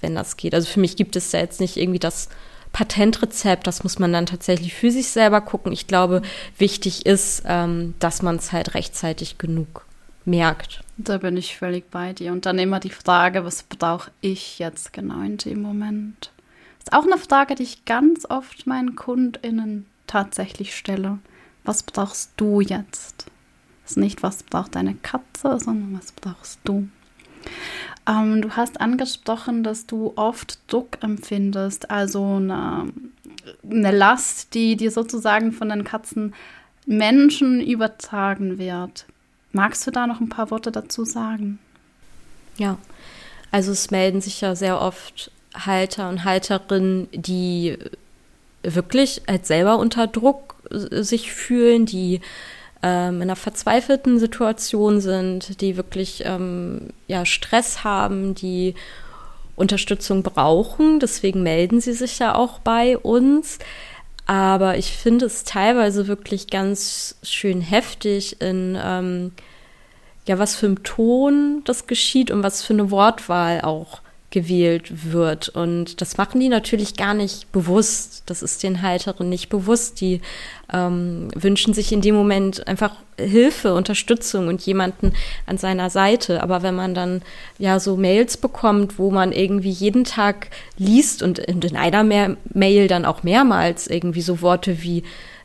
wenn 0.00 0.14
das 0.14 0.36
geht. 0.36 0.54
Also 0.54 0.68
für 0.68 0.80
mich 0.80 0.96
gibt 0.96 1.16
es 1.16 1.32
ja 1.32 1.40
jetzt 1.40 1.60
nicht 1.60 1.76
irgendwie 1.76 1.98
das 1.98 2.28
Patentrezept, 2.72 3.66
das 3.66 3.82
muss 3.82 3.98
man 3.98 4.12
dann 4.12 4.26
tatsächlich 4.26 4.74
für 4.74 4.90
sich 4.90 5.08
selber 5.08 5.40
gucken. 5.40 5.72
Ich 5.72 5.86
glaube, 5.86 6.22
wichtig 6.58 7.06
ist, 7.06 7.42
ähm, 7.46 7.94
dass 7.98 8.22
man 8.22 8.36
es 8.36 8.52
halt 8.52 8.74
rechtzeitig 8.74 9.38
genug 9.38 9.86
merkt. 10.26 10.82
Da 10.98 11.18
bin 11.18 11.36
ich 11.36 11.56
völlig 11.56 11.90
bei 11.90 12.12
dir. 12.12 12.32
Und 12.32 12.46
dann 12.46 12.58
immer 12.58 12.80
die 12.80 12.90
Frage, 12.90 13.44
was 13.44 13.62
brauche 13.62 14.10
ich 14.20 14.58
jetzt 14.58 14.92
genau 14.92 15.22
in 15.22 15.38
dem 15.38 15.62
Moment? 15.62 16.30
Ist 16.86 16.92
auch 16.92 17.02
eine 17.04 17.18
Frage, 17.18 17.56
die 17.56 17.64
ich 17.64 17.84
ganz 17.84 18.30
oft 18.30 18.68
meinen 18.68 18.94
KundInnen 18.94 19.86
tatsächlich 20.06 20.76
stelle. 20.76 21.18
Was 21.64 21.82
brauchst 21.82 22.30
du 22.36 22.60
jetzt? 22.60 23.26
Ist 23.84 23.96
nicht, 23.96 24.22
was 24.22 24.44
braucht 24.44 24.76
deine 24.76 24.94
Katze, 24.94 25.58
sondern 25.58 25.98
was 25.98 26.12
brauchst 26.12 26.60
du? 26.62 26.86
Ähm, 28.06 28.40
du 28.40 28.50
hast 28.50 28.80
angesprochen, 28.80 29.64
dass 29.64 29.86
du 29.86 30.12
oft 30.14 30.60
Druck 30.68 31.02
empfindest, 31.02 31.90
also 31.90 32.36
eine, 32.36 32.92
eine 33.68 33.90
Last, 33.90 34.54
die 34.54 34.76
dir 34.76 34.92
sozusagen 34.92 35.50
von 35.50 35.70
den 35.70 35.82
Katzen 35.82 36.36
Menschen 36.86 37.60
übertragen 37.60 38.58
wird. 38.58 39.06
Magst 39.50 39.84
du 39.88 39.90
da 39.90 40.06
noch 40.06 40.20
ein 40.20 40.28
paar 40.28 40.52
Worte 40.52 40.70
dazu 40.70 41.04
sagen? 41.04 41.58
Ja, 42.58 42.78
also 43.50 43.72
es 43.72 43.90
melden 43.90 44.20
sich 44.20 44.40
ja 44.40 44.54
sehr 44.54 44.80
oft 44.80 45.32
Halter 45.64 46.08
und 46.08 46.24
Halterinnen, 46.24 47.08
die 47.12 47.78
wirklich 48.62 49.22
als 49.26 49.48
selber 49.48 49.78
unter 49.78 50.06
Druck 50.06 50.56
sich 50.70 51.32
fühlen, 51.32 51.86
die 51.86 52.20
ähm, 52.82 53.16
in 53.16 53.22
einer 53.22 53.36
verzweifelten 53.36 54.18
Situation 54.18 55.00
sind, 55.00 55.60
die 55.60 55.76
wirklich 55.76 56.22
ähm, 56.24 56.88
ja, 57.06 57.24
Stress 57.24 57.84
haben, 57.84 58.34
die 58.34 58.74
Unterstützung 59.54 60.22
brauchen. 60.22 61.00
Deswegen 61.00 61.42
melden 61.42 61.80
sie 61.80 61.94
sich 61.94 62.18
ja 62.18 62.34
auch 62.34 62.58
bei 62.58 62.98
uns. 62.98 63.58
Aber 64.26 64.76
ich 64.76 64.92
finde 64.92 65.26
es 65.26 65.44
teilweise 65.44 66.08
wirklich 66.08 66.48
ganz 66.48 67.16
schön 67.22 67.60
heftig 67.60 68.40
in 68.40 68.76
ähm, 68.82 69.32
ja, 70.26 70.38
was 70.38 70.56
für 70.56 70.66
ein 70.66 70.82
Ton 70.82 71.62
das 71.64 71.86
geschieht 71.86 72.32
und 72.32 72.42
was 72.42 72.62
für 72.62 72.72
eine 72.72 72.90
Wortwahl 72.90 73.60
auch 73.60 74.00
gewählt 74.30 75.12
wird. 75.12 75.48
Und 75.48 76.00
das 76.00 76.16
machen 76.16 76.40
die 76.40 76.48
natürlich 76.48 76.96
gar 76.96 77.14
nicht 77.14 77.50
bewusst. 77.52 78.24
Das 78.26 78.42
ist 78.42 78.62
den 78.62 78.82
Halteren 78.82 79.28
nicht 79.28 79.48
bewusst. 79.48 80.00
Die 80.00 80.20
ähm, 80.72 81.28
wünschen 81.34 81.74
sich 81.74 81.92
in 81.92 82.00
dem 82.00 82.14
Moment 82.14 82.66
einfach 82.66 82.96
Hilfe, 83.18 83.74
Unterstützung 83.74 84.48
und 84.48 84.62
jemanden 84.62 85.12
an 85.46 85.58
seiner 85.58 85.90
Seite. 85.90 86.42
Aber 86.42 86.62
wenn 86.62 86.74
man 86.74 86.94
dann 86.94 87.22
ja 87.58 87.78
so 87.78 87.96
Mails 87.96 88.36
bekommt, 88.36 88.98
wo 88.98 89.10
man 89.10 89.32
irgendwie 89.32 89.70
jeden 89.70 90.04
Tag 90.04 90.50
liest 90.76 91.22
und 91.22 91.38
in 91.38 91.76
einer 91.76 92.02
mehr 92.02 92.36
Mail 92.52 92.88
dann 92.88 93.04
auch 93.04 93.22
mehrmals 93.22 93.86
irgendwie 93.86 94.22
so 94.22 94.42
Worte 94.42 94.82
wie 94.82 95.04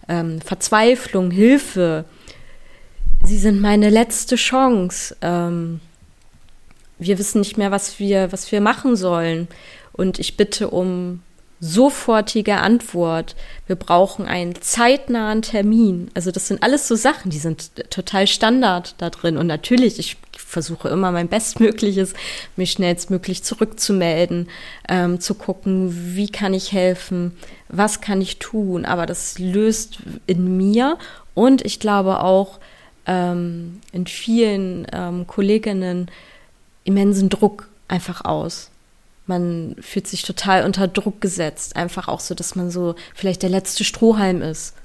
ähm, 0.10 0.42
Verzweiflung, 0.42 1.32
Hilfe, 1.32 2.06
Sie 3.24 3.38
sind 3.38 3.62
meine 3.62 3.90
letzte 3.90 4.36
Chance. 4.36 5.16
Ähm, 5.22 5.80
wir 7.02 7.18
wissen 7.18 7.40
nicht 7.40 7.58
mehr, 7.58 7.72
was 7.72 8.00
wir, 8.00 8.32
was 8.32 8.52
wir 8.52 8.62
machen 8.62 8.96
sollen. 8.96 9.48
Und 9.92 10.20
ich 10.20 10.38
bitte 10.38 10.70
um 10.70 11.22
sofortige 11.60 12.58
Antwort. 12.58 13.36
Wir 13.68 13.76
brauchen 13.76 14.26
einen 14.26 14.60
zeitnahen 14.62 15.42
Termin. 15.42 16.10
Also 16.14 16.32
das 16.32 16.48
sind 16.48 16.64
alles 16.64 16.88
so 16.88 16.96
Sachen, 16.96 17.30
die 17.30 17.38
sind 17.38 17.72
total 17.92 18.28
Standard 18.28 18.96
da 19.00 19.10
drin. 19.10 19.38
Und 19.38 19.48
natürlich, 19.48 20.00
ich 20.00 20.18
versuche 20.36 20.90
immer 20.90 21.12
mein 21.12 21.28
Bestmögliches, 21.28 22.14
mich 22.56 22.72
schnellstmöglich 22.72 23.44
zurückzumelden, 23.44 24.48
ähm, 24.90 25.20
zu 25.20 25.36
gucken, 25.36 26.16
wie 26.16 26.30
kann 26.30 26.54
ich 26.54 26.72
helfen, 26.72 27.38
was 27.68 28.02
kann 28.02 28.22
ich 28.22 28.40
tun. 28.40 28.86
Aber 28.86 29.06
das 29.06 29.40
löst 29.40 30.00
in 30.28 30.58
mir 30.58 30.98
und 31.34 31.64
ich 31.64 31.80
glaube 31.80 32.22
auch 32.22 32.60
ähm, 33.08 33.82
in 33.92 34.08
vielen 34.08 34.88
ähm, 34.94 35.28
Kolleginnen 35.28 36.10
immensen 36.84 37.30
Druck 37.30 37.68
einfach 37.88 38.26
aus 38.26 38.72
man 39.32 39.76
fühlt 39.80 40.08
sich 40.08 40.24
total 40.24 40.66
unter 40.66 40.88
Druck 40.88 41.22
gesetzt. 41.22 41.76
Einfach 41.76 42.08
auch 42.08 42.20
so, 42.20 42.36
dass 42.36 42.56
man 42.56 42.70
so 42.70 42.96
vielleicht 43.16 43.44
der 43.44 43.50
letzte 43.50 43.84
Strohhalm 43.84 44.42
ist. 44.42 44.76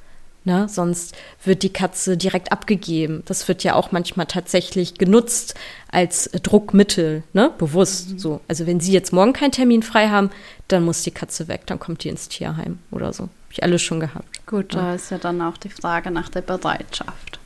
Ne? 0.44 0.68
Sonst 0.68 1.16
wird 1.44 1.64
die 1.64 1.72
Katze 1.72 2.16
direkt 2.16 2.52
abgegeben. 2.52 3.24
Das 3.26 3.48
wird 3.48 3.64
ja 3.64 3.74
auch 3.74 3.90
manchmal 3.90 4.26
tatsächlich 4.26 4.94
genutzt 4.94 5.56
als 5.90 6.30
Druckmittel, 6.30 7.24
ne? 7.32 7.50
bewusst. 7.58 8.10
Mhm. 8.10 8.18
So. 8.20 8.40
Also 8.46 8.68
wenn 8.68 8.78
Sie 8.78 8.92
jetzt 8.92 9.12
morgen 9.12 9.32
keinen 9.32 9.50
Termin 9.50 9.82
frei 9.82 10.08
haben, 10.08 10.30
dann 10.68 10.84
muss 10.84 11.02
die 11.02 11.10
Katze 11.10 11.48
weg, 11.48 11.62
dann 11.66 11.80
kommt 11.80 12.04
die 12.04 12.08
ins 12.08 12.28
Tierheim 12.28 12.78
oder 12.92 13.12
so. 13.12 13.24
Habe 13.24 13.52
ich 13.52 13.62
alles 13.64 13.82
schon 13.82 13.98
gehabt. 13.98 14.46
Gut, 14.46 14.74
ja. 14.74 14.82
da 14.82 14.94
ist 14.94 15.10
ja 15.10 15.18
dann 15.18 15.42
auch 15.42 15.56
die 15.56 15.68
Frage 15.68 16.12
nach 16.12 16.28
der 16.28 16.42
Bereitschaft. 16.42 17.40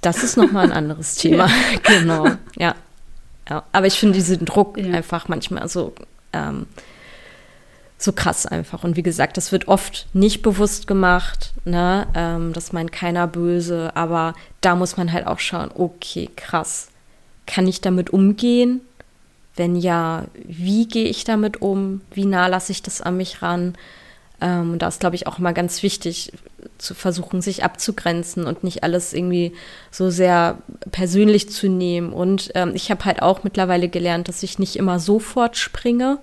Das 0.00 0.22
ist 0.22 0.38
nochmal 0.38 0.64
ein 0.64 0.72
anderes 0.72 1.14
Thema. 1.16 1.50
genau, 1.82 2.28
ja. 2.56 2.74
Ja, 3.48 3.64
aber 3.72 3.86
ich 3.86 3.98
finde 3.98 4.14
diesen 4.14 4.44
Druck 4.44 4.78
ja. 4.78 4.92
einfach 4.92 5.28
manchmal 5.28 5.68
so, 5.68 5.92
ähm, 6.32 6.66
so 7.98 8.12
krass 8.12 8.46
einfach. 8.46 8.84
Und 8.84 8.96
wie 8.96 9.02
gesagt, 9.02 9.36
das 9.36 9.52
wird 9.52 9.68
oft 9.68 10.06
nicht 10.12 10.42
bewusst 10.42 10.86
gemacht, 10.86 11.52
ne? 11.64 12.06
Ähm, 12.14 12.52
das 12.52 12.72
meint 12.72 12.92
keiner 12.92 13.26
böse, 13.26 13.94
aber 13.94 14.34
da 14.60 14.76
muss 14.76 14.96
man 14.96 15.12
halt 15.12 15.26
auch 15.26 15.38
schauen, 15.38 15.70
okay, 15.74 16.30
krass. 16.36 16.88
Kann 17.46 17.66
ich 17.66 17.80
damit 17.80 18.10
umgehen? 18.10 18.80
Wenn 19.56 19.76
ja, 19.76 20.24
wie 20.44 20.86
gehe 20.86 21.08
ich 21.08 21.24
damit 21.24 21.60
um? 21.60 22.00
Wie 22.12 22.24
nah 22.24 22.46
lasse 22.46 22.72
ich 22.72 22.82
das 22.82 23.00
an 23.00 23.16
mich 23.16 23.42
ran? 23.42 23.74
Ähm, 24.42 24.78
da 24.78 24.88
ist, 24.88 25.00
glaube 25.00 25.14
ich, 25.14 25.26
auch 25.26 25.38
immer 25.38 25.52
ganz 25.52 25.82
wichtig 25.82 26.32
zu 26.78 26.94
versuchen, 26.94 27.40
sich 27.40 27.62
abzugrenzen 27.62 28.44
und 28.44 28.64
nicht 28.64 28.82
alles 28.82 29.12
irgendwie 29.12 29.52
so 29.90 30.10
sehr 30.10 30.58
persönlich 30.90 31.48
zu 31.48 31.68
nehmen. 31.68 32.12
Und 32.12 32.50
ähm, 32.56 32.72
ich 32.74 32.90
habe 32.90 33.04
halt 33.04 33.22
auch 33.22 33.44
mittlerweile 33.44 33.88
gelernt, 33.88 34.28
dass 34.28 34.42
ich 34.42 34.58
nicht 34.58 34.76
immer 34.76 34.98
sofort 34.98 35.56
springe 35.56 36.18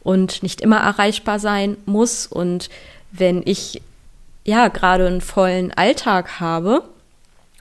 und 0.00 0.42
nicht 0.42 0.62
immer 0.62 0.78
erreichbar 0.78 1.38
sein 1.38 1.76
muss. 1.84 2.26
Und 2.26 2.70
wenn 3.12 3.42
ich 3.44 3.82
ja 4.44 4.68
gerade 4.68 5.06
einen 5.06 5.20
vollen 5.20 5.70
Alltag 5.72 6.40
habe, 6.40 6.82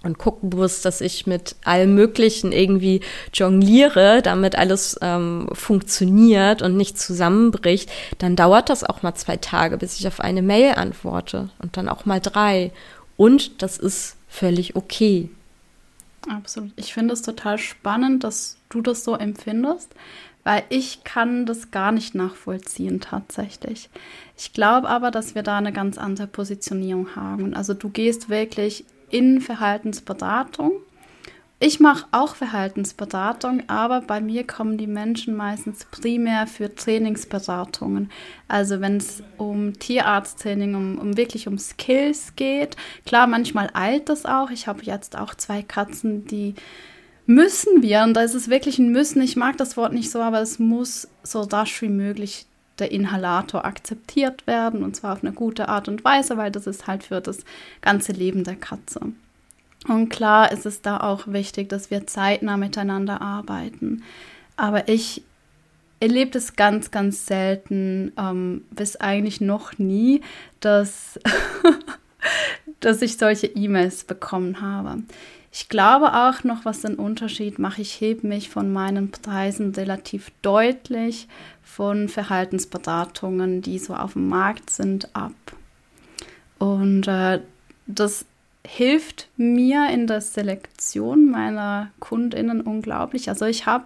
und 0.07 0.17
gucken 0.17 0.49
muss, 0.49 0.81
dass 0.81 1.01
ich 1.01 1.27
mit 1.27 1.55
allem 1.63 1.93
Möglichen 1.93 2.51
irgendwie 2.51 3.01
jongliere, 3.33 4.21
damit 4.23 4.57
alles 4.57 4.97
ähm, 5.01 5.49
funktioniert 5.53 6.63
und 6.63 6.75
nicht 6.75 6.97
zusammenbricht, 6.97 7.91
dann 8.17 8.35
dauert 8.35 8.69
das 8.69 8.83
auch 8.83 9.03
mal 9.03 9.13
zwei 9.13 9.37
Tage, 9.37 9.77
bis 9.77 9.99
ich 9.99 10.07
auf 10.07 10.19
eine 10.19 10.41
Mail 10.41 10.73
antworte 10.73 11.49
und 11.59 11.77
dann 11.77 11.89
auch 11.89 12.05
mal 12.05 12.19
drei. 12.19 12.71
Und 13.17 13.61
das 13.61 13.77
ist 13.77 14.15
völlig 14.27 14.75
okay. 14.75 15.29
Absolut. 16.27 16.71
Ich 16.75 16.93
finde 16.93 17.13
es 17.13 17.21
total 17.21 17.57
spannend, 17.57 18.23
dass 18.23 18.57
du 18.69 18.81
das 18.81 19.03
so 19.03 19.15
empfindest, 19.15 19.93
weil 20.43 20.63
ich 20.69 21.03
kann 21.03 21.45
das 21.45 21.71
gar 21.71 21.91
nicht 21.91 22.15
nachvollziehen 22.15 23.01
tatsächlich. 23.01 23.89
Ich 24.37 24.53
glaube 24.53 24.89
aber, 24.89 25.11
dass 25.11 25.35
wir 25.35 25.43
da 25.43 25.57
eine 25.57 25.73
ganz 25.73 25.97
andere 25.97 26.27
Positionierung 26.27 27.15
haben. 27.15 27.53
Also 27.53 27.73
du 27.73 27.89
gehst 27.89 28.29
wirklich 28.29 28.85
in 29.09 29.41
Verhaltensberatung. 29.41 30.73
Ich 31.59 31.79
mache 31.79 32.05
auch 32.11 32.35
Verhaltensberatung, 32.35 33.63
aber 33.67 34.01
bei 34.01 34.21
mir 34.21 34.45
kommen 34.45 34.77
die 34.77 34.85
Menschen 34.85 35.35
meistens 35.35 35.85
primär 35.85 36.45
für 36.45 36.75
Trainingsberatungen. 36.75 38.11
Also 38.47 38.79
wenn 38.79 38.97
es 38.97 39.23
um 39.37 39.73
Tierarzttraining, 39.73 40.75
um, 40.75 40.99
um 40.99 41.17
wirklich 41.17 41.47
um 41.47 41.57
Skills 41.57 42.35
geht. 42.35 42.75
Klar, 43.07 43.25
manchmal 43.25 43.71
eilt 43.73 44.07
das 44.09 44.27
auch. 44.27 44.51
Ich 44.51 44.67
habe 44.67 44.83
jetzt 44.83 45.17
auch 45.17 45.33
zwei 45.33 45.63
Katzen, 45.63 46.27
die 46.27 46.53
müssen 47.25 47.81
wir, 47.81 48.03
und 48.03 48.13
da 48.13 48.21
ist 48.21 48.35
es 48.35 48.49
wirklich 48.49 48.77
ein 48.77 48.91
Müssen, 48.91 49.21
ich 49.21 49.35
mag 49.35 49.57
das 49.57 49.77
Wort 49.77 49.93
nicht 49.93 50.11
so, 50.11 50.21
aber 50.21 50.41
es 50.41 50.59
muss 50.59 51.07
so 51.23 51.41
rasch 51.41 51.81
wie 51.81 51.89
möglich 51.89 52.45
der 52.79 52.91
Inhalator 52.91 53.65
akzeptiert 53.65 54.47
werden 54.47 54.83
und 54.83 54.95
zwar 54.95 55.13
auf 55.13 55.23
eine 55.23 55.33
gute 55.33 55.69
Art 55.69 55.87
und 55.87 56.03
Weise, 56.03 56.37
weil 56.37 56.51
das 56.51 56.67
ist 56.67 56.87
halt 56.87 57.03
für 57.03 57.21
das 57.21 57.39
ganze 57.81 58.11
Leben 58.11 58.43
der 58.43 58.55
Katze. 58.55 59.01
Und 59.87 60.09
klar 60.09 60.51
ist 60.51 60.65
es 60.65 60.81
da 60.81 60.97
auch 60.97 61.27
wichtig, 61.27 61.69
dass 61.69 61.91
wir 61.91 62.07
zeitnah 62.07 62.57
miteinander 62.57 63.21
arbeiten. 63.21 64.03
Aber 64.57 64.89
ich 64.89 65.23
erlebe 65.99 66.37
es 66.37 66.55
ganz, 66.55 66.91
ganz 66.91 67.25
selten, 67.25 68.11
ähm, 68.17 68.65
bis 68.71 68.97
eigentlich 68.97 69.41
noch 69.41 69.77
nie, 69.77 70.21
dass, 70.59 71.19
dass 72.79 73.01
ich 73.01 73.17
solche 73.17 73.47
E-Mails 73.47 74.03
bekommen 74.03 74.61
habe. 74.61 75.03
Ich 75.59 75.69
glaube 75.69 76.13
auch 76.13 76.43
noch, 76.43 76.65
was 76.65 76.81
den 76.81 76.97
Unterschied 76.97 77.57
macht, 77.57 77.79
ich 77.79 77.99
hebe 77.99 78.27
mich 78.27 78.47
von 78.47 78.71
meinen 78.71 79.09
Preisen 79.09 79.73
relativ 79.73 80.31
deutlich 80.43 81.27
von 81.63 82.09
Verhaltensberatungen, 82.09 83.63
die 83.63 83.79
so 83.79 83.95
auf 83.95 84.13
dem 84.13 84.29
Markt 84.29 84.69
sind, 84.69 85.15
ab. 85.15 85.33
Und 86.59 87.07
äh, 87.07 87.41
das 87.87 88.25
hilft 88.67 89.29
mir 89.35 89.89
in 89.89 90.05
der 90.05 90.21
Selektion 90.21 91.31
meiner 91.31 91.89
Kundinnen 91.99 92.61
unglaublich. 92.61 93.27
Also 93.27 93.45
ich 93.45 93.65
habe 93.65 93.85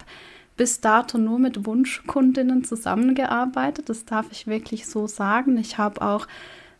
bis 0.57 0.81
dato 0.81 1.17
nur 1.17 1.39
mit 1.39 1.65
Wunschkundinnen 1.65 2.65
zusammengearbeitet, 2.65 3.87
das 3.87 4.03
darf 4.03 4.25
ich 4.31 4.45
wirklich 4.45 4.87
so 4.87 5.07
sagen. 5.07 5.57
Ich 5.57 5.77
habe 5.77 6.01
auch 6.01 6.27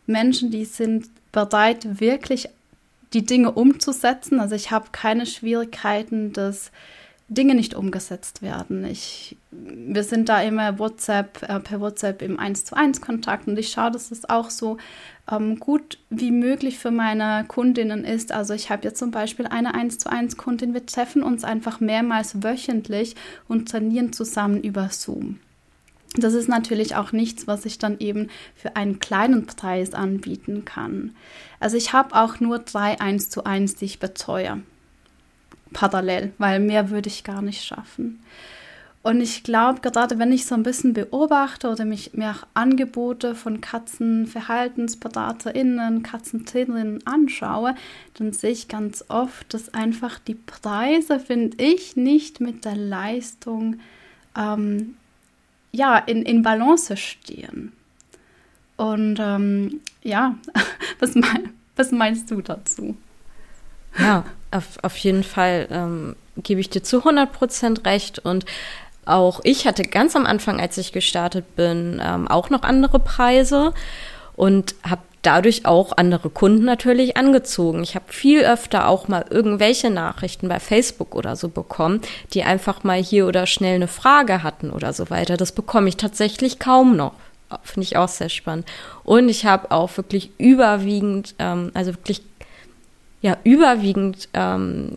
Menschen, 0.06 0.50
die 0.50 0.66
sind 0.66 1.08
bereit, 1.32 1.98
wirklich 1.98 2.50
die 3.12 3.24
Dinge 3.24 3.52
umzusetzen. 3.52 4.40
Also 4.40 4.54
ich 4.54 4.70
habe 4.70 4.86
keine 4.92 5.26
Schwierigkeiten, 5.26 6.32
dass 6.32 6.70
Dinge 7.28 7.54
nicht 7.54 7.74
umgesetzt 7.74 8.42
werden. 8.42 8.84
Ich, 8.84 9.36
wir 9.50 10.04
sind 10.04 10.28
da 10.28 10.42
immer 10.42 10.78
WhatsApp, 10.78 11.42
äh, 11.42 11.60
per 11.60 11.80
WhatsApp 11.80 12.20
im 12.22 12.38
1 12.38 12.64
zu 12.64 12.76
1 12.76 13.00
Kontakt 13.00 13.48
und 13.48 13.58
ich 13.58 13.70
schaue, 13.70 13.90
dass 13.90 14.10
es 14.10 14.28
auch 14.28 14.50
so 14.50 14.76
ähm, 15.30 15.58
gut 15.58 15.98
wie 16.10 16.30
möglich 16.30 16.78
für 16.78 16.90
meine 16.90 17.44
Kundinnen 17.48 18.04
ist. 18.04 18.32
Also 18.32 18.54
ich 18.54 18.70
habe 18.70 18.84
jetzt 18.84 18.98
zum 18.98 19.10
Beispiel 19.10 19.46
eine 19.46 19.74
1 19.74 19.98
zu 19.98 20.10
1 20.10 20.36
Kundin, 20.36 20.74
wir 20.74 20.84
treffen 20.84 21.22
uns 21.22 21.44
einfach 21.44 21.80
mehrmals 21.80 22.42
wöchentlich 22.42 23.16
und 23.48 23.70
trainieren 23.70 24.12
zusammen 24.12 24.62
über 24.62 24.88
Zoom. 24.90 25.38
Das 26.14 26.34
ist 26.34 26.48
natürlich 26.48 26.94
auch 26.94 27.12
nichts, 27.12 27.46
was 27.46 27.64
ich 27.64 27.78
dann 27.78 27.98
eben 27.98 28.28
für 28.54 28.76
einen 28.76 28.98
kleinen 28.98 29.46
Preis 29.46 29.94
anbieten 29.94 30.66
kann. 30.66 31.16
Also 31.62 31.76
ich 31.76 31.92
habe 31.92 32.14
auch 32.14 32.40
nur 32.40 32.58
drei 32.58 33.00
1 33.00 33.30
zu 33.30 33.44
1, 33.44 33.76
die 33.76 33.84
ich 33.84 34.00
betreue. 34.00 34.62
Parallel, 35.72 36.32
weil 36.38 36.58
mehr 36.60 36.90
würde 36.90 37.08
ich 37.08 37.24
gar 37.24 37.40
nicht 37.40 37.64
schaffen. 37.64 38.20
Und 39.02 39.20
ich 39.20 39.42
glaube, 39.42 39.80
gerade 39.80 40.18
wenn 40.18 40.32
ich 40.32 40.46
so 40.46 40.54
ein 40.54 40.64
bisschen 40.64 40.92
beobachte 40.92 41.68
oder 41.68 41.84
mich 41.84 42.14
mehr 42.14 42.36
Angebote 42.54 43.34
von 43.34 43.60
Katzenverhaltensberaterinnen, 43.60 46.02
Katzentrainerinnen 46.02 47.06
anschaue, 47.06 47.74
dann 48.14 48.32
sehe 48.32 48.50
ich 48.50 48.68
ganz 48.68 49.04
oft, 49.08 49.52
dass 49.54 49.74
einfach 49.74 50.18
die 50.20 50.36
Preise, 50.36 51.18
finde 51.18 51.62
ich, 51.62 51.96
nicht 51.96 52.40
mit 52.40 52.64
der 52.64 52.76
Leistung 52.76 53.80
ähm, 54.36 54.96
ja, 55.72 55.98
in, 55.98 56.22
in 56.22 56.42
Balance 56.42 56.96
stehen. 56.96 57.72
Und 58.82 59.18
ähm, 59.20 59.80
ja, 60.02 60.34
was, 60.98 61.14
mein, 61.14 61.50
was 61.76 61.92
meinst 61.92 62.32
du 62.32 62.40
dazu? 62.40 62.96
Ja, 63.96 64.24
auf, 64.50 64.66
auf 64.82 64.96
jeden 64.96 65.22
Fall 65.22 65.68
ähm, 65.70 66.16
gebe 66.36 66.60
ich 66.60 66.68
dir 66.68 66.82
zu 66.82 66.98
100 66.98 67.32
Prozent 67.32 67.86
recht. 67.86 68.18
Und 68.18 68.44
auch 69.04 69.40
ich 69.44 69.68
hatte 69.68 69.84
ganz 69.84 70.16
am 70.16 70.26
Anfang, 70.26 70.60
als 70.60 70.78
ich 70.78 70.90
gestartet 70.90 71.54
bin, 71.54 72.02
ähm, 72.04 72.26
auch 72.26 72.50
noch 72.50 72.62
andere 72.64 72.98
Preise 72.98 73.72
und 74.34 74.74
habe 74.82 75.02
dadurch 75.22 75.64
auch 75.64 75.96
andere 75.96 76.28
Kunden 76.28 76.64
natürlich 76.64 77.16
angezogen. 77.16 77.84
Ich 77.84 77.94
habe 77.94 78.06
viel 78.08 78.40
öfter 78.44 78.88
auch 78.88 79.06
mal 79.06 79.24
irgendwelche 79.30 79.90
Nachrichten 79.90 80.48
bei 80.48 80.58
Facebook 80.58 81.14
oder 81.14 81.36
so 81.36 81.48
bekommen, 81.48 82.00
die 82.34 82.42
einfach 82.42 82.82
mal 82.82 83.00
hier 83.00 83.28
oder 83.28 83.46
schnell 83.46 83.76
eine 83.76 83.86
Frage 83.86 84.42
hatten 84.42 84.70
oder 84.70 84.92
so 84.92 85.08
weiter. 85.08 85.36
Das 85.36 85.52
bekomme 85.52 85.88
ich 85.88 85.96
tatsächlich 85.96 86.58
kaum 86.58 86.96
noch. 86.96 87.12
Finde 87.62 87.84
ich 87.84 87.96
auch 87.96 88.08
sehr 88.08 88.28
spannend. 88.28 88.66
Und 89.04 89.28
ich 89.28 89.46
habe 89.46 89.70
auch 89.70 89.96
wirklich 89.96 90.30
überwiegend, 90.38 91.34
ähm, 91.38 91.70
also 91.74 91.92
wirklich, 91.92 92.22
ja, 93.20 93.36
überwiegend 93.44 94.28
ähm, 94.34 94.96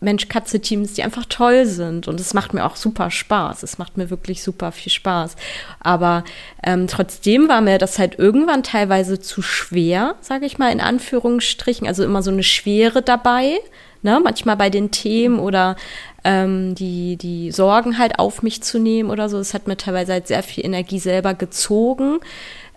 Mensch-Katze-Teams, 0.00 0.94
die 0.94 1.02
einfach 1.02 1.24
toll 1.24 1.66
sind. 1.66 2.06
Und 2.08 2.20
es 2.20 2.34
macht 2.34 2.54
mir 2.54 2.64
auch 2.64 2.76
super 2.76 3.10
Spaß. 3.10 3.62
Es 3.62 3.78
macht 3.78 3.96
mir 3.96 4.10
wirklich 4.10 4.42
super 4.42 4.70
viel 4.70 4.92
Spaß. 4.92 5.36
Aber 5.80 6.24
ähm, 6.62 6.86
trotzdem 6.86 7.48
war 7.48 7.60
mir 7.60 7.78
das 7.78 7.98
halt 7.98 8.18
irgendwann 8.18 8.62
teilweise 8.62 9.18
zu 9.18 9.42
schwer, 9.42 10.14
sage 10.20 10.46
ich 10.46 10.58
mal 10.58 10.70
in 10.70 10.80
Anführungsstrichen. 10.80 11.86
Also 11.86 12.04
immer 12.04 12.22
so 12.22 12.30
eine 12.30 12.44
Schwere 12.44 13.02
dabei. 13.02 13.58
Ne? 14.02 14.20
Manchmal 14.22 14.56
bei 14.56 14.70
den 14.70 14.90
Themen 14.90 15.38
oder 15.38 15.76
ähm, 16.24 16.74
die, 16.74 17.16
die 17.16 17.50
Sorgen 17.52 17.98
halt 17.98 18.18
auf 18.18 18.42
mich 18.42 18.62
zu 18.62 18.78
nehmen 18.78 19.10
oder 19.10 19.28
so. 19.28 19.38
Es 19.38 19.54
hat 19.54 19.66
mir 19.66 19.76
teilweise 19.76 20.12
halt 20.12 20.28
sehr 20.28 20.42
viel 20.42 20.64
Energie 20.64 20.98
selber 20.98 21.34
gezogen. 21.34 22.20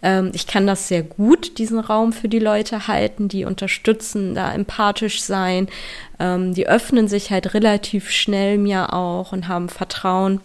Ähm, 0.01 0.31
ich 0.33 0.47
kann 0.47 0.67
das 0.67 0.87
sehr 0.87 1.03
gut, 1.03 1.57
diesen 1.57 1.79
Raum 1.79 2.13
für 2.13 2.27
die 2.27 2.39
Leute 2.39 2.87
halten, 2.87 3.27
die 3.27 3.45
unterstützen, 3.45 4.35
da 4.35 4.53
empathisch 4.53 5.21
sein. 5.21 5.67
Ähm, 6.19 6.53
die 6.53 6.67
öffnen 6.67 7.07
sich 7.07 7.31
halt 7.31 7.53
relativ 7.53 8.09
schnell 8.09 8.57
mir 8.57 8.93
auch 8.93 9.31
und 9.31 9.47
haben 9.47 9.69
Vertrauen. 9.69 10.41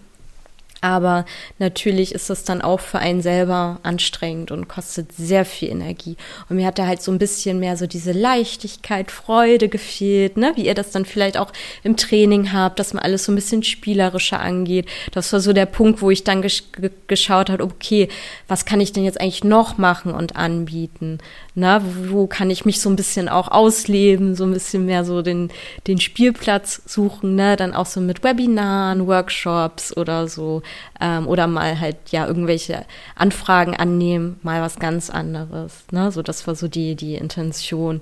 Aber 0.80 1.24
natürlich 1.58 2.14
ist 2.14 2.28
das 2.30 2.44
dann 2.44 2.62
auch 2.62 2.80
für 2.80 2.98
einen 2.98 3.22
selber 3.22 3.80
anstrengend 3.82 4.50
und 4.50 4.68
kostet 4.68 5.12
sehr 5.12 5.44
viel 5.44 5.70
Energie. 5.70 6.16
Und 6.48 6.56
mir 6.56 6.66
hat 6.66 6.78
da 6.78 6.86
halt 6.86 7.02
so 7.02 7.10
ein 7.10 7.18
bisschen 7.18 7.58
mehr 7.58 7.76
so 7.76 7.86
diese 7.86 8.12
Leichtigkeit, 8.12 9.10
Freude 9.10 9.68
gefehlt, 9.68 10.36
ne? 10.36 10.52
wie 10.56 10.66
ihr 10.66 10.74
das 10.74 10.90
dann 10.90 11.04
vielleicht 11.04 11.38
auch 11.38 11.52
im 11.82 11.96
Training 11.96 12.52
habt, 12.52 12.78
dass 12.78 12.92
man 12.92 13.02
alles 13.02 13.24
so 13.24 13.32
ein 13.32 13.36
bisschen 13.36 13.62
spielerischer 13.62 14.40
angeht. 14.40 14.86
Das 15.12 15.32
war 15.32 15.40
so 15.40 15.52
der 15.52 15.66
Punkt, 15.66 16.02
wo 16.02 16.10
ich 16.10 16.24
dann 16.24 16.42
gesch 16.42 16.64
geschaut 17.06 17.50
habe, 17.50 17.64
okay, 17.64 18.08
was 18.48 18.64
kann 18.64 18.80
ich 18.80 18.92
denn 18.92 19.04
jetzt 19.04 19.20
eigentlich 19.20 19.44
noch 19.44 19.78
machen 19.78 20.12
und 20.12 20.36
anbieten? 20.36 21.18
Na, 21.54 21.82
wo 22.10 22.26
kann 22.26 22.50
ich 22.50 22.66
mich 22.66 22.80
so 22.80 22.90
ein 22.90 22.96
bisschen 22.96 23.28
auch 23.28 23.48
ausleben, 23.48 24.34
so 24.34 24.44
ein 24.44 24.52
bisschen 24.52 24.84
mehr 24.84 25.04
so 25.04 25.22
den, 25.22 25.50
den 25.86 25.98
Spielplatz 25.98 26.82
suchen, 26.84 27.34
ne? 27.34 27.56
Dann 27.56 27.72
auch 27.72 27.86
so 27.86 28.00
mit 28.00 28.22
Webinaren, 28.22 29.06
Workshops 29.06 29.96
oder 29.96 30.28
so. 30.28 30.62
Ähm, 31.00 31.26
oder 31.28 31.46
mal 31.46 31.80
halt 31.80 31.96
ja 32.10 32.26
irgendwelche 32.26 32.84
Anfragen 33.14 33.76
annehmen, 33.76 34.38
mal 34.42 34.62
was 34.62 34.78
ganz 34.78 35.10
anderes. 35.10 35.84
Ne? 35.90 36.10
So, 36.12 36.22
das 36.22 36.46
war 36.46 36.54
so 36.54 36.68
die, 36.68 36.94
die 36.94 37.14
Intention 37.14 38.00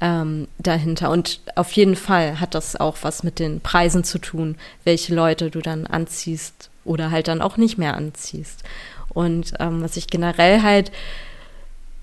ähm, 0.00 0.48
dahinter. 0.58 1.10
Und 1.10 1.40
auf 1.54 1.72
jeden 1.72 1.96
Fall 1.96 2.40
hat 2.40 2.54
das 2.54 2.76
auch 2.76 2.98
was 3.02 3.22
mit 3.22 3.38
den 3.38 3.60
Preisen 3.60 4.04
zu 4.04 4.18
tun, 4.18 4.56
welche 4.84 5.14
Leute 5.14 5.50
du 5.50 5.60
dann 5.60 5.86
anziehst 5.86 6.70
oder 6.84 7.10
halt 7.10 7.28
dann 7.28 7.42
auch 7.42 7.56
nicht 7.56 7.78
mehr 7.78 7.96
anziehst. 7.96 8.62
Und 9.08 9.54
ähm, 9.58 9.82
was 9.82 9.96
ich 9.96 10.06
generell 10.06 10.62
halt 10.62 10.92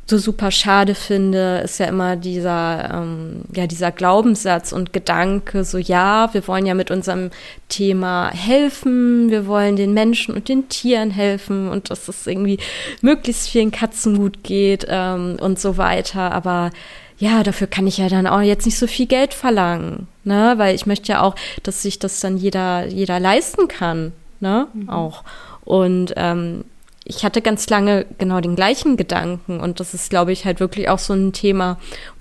so 0.07 0.19
super 0.19 0.51
schade 0.51 0.93
finde, 0.93 1.61
ist 1.63 1.79
ja 1.79 1.87
immer 1.87 2.15
dieser, 2.15 2.91
ähm, 2.93 3.41
ja, 3.55 3.65
dieser 3.65 3.91
Glaubenssatz 3.91 4.71
und 4.71 4.93
Gedanke, 4.93 5.63
so 5.63 5.79
ja, 5.79 6.31
wir 6.33 6.47
wollen 6.47 6.67
ja 6.67 6.75
mit 6.75 6.91
unserem 6.91 7.31
Thema 7.69 8.29
helfen, 8.29 9.31
wir 9.31 9.47
wollen 9.47 9.75
den 9.75 9.95
Menschen 9.95 10.35
und 10.35 10.47
den 10.47 10.69
Tieren 10.69 11.09
helfen 11.09 11.69
und 11.69 11.89
dass 11.89 12.07
es 12.07 12.27
irgendwie 12.27 12.59
möglichst 13.01 13.49
vielen 13.49 13.71
Katzen 13.71 14.17
gut 14.17 14.43
geht 14.43 14.85
ähm, 14.87 15.37
und 15.41 15.59
so 15.59 15.77
weiter. 15.77 16.31
Aber 16.31 16.69
ja, 17.17 17.41
dafür 17.41 17.65
kann 17.65 17.87
ich 17.87 17.97
ja 17.97 18.07
dann 18.07 18.27
auch 18.27 18.41
jetzt 18.41 18.65
nicht 18.65 18.77
so 18.77 18.85
viel 18.85 19.07
Geld 19.07 19.33
verlangen, 19.33 20.07
ne? 20.23 20.53
Weil 20.57 20.75
ich 20.75 20.85
möchte 20.85 21.13
ja 21.13 21.21
auch, 21.21 21.35
dass 21.63 21.81
sich 21.81 21.97
das 21.97 22.19
dann 22.19 22.37
jeder, 22.37 22.85
jeder 22.85 23.19
leisten 23.19 23.67
kann, 23.67 24.11
ne? 24.39 24.67
Mhm. 24.73 24.89
Auch. 24.89 25.23
Und 25.63 26.13
ähm, 26.17 26.65
ich 27.07 27.23
hatte 27.23 27.41
ganz 27.43 27.69
lange 27.69 28.07
genau 28.17 28.41
den 28.41 28.55
gleichen 28.55 28.97
Gedanken 28.97 29.59
und 29.59 29.79
das 29.79 29.93
ist, 29.93 30.09
glaube 30.09 30.31
ich, 30.31 30.43
halt 30.43 30.59
wirklich 30.59 30.89
auch 30.89 30.97
so 30.97 31.13
ein 31.13 31.33
Thema, 31.33 31.77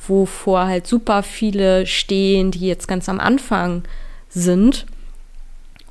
wovor 0.07 0.67
halt 0.67 0.87
super 0.87 1.23
viele 1.23 1.87
stehen, 1.87 2.51
die 2.51 2.69
jetzt 2.69 2.87
ganz 2.87 3.09
am 3.09 3.19
Anfang 3.19 3.83
sind. 4.29 4.85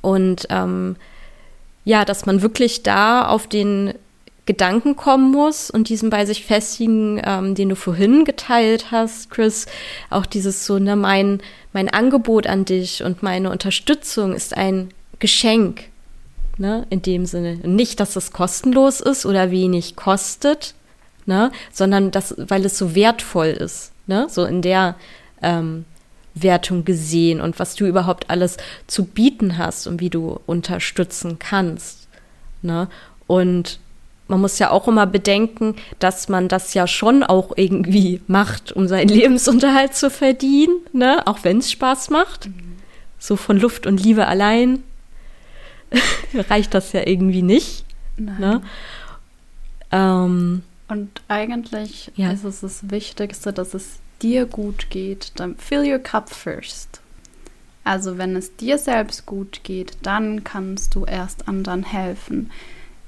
Und 0.00 0.46
ähm, 0.50 0.94
ja, 1.84 2.04
dass 2.04 2.24
man 2.24 2.40
wirklich 2.40 2.84
da 2.84 3.26
auf 3.26 3.48
den 3.48 3.94
Gedanken 4.46 4.94
kommen 4.94 5.32
muss 5.32 5.70
und 5.70 5.88
diesen 5.88 6.10
bei 6.10 6.24
sich 6.24 6.44
festigen, 6.44 7.20
ähm, 7.24 7.56
den 7.56 7.70
du 7.70 7.76
vorhin 7.76 8.24
geteilt 8.24 8.92
hast, 8.92 9.28
Chris, 9.30 9.66
auch 10.08 10.26
dieses 10.26 10.66
so, 10.66 10.78
ne, 10.78 10.94
mein, 10.94 11.40
mein 11.72 11.88
Angebot 11.88 12.46
an 12.46 12.64
dich 12.64 13.02
und 13.02 13.24
meine 13.24 13.50
Unterstützung 13.50 14.34
ist 14.34 14.56
ein 14.56 14.90
Geschenk 15.18 15.88
ne, 16.58 16.86
in 16.90 17.02
dem 17.02 17.26
Sinne. 17.26 17.56
Nicht, 17.56 18.00
dass 18.00 18.16
es 18.16 18.32
kostenlos 18.32 19.00
ist 19.00 19.26
oder 19.26 19.50
wenig 19.50 19.96
kostet, 19.96 20.74
ne, 21.26 21.50
sondern 21.72 22.10
dass, 22.10 22.34
weil 22.36 22.64
es 22.64 22.78
so 22.78 22.94
wertvoll 22.94 23.48
ist, 23.48 23.92
ne, 24.06 24.26
so 24.28 24.44
in 24.44 24.62
der 24.62 24.96
ähm, 25.42 25.84
Wertung 26.34 26.84
gesehen 26.84 27.40
und 27.40 27.58
was 27.58 27.74
du 27.74 27.86
überhaupt 27.86 28.30
alles 28.30 28.56
zu 28.86 29.04
bieten 29.04 29.58
hast 29.58 29.86
und 29.86 30.00
wie 30.00 30.10
du 30.10 30.40
unterstützen 30.46 31.38
kannst, 31.38 32.08
ne, 32.62 32.88
und 33.26 33.78
man 34.26 34.40
muss 34.40 34.58
ja 34.58 34.70
auch 34.70 34.88
immer 34.88 35.06
bedenken, 35.06 35.76
dass 35.98 36.28
man 36.28 36.48
das 36.48 36.72
ja 36.74 36.86
schon 36.86 37.22
auch 37.22 37.52
irgendwie 37.56 38.20
macht, 38.26 38.72
um 38.72 38.88
seinen 38.88 39.08
Lebensunterhalt 39.10 39.94
zu 39.94 40.10
verdienen, 40.10 40.76
ne? 40.92 41.26
auch 41.26 41.40
wenn 41.42 41.58
es 41.58 41.70
Spaß 41.70 42.10
macht. 42.10 42.46
Mhm. 42.46 42.76
So 43.18 43.36
von 43.36 43.58
Luft 43.58 43.86
und 43.86 44.02
Liebe 44.02 44.26
allein 44.26 44.82
reicht 46.34 46.74
das 46.74 46.92
ja 46.92 47.06
irgendwie 47.06 47.42
nicht. 47.42 47.84
Nein. 48.16 48.40
Ne? 48.40 48.62
Ähm, 49.90 50.62
und 50.88 51.22
eigentlich 51.28 52.12
ja. 52.16 52.30
ist 52.30 52.44
es 52.44 52.60
das 52.60 52.90
Wichtigste, 52.90 53.52
dass 53.52 53.74
es 53.74 54.00
dir 54.22 54.46
gut 54.46 54.90
geht. 54.90 55.32
Dann 55.36 55.56
fill 55.56 55.90
your 55.90 55.98
cup 55.98 56.30
first. 56.30 57.00
Also 57.84 58.16
wenn 58.16 58.34
es 58.34 58.56
dir 58.56 58.78
selbst 58.78 59.26
gut 59.26 59.60
geht, 59.62 59.98
dann 60.02 60.42
kannst 60.42 60.94
du 60.94 61.04
erst 61.04 61.48
anderen 61.48 61.84
helfen. 61.84 62.50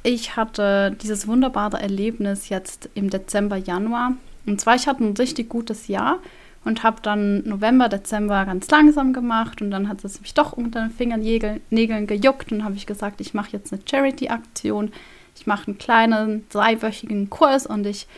Ich 0.03 0.37
hatte 0.37 0.95
dieses 1.03 1.27
wunderbare 1.27 1.81
Erlebnis 1.81 2.51
jetzt 2.51 2.91
im 2.95 3.11
Dezember, 3.11 3.57
Januar. 3.57 4.13
Und 4.45 4.61
zwar, 4.61 4.77
ich 4.77 4.87
hatte 4.87 5.03
ein 5.03 5.17
richtig 5.17 5.49
gutes 5.49 5.89
Jahr 5.89 6.19
und 6.67 6.83
habe 6.83 7.01
dann 7.01 7.45
November, 7.45 7.89
Dezember 7.89 8.45
ganz 8.45 8.69
langsam 8.69 9.13
gemacht 9.13 9.63
und 9.63 9.71
dann 9.71 9.89
hat 9.89 10.05
es 10.05 10.21
mich 10.21 10.35
doch 10.35 10.53
unter 10.53 10.81
den 10.81 10.91
Fingernägeln 10.91 12.07
gejuckt 12.09 12.51
und 12.51 12.65
habe 12.65 12.75
ich 12.75 12.87
gesagt, 12.87 13.21
ich 13.21 13.35
mache 13.35 13.53
jetzt 13.53 13.73
eine 13.73 13.81
Charity-Aktion. 13.89 14.91
Ich 15.37 15.47
mache 15.47 15.69
einen 15.69 15.79
kleinen 15.79 16.45
dreiwöchigen 16.49 17.31
Kurs 17.31 17.67
und 17.67 17.87
ich 17.87 18.09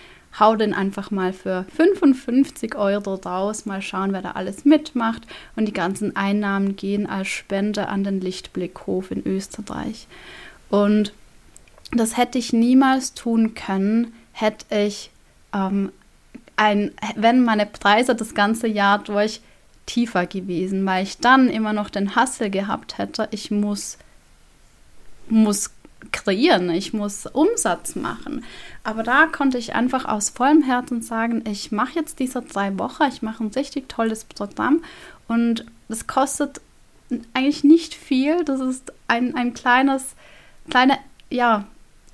hau 0.41 0.57
den 0.57 0.73
einfach 0.73 1.11
mal 1.11 1.35
für 1.35 1.67
55 1.77 2.75
Euro 2.75 3.17
raus, 3.17 3.67
mal 3.67 3.83
schauen, 3.83 4.15
wer 4.15 4.23
da 4.23 4.31
alles 4.31 4.65
mitmacht. 4.65 5.27
Und 5.55 5.67
die 5.67 5.73
ganzen 5.75 6.17
Einnahmen 6.17 6.75
gehen 6.75 7.07
als 7.07 7.29
Spende 7.29 7.89
an 7.89 8.03
den 8.03 8.21
Lichtblickhof 8.21 9.11
in 9.11 9.27
Österreich. 9.27 10.07
Und 10.71 11.13
das 11.93 12.17
hätte 12.17 12.39
ich 12.39 12.55
niemals 12.55 13.13
tun 13.13 13.53
können, 13.53 14.15
hätte 14.33 14.75
ich 14.75 15.11
ähm, 15.53 15.93
ein, 16.59 16.93
wenn 17.15 17.45
meine 17.45 17.67
Preise 17.67 18.15
das 18.15 18.35
ganze 18.35 18.67
Jahr 18.67 18.99
durch 18.99 19.41
tiefer 19.87 20.27
gewesen, 20.27 20.85
weil 20.85 21.05
ich 21.05 21.19
dann 21.19 21.49
immer 21.49 21.73
noch 21.73 21.89
den 21.89 22.15
Hassel 22.15 22.51
gehabt 22.51 22.99
hätte, 22.99 23.29
ich 23.31 23.51
muss, 23.51 23.97
muss 25.29 25.71
kreieren, 26.13 26.71
ich 26.71 26.93
muss 26.93 27.27
Umsatz 27.27 27.95
machen. 27.97 28.45
Aber 28.85 29.03
da 29.03 29.27
konnte 29.27 29.59
ich 29.59 29.75
einfach 29.75 30.05
aus 30.05 30.31
vollem 30.31 30.63
Herzen 30.63 31.03
sagen, 31.03 31.45
ich 31.49 31.73
mache 31.73 31.95
jetzt 31.95 32.19
diese 32.19 32.43
drei 32.43 32.79
Wochen, 32.79 33.05
ich 33.09 33.23
mache 33.23 33.45
ein 33.45 33.49
richtig 33.49 33.89
tolles 33.89 34.25
Programm 34.25 34.83
und 35.27 35.65
es 35.89 36.07
kostet 36.07 36.61
eigentlich 37.33 37.65
nicht 37.65 37.95
viel. 37.95 38.45
Das 38.45 38.61
ist 38.61 38.93
ein, 39.07 39.35
ein 39.35 39.55
kleines, 39.55 40.15
kleine, 40.69 40.99
ja, 41.31 41.65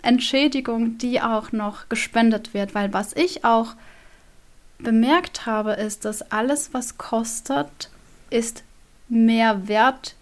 Entschädigung, 0.02 0.98
die 0.98 1.20
auch 1.20 1.52
noch 1.52 1.88
gespendet 1.88 2.54
wird, 2.54 2.74
weil 2.74 2.92
was 2.92 3.14
ich 3.14 3.44
auch 3.44 3.74
bemerkt 4.84 5.46
habe, 5.46 5.72
ist, 5.72 6.04
dass 6.04 6.30
alles, 6.30 6.72
was 6.72 6.98
kostet, 6.98 7.90
ist 8.30 8.62
mehr 9.08 9.66
wert 9.68 10.14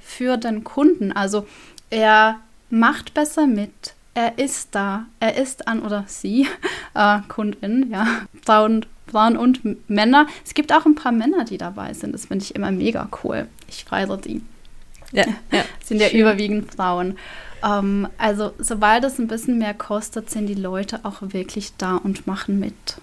für 0.00 0.36
den 0.36 0.64
Kunden. 0.64 1.12
Also 1.12 1.46
er 1.90 2.40
macht 2.70 3.14
besser 3.14 3.46
mit, 3.46 3.94
er 4.14 4.38
ist 4.38 4.68
da, 4.74 5.06
er 5.20 5.36
ist 5.36 5.68
an 5.68 5.82
oder 5.82 6.04
sie, 6.06 6.46
äh, 6.94 7.20
Kundin, 7.28 7.90
ja, 7.90 8.06
Frauen, 8.44 8.86
Frauen 9.06 9.36
und 9.36 9.88
Männer. 9.88 10.26
Es 10.44 10.54
gibt 10.54 10.72
auch 10.72 10.86
ein 10.86 10.94
paar 10.94 11.12
Männer, 11.12 11.44
die 11.44 11.58
dabei 11.58 11.92
sind. 11.94 12.12
Das 12.12 12.26
finde 12.26 12.44
ich 12.44 12.54
immer 12.54 12.70
mega 12.70 13.08
cool. 13.22 13.46
Ich 13.68 13.84
feiere 13.84 14.16
die. 14.16 14.42
Ja, 15.12 15.24
ja 15.52 15.64
sind 15.82 16.00
ja 16.00 16.08
schön. 16.08 16.20
überwiegend 16.20 16.74
Frauen. 16.74 17.18
Ähm, 17.64 18.08
also 18.18 18.52
sobald 18.58 19.04
es 19.04 19.18
ein 19.18 19.28
bisschen 19.28 19.58
mehr 19.58 19.74
kostet, 19.74 20.30
sind 20.30 20.46
die 20.46 20.54
Leute 20.54 21.00
auch 21.04 21.18
wirklich 21.20 21.72
da 21.76 21.96
und 21.96 22.26
machen 22.26 22.58
mit. 22.60 22.96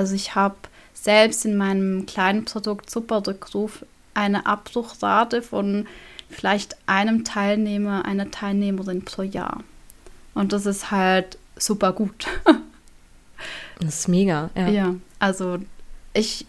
Also 0.00 0.14
ich 0.14 0.34
habe 0.34 0.56
selbst 0.94 1.44
in 1.44 1.58
meinem 1.58 2.06
kleinen 2.06 2.46
Produkt 2.46 2.88
Superrückruf 2.88 3.84
eine 4.14 4.46
Abbruchrate 4.46 5.42
von 5.42 5.86
vielleicht 6.30 6.74
einem 6.86 7.22
Teilnehmer, 7.22 8.06
einer 8.06 8.30
Teilnehmerin 8.30 9.04
pro 9.04 9.20
Jahr. 9.20 9.62
Und 10.32 10.54
das 10.54 10.64
ist 10.64 10.90
halt 10.90 11.36
super 11.54 11.92
gut. 11.92 12.28
das 13.80 13.98
ist 13.98 14.08
mega, 14.08 14.48
ja. 14.56 14.68
Ja, 14.68 14.94
also 15.18 15.58
ich, 16.14 16.46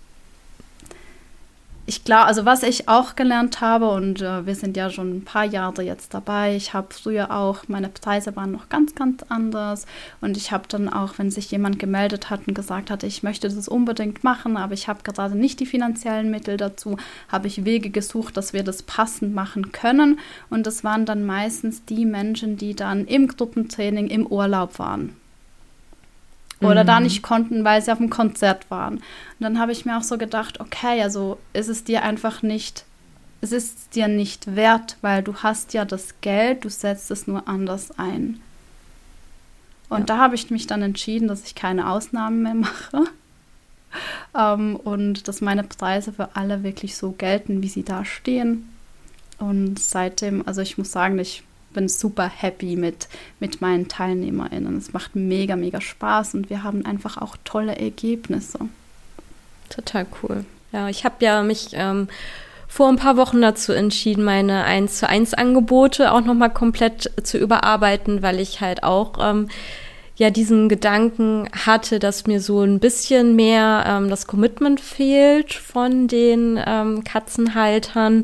ich 1.91 2.05
glaube, 2.05 2.23
also 2.23 2.45
was 2.45 2.63
ich 2.63 2.87
auch 2.87 3.17
gelernt 3.17 3.59
habe, 3.59 3.89
und 3.89 4.21
äh, 4.21 4.45
wir 4.45 4.55
sind 4.55 4.77
ja 4.77 4.89
schon 4.89 5.17
ein 5.17 5.25
paar 5.25 5.43
Jahre 5.43 5.81
jetzt 5.81 6.13
dabei, 6.13 6.55
ich 6.55 6.73
habe 6.73 6.87
früher 6.93 7.35
auch, 7.35 7.67
meine 7.67 7.89
Preise 7.89 8.33
waren 8.37 8.53
noch 8.53 8.69
ganz, 8.69 8.95
ganz 8.95 9.23
anders. 9.27 9.85
Und 10.21 10.37
ich 10.37 10.53
habe 10.53 10.63
dann 10.69 10.87
auch, 10.87 11.15
wenn 11.17 11.31
sich 11.31 11.51
jemand 11.51 11.79
gemeldet 11.79 12.29
hat 12.29 12.47
und 12.47 12.53
gesagt 12.53 12.91
hat, 12.91 13.03
ich 13.03 13.23
möchte 13.23 13.49
das 13.49 13.67
unbedingt 13.67 14.23
machen, 14.23 14.55
aber 14.55 14.73
ich 14.73 14.87
habe 14.87 15.03
gerade 15.03 15.37
nicht 15.37 15.59
die 15.59 15.65
finanziellen 15.65 16.31
Mittel 16.31 16.55
dazu, 16.55 16.95
habe 17.27 17.47
ich 17.47 17.65
Wege 17.65 17.89
gesucht, 17.89 18.37
dass 18.37 18.53
wir 18.53 18.63
das 18.63 18.83
passend 18.83 19.35
machen 19.35 19.73
können. 19.73 20.17
Und 20.49 20.67
das 20.67 20.85
waren 20.85 21.05
dann 21.05 21.25
meistens 21.25 21.83
die 21.83 22.05
Menschen, 22.05 22.55
die 22.55 22.73
dann 22.73 23.03
im 23.03 23.27
Gruppentraining 23.27 24.07
im 24.07 24.25
Urlaub 24.27 24.79
waren 24.79 25.20
oder 26.61 26.83
mhm. 26.83 26.87
da 26.87 26.99
nicht 26.99 27.23
konnten, 27.23 27.63
weil 27.63 27.81
sie 27.81 27.91
auf 27.91 27.97
dem 27.97 28.09
Konzert 28.09 28.69
waren. 28.69 28.95
Und 28.95 29.03
dann 29.39 29.59
habe 29.59 29.71
ich 29.71 29.85
mir 29.85 29.97
auch 29.97 30.03
so 30.03 30.17
gedacht, 30.17 30.59
okay, 30.59 31.01
also 31.01 31.39
ist 31.53 31.69
es 31.69 31.83
dir 31.83 32.03
einfach 32.03 32.43
nicht, 32.43 32.85
es 33.41 33.51
ist 33.51 33.95
dir 33.95 34.07
nicht 34.07 34.55
wert, 34.55 34.97
weil 35.01 35.23
du 35.23 35.35
hast 35.37 35.73
ja 35.73 35.85
das 35.85 36.21
Geld, 36.21 36.63
du 36.63 36.69
setzt 36.69 37.09
es 37.11 37.27
nur 37.27 37.47
anders 37.47 37.97
ein. 37.97 38.39
Und 39.89 39.99
ja. 39.99 40.05
da 40.05 40.17
habe 40.19 40.35
ich 40.35 40.51
mich 40.51 40.67
dann 40.67 40.81
entschieden, 40.81 41.27
dass 41.27 41.43
ich 41.43 41.55
keine 41.55 41.89
Ausnahmen 41.89 42.43
mehr 42.43 42.55
mache. 42.55 43.03
ähm, 44.37 44.75
und 44.75 45.27
dass 45.27 45.41
meine 45.41 45.63
Preise 45.63 46.13
für 46.13 46.35
alle 46.35 46.63
wirklich 46.63 46.95
so 46.95 47.11
gelten, 47.11 47.61
wie 47.63 47.67
sie 47.67 47.83
da 47.83 48.05
stehen. 48.05 48.69
Und 49.39 49.79
seitdem, 49.79 50.47
also 50.47 50.61
ich 50.61 50.77
muss 50.77 50.91
sagen, 50.91 51.17
ich 51.17 51.43
bin 51.73 51.87
super 51.89 52.29
happy 52.29 52.75
mit, 52.75 53.07
mit 53.39 53.61
meinen 53.61 53.87
TeilnehmerInnen. 53.87 54.77
Es 54.77 54.93
macht 54.93 55.15
mega, 55.15 55.55
mega 55.55 55.81
Spaß 55.81 56.35
und 56.35 56.49
wir 56.49 56.63
haben 56.63 56.85
einfach 56.85 57.17
auch 57.17 57.37
tolle 57.43 57.75
Ergebnisse. 57.75 58.59
Total 59.69 60.05
cool. 60.21 60.45
Ja, 60.71 60.89
ich 60.89 61.05
habe 61.05 61.15
ja 61.19 61.43
mich 61.43 61.69
ähm, 61.73 62.07
vor 62.67 62.87
ein 62.87 62.95
paar 62.95 63.17
Wochen 63.17 63.41
dazu 63.41 63.73
entschieden, 63.73 64.23
meine 64.23 64.63
1 64.63 64.99
zu 64.99 65.07
1 65.07 65.33
Angebote 65.33 66.11
auch 66.13 66.21
nochmal 66.21 66.51
komplett 66.51 67.11
zu 67.23 67.37
überarbeiten, 67.37 68.21
weil 68.21 68.39
ich 68.39 68.61
halt 68.61 68.83
auch 68.83 69.13
ähm, 69.19 69.49
ja 70.15 70.29
diesen 70.29 70.69
Gedanken 70.69 71.49
hatte, 71.65 71.99
dass 71.99 72.27
mir 72.27 72.39
so 72.39 72.61
ein 72.61 72.79
bisschen 72.79 73.35
mehr 73.35 73.83
ähm, 73.87 74.09
das 74.09 74.27
Commitment 74.27 74.79
fehlt 74.79 75.53
von 75.53 76.07
den 76.07 76.59
ähm, 76.65 77.03
Katzenhaltern. 77.03 78.23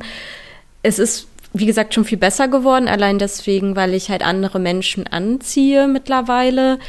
Es 0.83 0.99
ist 0.99 1.26
wie 1.53 1.65
gesagt, 1.65 1.93
schon 1.93 2.05
viel 2.05 2.17
besser 2.17 2.47
geworden, 2.47 2.87
allein 2.87 3.19
deswegen, 3.19 3.75
weil 3.75 3.93
ich 3.93 4.09
halt 4.09 4.23
andere 4.23 4.59
Menschen 4.59 5.07
anziehe 5.07 5.87
mittlerweile. 5.87 6.79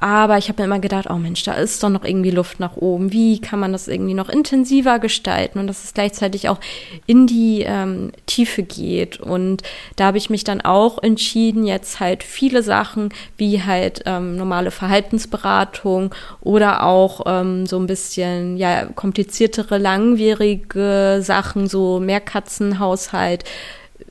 Aber 0.00 0.38
ich 0.38 0.48
habe 0.48 0.62
mir 0.62 0.66
immer 0.66 0.80
gedacht, 0.80 1.08
oh 1.10 1.16
Mensch, 1.16 1.44
da 1.44 1.52
ist 1.52 1.82
doch 1.82 1.90
noch 1.90 2.04
irgendwie 2.04 2.30
Luft 2.30 2.60
nach 2.60 2.76
oben. 2.76 3.12
Wie 3.12 3.40
kann 3.40 3.60
man 3.60 3.72
das 3.72 3.88
irgendwie 3.88 4.14
noch 4.14 4.30
intensiver 4.30 4.98
gestalten 4.98 5.58
und 5.58 5.66
dass 5.66 5.84
es 5.84 5.92
gleichzeitig 5.92 6.48
auch 6.48 6.58
in 7.06 7.26
die 7.26 7.62
ähm, 7.66 8.10
Tiefe 8.26 8.62
geht. 8.62 9.20
Und 9.20 9.62
da 9.96 10.06
habe 10.06 10.18
ich 10.18 10.30
mich 10.30 10.44
dann 10.44 10.62
auch 10.62 11.02
entschieden, 11.02 11.66
jetzt 11.66 12.00
halt 12.00 12.22
viele 12.24 12.62
Sachen 12.62 13.10
wie 13.36 13.62
halt 13.62 14.02
ähm, 14.06 14.36
normale 14.36 14.70
Verhaltensberatung 14.70 16.14
oder 16.40 16.84
auch 16.84 17.20
ähm, 17.26 17.66
so 17.66 17.78
ein 17.78 17.86
bisschen 17.86 18.56
ja 18.56 18.86
kompliziertere, 18.86 19.76
langwierige 19.76 21.20
Sachen, 21.22 21.68
so 21.68 22.00
Mehrkatzenhaushalt 22.00 23.44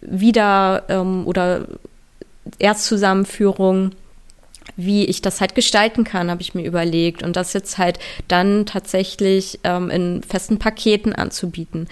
wieder 0.02 0.84
ähm, 0.90 1.26
oder 1.26 1.68
Erstzusammenführung, 2.60 3.92
wie 4.76 5.06
ich 5.06 5.22
das 5.22 5.42
halt 5.42 5.56
gestalten 5.56 6.04
kann, 6.04 6.32
habe 6.32 6.42
ich 6.42 6.54
mir 6.54 6.66
überlegt. 6.66 7.24
Und 7.24 7.36
das 7.36 7.54
jetzt 7.54 7.78
halt 7.78 8.00
dann 8.28 8.66
tatsächlich 8.66 9.60
ähm, 9.64 9.90
in 9.90 10.24
festen 10.24 10.60
Paketen 10.60 11.14
anzubieten. 11.14 11.88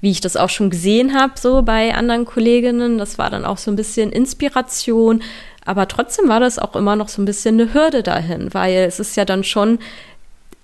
Wie 0.00 0.10
ich 0.10 0.20
das 0.20 0.36
auch 0.36 0.48
schon 0.48 0.70
gesehen 0.70 1.14
habe, 1.14 1.34
so 1.38 1.62
bei 1.62 1.94
anderen 1.94 2.24
Kolleginnen, 2.24 2.96
das 2.96 3.18
war 3.18 3.28
dann 3.28 3.44
auch 3.44 3.58
so 3.58 3.70
ein 3.70 3.76
bisschen 3.76 4.12
Inspiration. 4.12 5.22
Aber 5.66 5.88
trotzdem 5.88 6.28
war 6.28 6.40
das 6.40 6.58
auch 6.58 6.74
immer 6.74 6.96
noch 6.96 7.08
so 7.08 7.20
ein 7.20 7.26
bisschen 7.26 7.60
eine 7.60 7.74
Hürde 7.74 8.02
dahin, 8.02 8.52
weil 8.54 8.78
es 8.78 8.98
ist 8.98 9.16
ja 9.16 9.26
dann 9.26 9.44
schon 9.44 9.78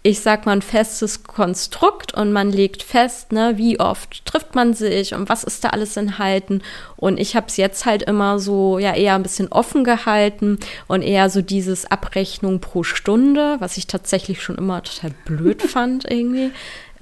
ich 0.06 0.20
sag 0.20 0.46
mal, 0.46 0.52
ein 0.52 0.62
festes 0.62 1.24
Konstrukt 1.24 2.14
und 2.14 2.32
man 2.32 2.52
legt 2.52 2.84
fest, 2.84 3.32
ne, 3.32 3.54
wie 3.56 3.80
oft 3.80 4.24
trifft 4.24 4.54
man 4.54 4.72
sich 4.72 5.14
und 5.14 5.28
was 5.28 5.42
ist 5.42 5.64
da 5.64 5.70
alles 5.70 5.96
enthalten. 5.96 6.62
Und 6.94 7.18
ich 7.18 7.34
habe 7.34 7.48
es 7.48 7.56
jetzt 7.56 7.86
halt 7.86 8.04
immer 8.04 8.38
so, 8.38 8.78
ja, 8.78 8.94
eher 8.94 9.16
ein 9.16 9.24
bisschen 9.24 9.50
offen 9.50 9.82
gehalten 9.82 10.58
und 10.86 11.02
eher 11.02 11.28
so 11.28 11.42
dieses 11.42 11.90
Abrechnung 11.90 12.60
pro 12.60 12.84
Stunde, 12.84 13.56
was 13.58 13.78
ich 13.78 13.88
tatsächlich 13.88 14.40
schon 14.40 14.54
immer 14.54 14.80
total 14.84 15.10
blöd 15.24 15.60
fand 15.68 16.08
irgendwie. 16.08 16.52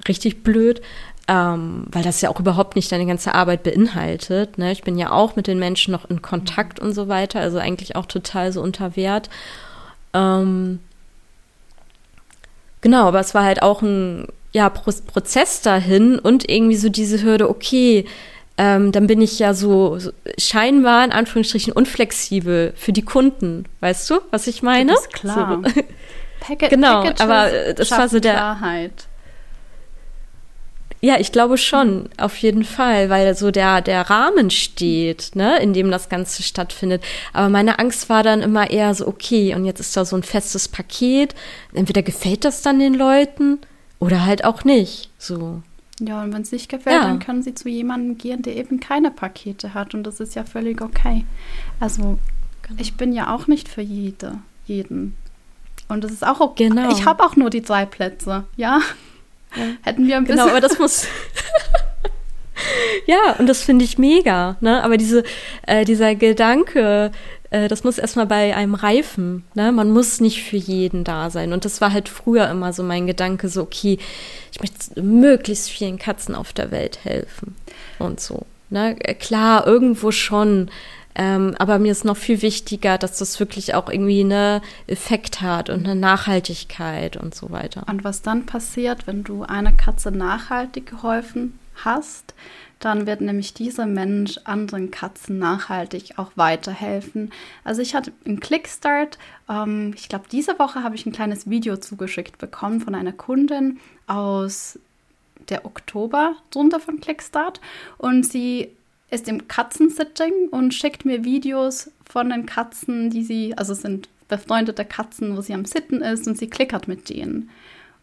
Richtig 0.07 0.41
blöd. 0.41 0.81
Ähm, 1.27 1.85
weil 1.91 2.03
das 2.03 2.21
ja 2.21 2.29
auch 2.29 2.39
überhaupt 2.39 2.75
nicht 2.75 2.91
deine 2.91 3.05
ganze 3.05 3.35
Arbeit 3.35 3.61
beinhaltet. 3.61 4.57
Ne? 4.57 4.71
Ich 4.71 4.81
bin 4.81 4.97
ja 4.97 5.11
auch 5.11 5.35
mit 5.35 5.45
den 5.45 5.59
Menschen 5.59 5.91
noch 5.91 6.09
in 6.09 6.23
Kontakt 6.23 6.79
und 6.79 6.93
so 6.93 7.07
weiter, 7.07 7.39
also 7.39 7.59
eigentlich 7.59 7.95
auch 7.95 8.07
total 8.07 8.51
so 8.51 8.61
unter 8.61 8.95
Wert. 8.95 9.29
Ähm, 10.13 10.79
Genau, 12.81 13.07
aber 13.07 13.19
es 13.19 13.33
war 13.33 13.43
halt 13.43 13.61
auch 13.61 13.81
ein 13.81 14.27
ja, 14.51 14.69
Pro 14.69 14.91
Prozess 15.05 15.61
dahin 15.61 16.17
und 16.17 16.49
irgendwie 16.49 16.77
so 16.77 16.89
diese 16.89 17.21
Hürde, 17.21 17.49
okay, 17.49 18.05
ähm, 18.57 18.93
dann 18.93 19.05
bin 19.05 19.21
ich 19.21 19.37
ja 19.37 19.53
so, 19.53 19.99
so, 19.99 20.11
scheinbar 20.37 21.03
in 21.03 21.11
Anführungsstrichen 21.11 21.73
unflexibel 21.73 22.73
für 22.77 22.93
die 22.93 23.01
Kunden. 23.01 23.65
Weißt 23.81 24.09
du, 24.09 24.19
was 24.31 24.47
ich 24.47 24.63
meine? 24.63 24.93
Das 24.93 25.01
ist 25.01 25.13
klar. 25.13 25.61
So. 25.63 25.81
Pack 26.39 26.59
genau, 26.69 27.03
aber 27.19 27.73
das 27.73 27.91
war 27.91 28.07
so 28.07 28.19
der. 28.19 28.33
Klarheit. 28.33 29.07
Ja, 31.05 31.19
ich 31.19 31.31
glaube 31.31 31.59
schon, 31.59 32.09
auf 32.17 32.35
jeden 32.37 32.63
Fall, 32.63 33.11
weil 33.11 33.35
so 33.35 33.51
der, 33.51 33.81
der 33.81 34.09
Rahmen 34.09 34.49
steht, 34.49 35.35
ne, 35.35 35.59
in 35.59 35.71
dem 35.71 35.91
das 35.91 36.09
Ganze 36.09 36.41
stattfindet. 36.41 37.03
Aber 37.31 37.47
meine 37.47 37.77
Angst 37.77 38.09
war 38.09 38.23
dann 38.23 38.41
immer 38.41 38.71
eher 38.71 38.91
so, 38.95 39.05
okay, 39.05 39.53
und 39.53 39.65
jetzt 39.65 39.79
ist 39.79 39.95
da 39.95 40.03
so 40.03 40.15
ein 40.15 40.23
festes 40.23 40.67
Paket. 40.67 41.35
Entweder 41.73 42.01
gefällt 42.01 42.43
das 42.43 42.63
dann 42.63 42.79
den 42.79 42.95
Leuten 42.95 43.59
oder 43.99 44.25
halt 44.25 44.45
auch 44.45 44.63
nicht. 44.63 45.11
So. 45.19 45.61
Ja, 45.99 46.23
und 46.23 46.33
wenn 46.33 46.41
es 46.41 46.51
nicht 46.51 46.69
gefällt, 46.69 46.95
ja. 46.95 47.03
dann 47.03 47.19
können 47.19 47.43
sie 47.43 47.53
zu 47.53 47.69
jemandem 47.69 48.17
gehen, 48.17 48.41
der 48.41 48.55
eben 48.55 48.79
keine 48.79 49.11
Pakete 49.11 49.75
hat. 49.75 49.93
Und 49.93 50.05
das 50.05 50.19
ist 50.19 50.33
ja 50.33 50.43
völlig 50.43 50.81
okay. 50.81 51.23
Also, 51.79 52.17
genau. 52.63 52.81
ich 52.81 52.95
bin 52.95 53.13
ja 53.13 53.31
auch 53.31 53.45
nicht 53.45 53.69
für 53.69 53.83
jede, 53.83 54.39
jeden. 54.65 55.15
Und 55.87 56.03
das 56.03 56.11
ist 56.11 56.25
auch 56.25 56.39
okay. 56.39 56.69
Genau. 56.69 56.89
Ich 56.89 57.05
habe 57.05 57.23
auch 57.23 57.35
nur 57.35 57.51
die 57.51 57.61
drei 57.61 57.85
Plätze, 57.85 58.45
ja. 58.57 58.81
Hätten 59.83 60.07
wir 60.07 60.17
ein 60.17 60.25
genau, 60.25 60.25
bisschen. 60.25 60.35
Genau, 60.35 60.47
aber 60.49 60.61
das 60.61 60.79
muss. 60.79 61.07
ja, 63.05 63.35
und 63.39 63.47
das 63.47 63.61
finde 63.61 63.85
ich 63.85 63.97
mega, 63.97 64.57
ne? 64.61 64.83
Aber 64.83 64.97
diese, 64.97 65.23
äh, 65.67 65.85
dieser 65.85 66.15
Gedanke, 66.15 67.11
äh, 67.49 67.67
das 67.67 67.83
muss 67.83 67.97
erstmal 67.97 68.25
bei 68.25 68.55
einem 68.55 68.75
reifen, 68.75 69.43
ne? 69.53 69.71
Man 69.71 69.91
muss 69.91 70.19
nicht 70.19 70.43
für 70.43 70.57
jeden 70.57 71.03
da 71.03 71.29
sein. 71.29 71.53
Und 71.53 71.65
das 71.65 71.81
war 71.81 71.93
halt 71.93 72.09
früher 72.09 72.49
immer 72.49 72.73
so 72.73 72.83
mein 72.83 73.07
Gedanke, 73.07 73.49
so, 73.49 73.61
okay, 73.61 73.97
ich 74.51 74.59
möchte 74.59 75.01
möglichst 75.01 75.69
vielen 75.69 75.99
Katzen 75.99 76.35
auf 76.35 76.53
der 76.53 76.71
Welt 76.71 76.99
helfen 77.03 77.55
und 77.99 78.19
so. 78.19 78.45
Ne? 78.69 78.95
Klar, 79.19 79.67
irgendwo 79.67 80.11
schon, 80.11 80.69
ähm, 81.15 81.55
aber 81.57 81.79
mir 81.79 81.91
ist 81.91 82.05
noch 82.05 82.17
viel 82.17 82.41
wichtiger, 82.41 82.97
dass 82.97 83.17
das 83.17 83.39
wirklich 83.39 83.73
auch 83.73 83.89
irgendwie 83.89 84.21
einen 84.21 84.61
Effekt 84.87 85.41
hat 85.41 85.69
und 85.69 85.85
eine 85.85 85.95
Nachhaltigkeit 85.95 87.17
und 87.17 87.33
so 87.33 87.51
weiter. 87.51 87.83
Und 87.87 88.03
was 88.03 88.21
dann 88.21 88.45
passiert, 88.45 89.07
wenn 89.07 89.23
du 89.23 89.43
einer 89.43 89.71
Katze 89.71 90.11
nachhaltig 90.11 90.87
geholfen 90.87 91.57
hast, 91.75 92.33
dann 92.79 93.07
wird 93.07 93.21
nämlich 93.21 93.53
dieser 93.53 93.85
Mensch 93.85 94.37
anderen 94.43 94.91
Katzen 94.91 95.39
nachhaltig 95.39 96.13
auch 96.17 96.31
weiterhelfen. 96.35 97.31
Also 97.63 97.81
ich 97.81 97.95
hatte 97.95 98.11
einen 98.25 98.39
Clickstart, 98.39 99.17
ähm, 99.49 99.93
ich 99.95 100.09
glaube 100.09 100.25
diese 100.31 100.59
Woche 100.59 100.83
habe 100.83 100.95
ich 100.95 101.05
ein 101.05 101.13
kleines 101.13 101.49
Video 101.49 101.77
zugeschickt 101.77 102.37
bekommen 102.37 102.81
von 102.81 102.93
einer 102.93 103.13
Kundin 103.13 103.79
aus 104.07 104.77
der 105.49 105.65
Oktober 105.65 106.35
drunter 106.51 106.79
von 106.79 106.99
Clickstart 106.99 107.61
und 107.97 108.25
sie 108.25 108.69
ist 109.09 109.27
im 109.27 109.47
Katzensitting 109.47 110.49
und 110.51 110.73
schickt 110.73 111.05
mir 111.05 111.23
Videos 111.23 111.91
von 112.09 112.29
den 112.29 112.45
Katzen, 112.45 113.09
die 113.09 113.23
sie, 113.23 113.57
also 113.57 113.73
sind 113.73 114.09
befreundete 114.27 114.85
Katzen, 114.85 115.37
wo 115.37 115.41
sie 115.41 115.53
am 115.53 115.65
Sitten 115.65 116.01
ist 116.01 116.27
und 116.27 116.37
sie 116.37 116.47
klickert 116.47 116.87
mit 116.87 117.09
denen. 117.09 117.49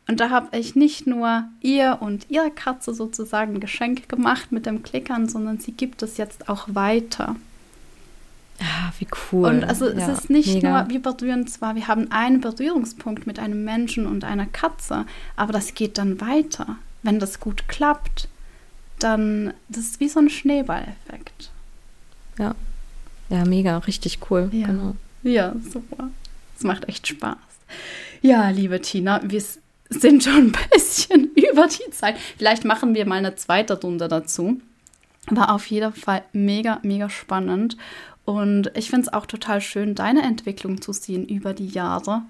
Und 0.09 0.21
da 0.21 0.31
habe 0.31 0.57
ich 0.57 0.75
nicht 0.75 1.07
nur 1.07 1.45
ihr 1.61 1.99
und 2.01 2.27
ihre 2.29 2.51
Katze 2.51 2.95
sozusagen 2.95 3.55
ein 3.55 3.61
Geschenk 3.61 4.09
gemacht 4.09 4.51
mit 4.53 4.67
dem 4.67 4.83
Klickern, 4.83 5.29
sondern 5.29 5.59
sie 5.59 5.73
gibt 5.73 6.03
es 6.03 6.17
jetzt 6.17 6.49
auch 6.49 6.67
weiter. 6.73 7.37
Ah, 8.61 8.93
wie 8.99 9.07
cool. 9.33 9.49
Und 9.49 9.65
also 9.65 9.89
ja, 9.89 9.95
es 9.95 10.19
ist 10.19 10.31
nicht 10.31 10.55
mega. 10.55 10.83
nur, 10.83 10.91
wir 10.91 11.01
berühren 11.01 11.47
zwar, 11.47 11.75
wir 11.75 11.89
haben 11.89 12.11
einen 12.11 12.41
Berührungspunkt 12.41 13.27
mit 13.27 13.39
einem 13.39 13.65
Menschen 13.65 14.07
und 14.07 14.25
einer 14.25 14.47
Katze, 14.47 15.07
aber 15.37 15.53
das 15.53 15.75
geht 15.75 15.99
dann 15.99 16.21
weiter. 16.21 16.77
Wenn 17.03 17.19
das 17.19 17.41
gut 17.41 17.67
klappt, 17.69 18.29
dann, 19.03 19.55
das 19.69 19.85
ist 19.85 20.01
wie 20.01 20.09
so 20.09 20.21
ein 20.21 20.31
Schneeballeffekt. 20.31 21.51
Ja. 22.39 22.55
Ja, 23.29 23.45
mega, 23.45 23.79
richtig 23.79 24.19
cool. 24.31 24.51
Ja, 24.53 24.67
genau. 24.67 24.97
ja 25.23 25.55
super. 25.73 26.11
Es 26.57 26.65
macht 26.65 26.89
echt 26.89 27.07
Spaß. 27.07 27.37
Ja, 28.21 28.51
liebe 28.51 28.81
Tina, 28.81 29.21
wir 29.25 29.43
sind 29.89 30.23
schon 30.23 30.35
ein 30.35 30.55
bisschen 30.73 31.31
über 31.35 31.67
die 31.67 31.91
Zeit. 31.91 32.17
Vielleicht 32.37 32.65
machen 32.65 32.95
wir 32.95 33.07
mal 33.07 33.17
eine 33.17 33.35
zweite 33.35 33.81
Runde 33.81 34.09
dazu. 34.09 34.61
War 35.29 35.55
auf 35.55 35.67
jeden 35.67 35.93
Fall 35.93 36.23
mega, 36.33 36.79
mega 36.83 37.09
spannend. 37.09 37.77
Und 38.25 38.71
ich 38.77 38.91
finde 38.91 39.09
es 39.09 39.13
auch 39.13 39.27
total 39.27 39.61
schön, 39.61 39.95
deine 39.95 40.23
Entwicklung 40.23 40.81
zu 40.81 40.93
sehen 40.93 41.27
über 41.27 41.55
die 41.55 41.69
Jahre. 41.69 42.23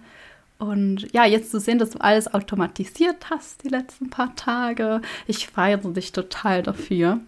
Und 0.62 1.12
ja, 1.12 1.24
jetzt 1.24 1.50
zu 1.50 1.58
sehen, 1.58 1.80
dass 1.80 1.90
du 1.90 2.00
alles 2.00 2.32
automatisiert 2.32 3.30
hast 3.30 3.64
die 3.64 3.68
letzten 3.68 4.10
paar 4.10 4.36
Tage. 4.36 5.00
Ich 5.26 5.48
feiere 5.48 5.78
dich 5.78 6.12
total 6.12 6.62
dafür. 6.62 7.18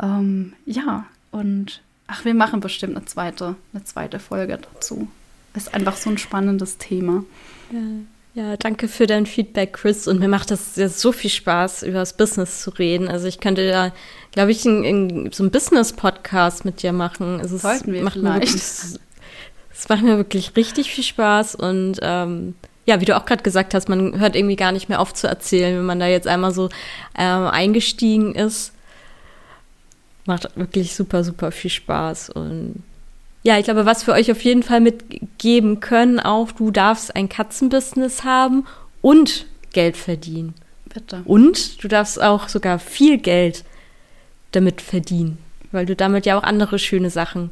Ähm, 0.00 0.52
ja, 0.64 1.04
und 1.32 1.82
ach, 2.06 2.24
wir 2.24 2.34
machen 2.34 2.60
bestimmt 2.60 2.96
eine 2.96 3.04
zweite, 3.04 3.56
eine 3.72 3.82
zweite 3.82 4.20
Folge 4.20 4.60
dazu. 4.72 5.08
Ist 5.56 5.74
einfach 5.74 5.96
so 5.96 6.08
ein 6.08 6.18
spannendes 6.18 6.78
Thema. 6.78 7.24
Ja. 7.72 7.80
Ja, 8.34 8.56
danke 8.56 8.86
für 8.86 9.08
dein 9.08 9.26
Feedback, 9.26 9.72
Chris. 9.72 10.06
Und 10.06 10.20
mir 10.20 10.28
macht 10.28 10.52
das 10.52 10.76
ja 10.76 10.88
so 10.88 11.10
viel 11.10 11.30
Spaß, 11.30 11.82
über 11.82 11.98
das 11.98 12.16
Business 12.16 12.62
zu 12.62 12.70
reden. 12.70 13.08
Also 13.08 13.26
ich 13.26 13.40
könnte 13.40 13.68
da, 13.68 13.92
glaube 14.30 14.52
ich, 14.52 14.64
in, 14.64 14.84
in, 14.84 15.32
so 15.32 15.42
einen 15.42 15.50
Business-Podcast 15.50 16.64
mit 16.64 16.84
dir 16.84 16.92
machen. 16.92 17.40
Also 17.40 17.58
Sollten 17.58 17.92
wir 17.92 18.04
macht 18.04 18.12
vielleicht. 18.12 19.00
Es 19.78 19.88
macht 19.88 20.02
mir 20.02 20.16
wirklich 20.16 20.56
richtig 20.56 20.90
viel 20.90 21.04
Spaß. 21.04 21.54
Und 21.54 21.98
ähm, 22.02 22.56
ja, 22.84 23.00
wie 23.00 23.04
du 23.04 23.16
auch 23.16 23.24
gerade 23.24 23.44
gesagt 23.44 23.74
hast, 23.74 23.88
man 23.88 24.18
hört 24.18 24.34
irgendwie 24.34 24.56
gar 24.56 24.72
nicht 24.72 24.88
mehr 24.88 25.00
auf 25.00 25.14
zu 25.14 25.28
erzählen, 25.28 25.78
wenn 25.78 25.86
man 25.86 26.00
da 26.00 26.08
jetzt 26.08 26.26
einmal 26.26 26.52
so 26.52 26.68
ähm, 27.16 27.46
eingestiegen 27.46 28.34
ist. 28.34 28.72
Macht 30.26 30.48
wirklich 30.56 30.96
super, 30.96 31.22
super 31.22 31.52
viel 31.52 31.70
Spaß. 31.70 32.30
Und 32.30 32.82
ja, 33.44 33.56
ich 33.56 33.64
glaube, 33.66 33.86
was 33.86 34.04
wir 34.06 34.14
euch 34.14 34.32
auf 34.32 34.42
jeden 34.42 34.64
Fall 34.64 34.80
mitgeben 34.80 35.78
können, 35.78 36.18
auch 36.18 36.50
du 36.50 36.72
darfst 36.72 37.14
ein 37.14 37.28
Katzenbusiness 37.28 38.24
haben 38.24 38.66
und 39.00 39.46
Geld 39.72 39.96
verdienen. 39.96 40.54
Bitte. 40.92 41.22
Und 41.24 41.84
du 41.84 41.88
darfst 41.88 42.20
auch 42.20 42.48
sogar 42.48 42.80
viel 42.80 43.18
Geld 43.18 43.64
damit 44.50 44.80
verdienen, 44.80 45.38
weil 45.70 45.86
du 45.86 45.94
damit 45.94 46.26
ja 46.26 46.36
auch 46.36 46.42
andere 46.42 46.80
schöne 46.80 47.10
Sachen 47.10 47.50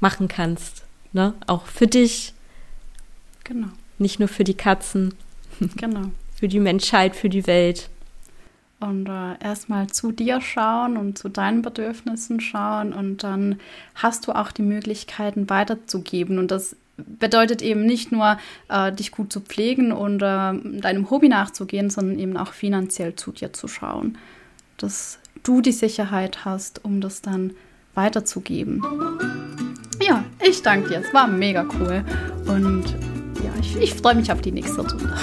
machen 0.00 0.26
kannst. 0.26 0.87
Ne? 1.12 1.34
Auch 1.46 1.66
für 1.66 1.86
dich. 1.86 2.34
Genau. 3.44 3.68
Nicht 3.98 4.18
nur 4.18 4.28
für 4.28 4.44
die 4.44 4.54
Katzen. 4.54 5.14
Genau. 5.76 6.12
für 6.36 6.46
die 6.46 6.60
Menschheit, 6.60 7.16
für 7.16 7.28
die 7.28 7.48
Welt. 7.48 7.90
Und 8.80 9.08
äh, 9.08 9.42
erstmal 9.42 9.88
zu 9.88 10.12
dir 10.12 10.40
schauen 10.40 10.96
und 10.96 11.18
zu 11.18 11.28
deinen 11.28 11.62
Bedürfnissen 11.62 12.40
schauen 12.40 12.92
und 12.92 13.24
dann 13.24 13.58
hast 13.96 14.28
du 14.28 14.32
auch 14.32 14.52
die 14.52 14.62
Möglichkeiten 14.62 15.50
weiterzugeben. 15.50 16.38
Und 16.38 16.52
das 16.52 16.76
bedeutet 16.96 17.60
eben 17.60 17.86
nicht 17.86 18.12
nur, 18.12 18.38
äh, 18.68 18.92
dich 18.92 19.10
gut 19.10 19.32
zu 19.32 19.40
pflegen 19.40 19.90
und 19.90 20.22
äh, 20.22 20.80
deinem 20.80 21.10
Hobby 21.10 21.28
nachzugehen, 21.28 21.90
sondern 21.90 22.20
eben 22.20 22.36
auch 22.36 22.52
finanziell 22.52 23.16
zu 23.16 23.32
dir 23.32 23.52
zu 23.52 23.66
schauen. 23.66 24.16
Dass 24.76 25.18
du 25.42 25.60
die 25.60 25.72
Sicherheit 25.72 26.44
hast, 26.44 26.84
um 26.84 27.00
das 27.00 27.20
dann 27.20 27.54
weiterzugeben. 27.98 28.80
Ja, 30.00 30.22
ich 30.40 30.62
danke 30.62 30.88
dir. 30.88 31.00
Es 31.00 31.12
war 31.12 31.26
mega 31.26 31.66
cool. 31.80 32.04
Und 32.46 32.84
ja, 33.42 33.50
ich, 33.60 33.76
ich 33.76 33.94
freue 33.94 34.14
mich 34.14 34.30
auf 34.30 34.40
die 34.40 34.52
nächste 34.52 34.80
Runde. 34.80 35.14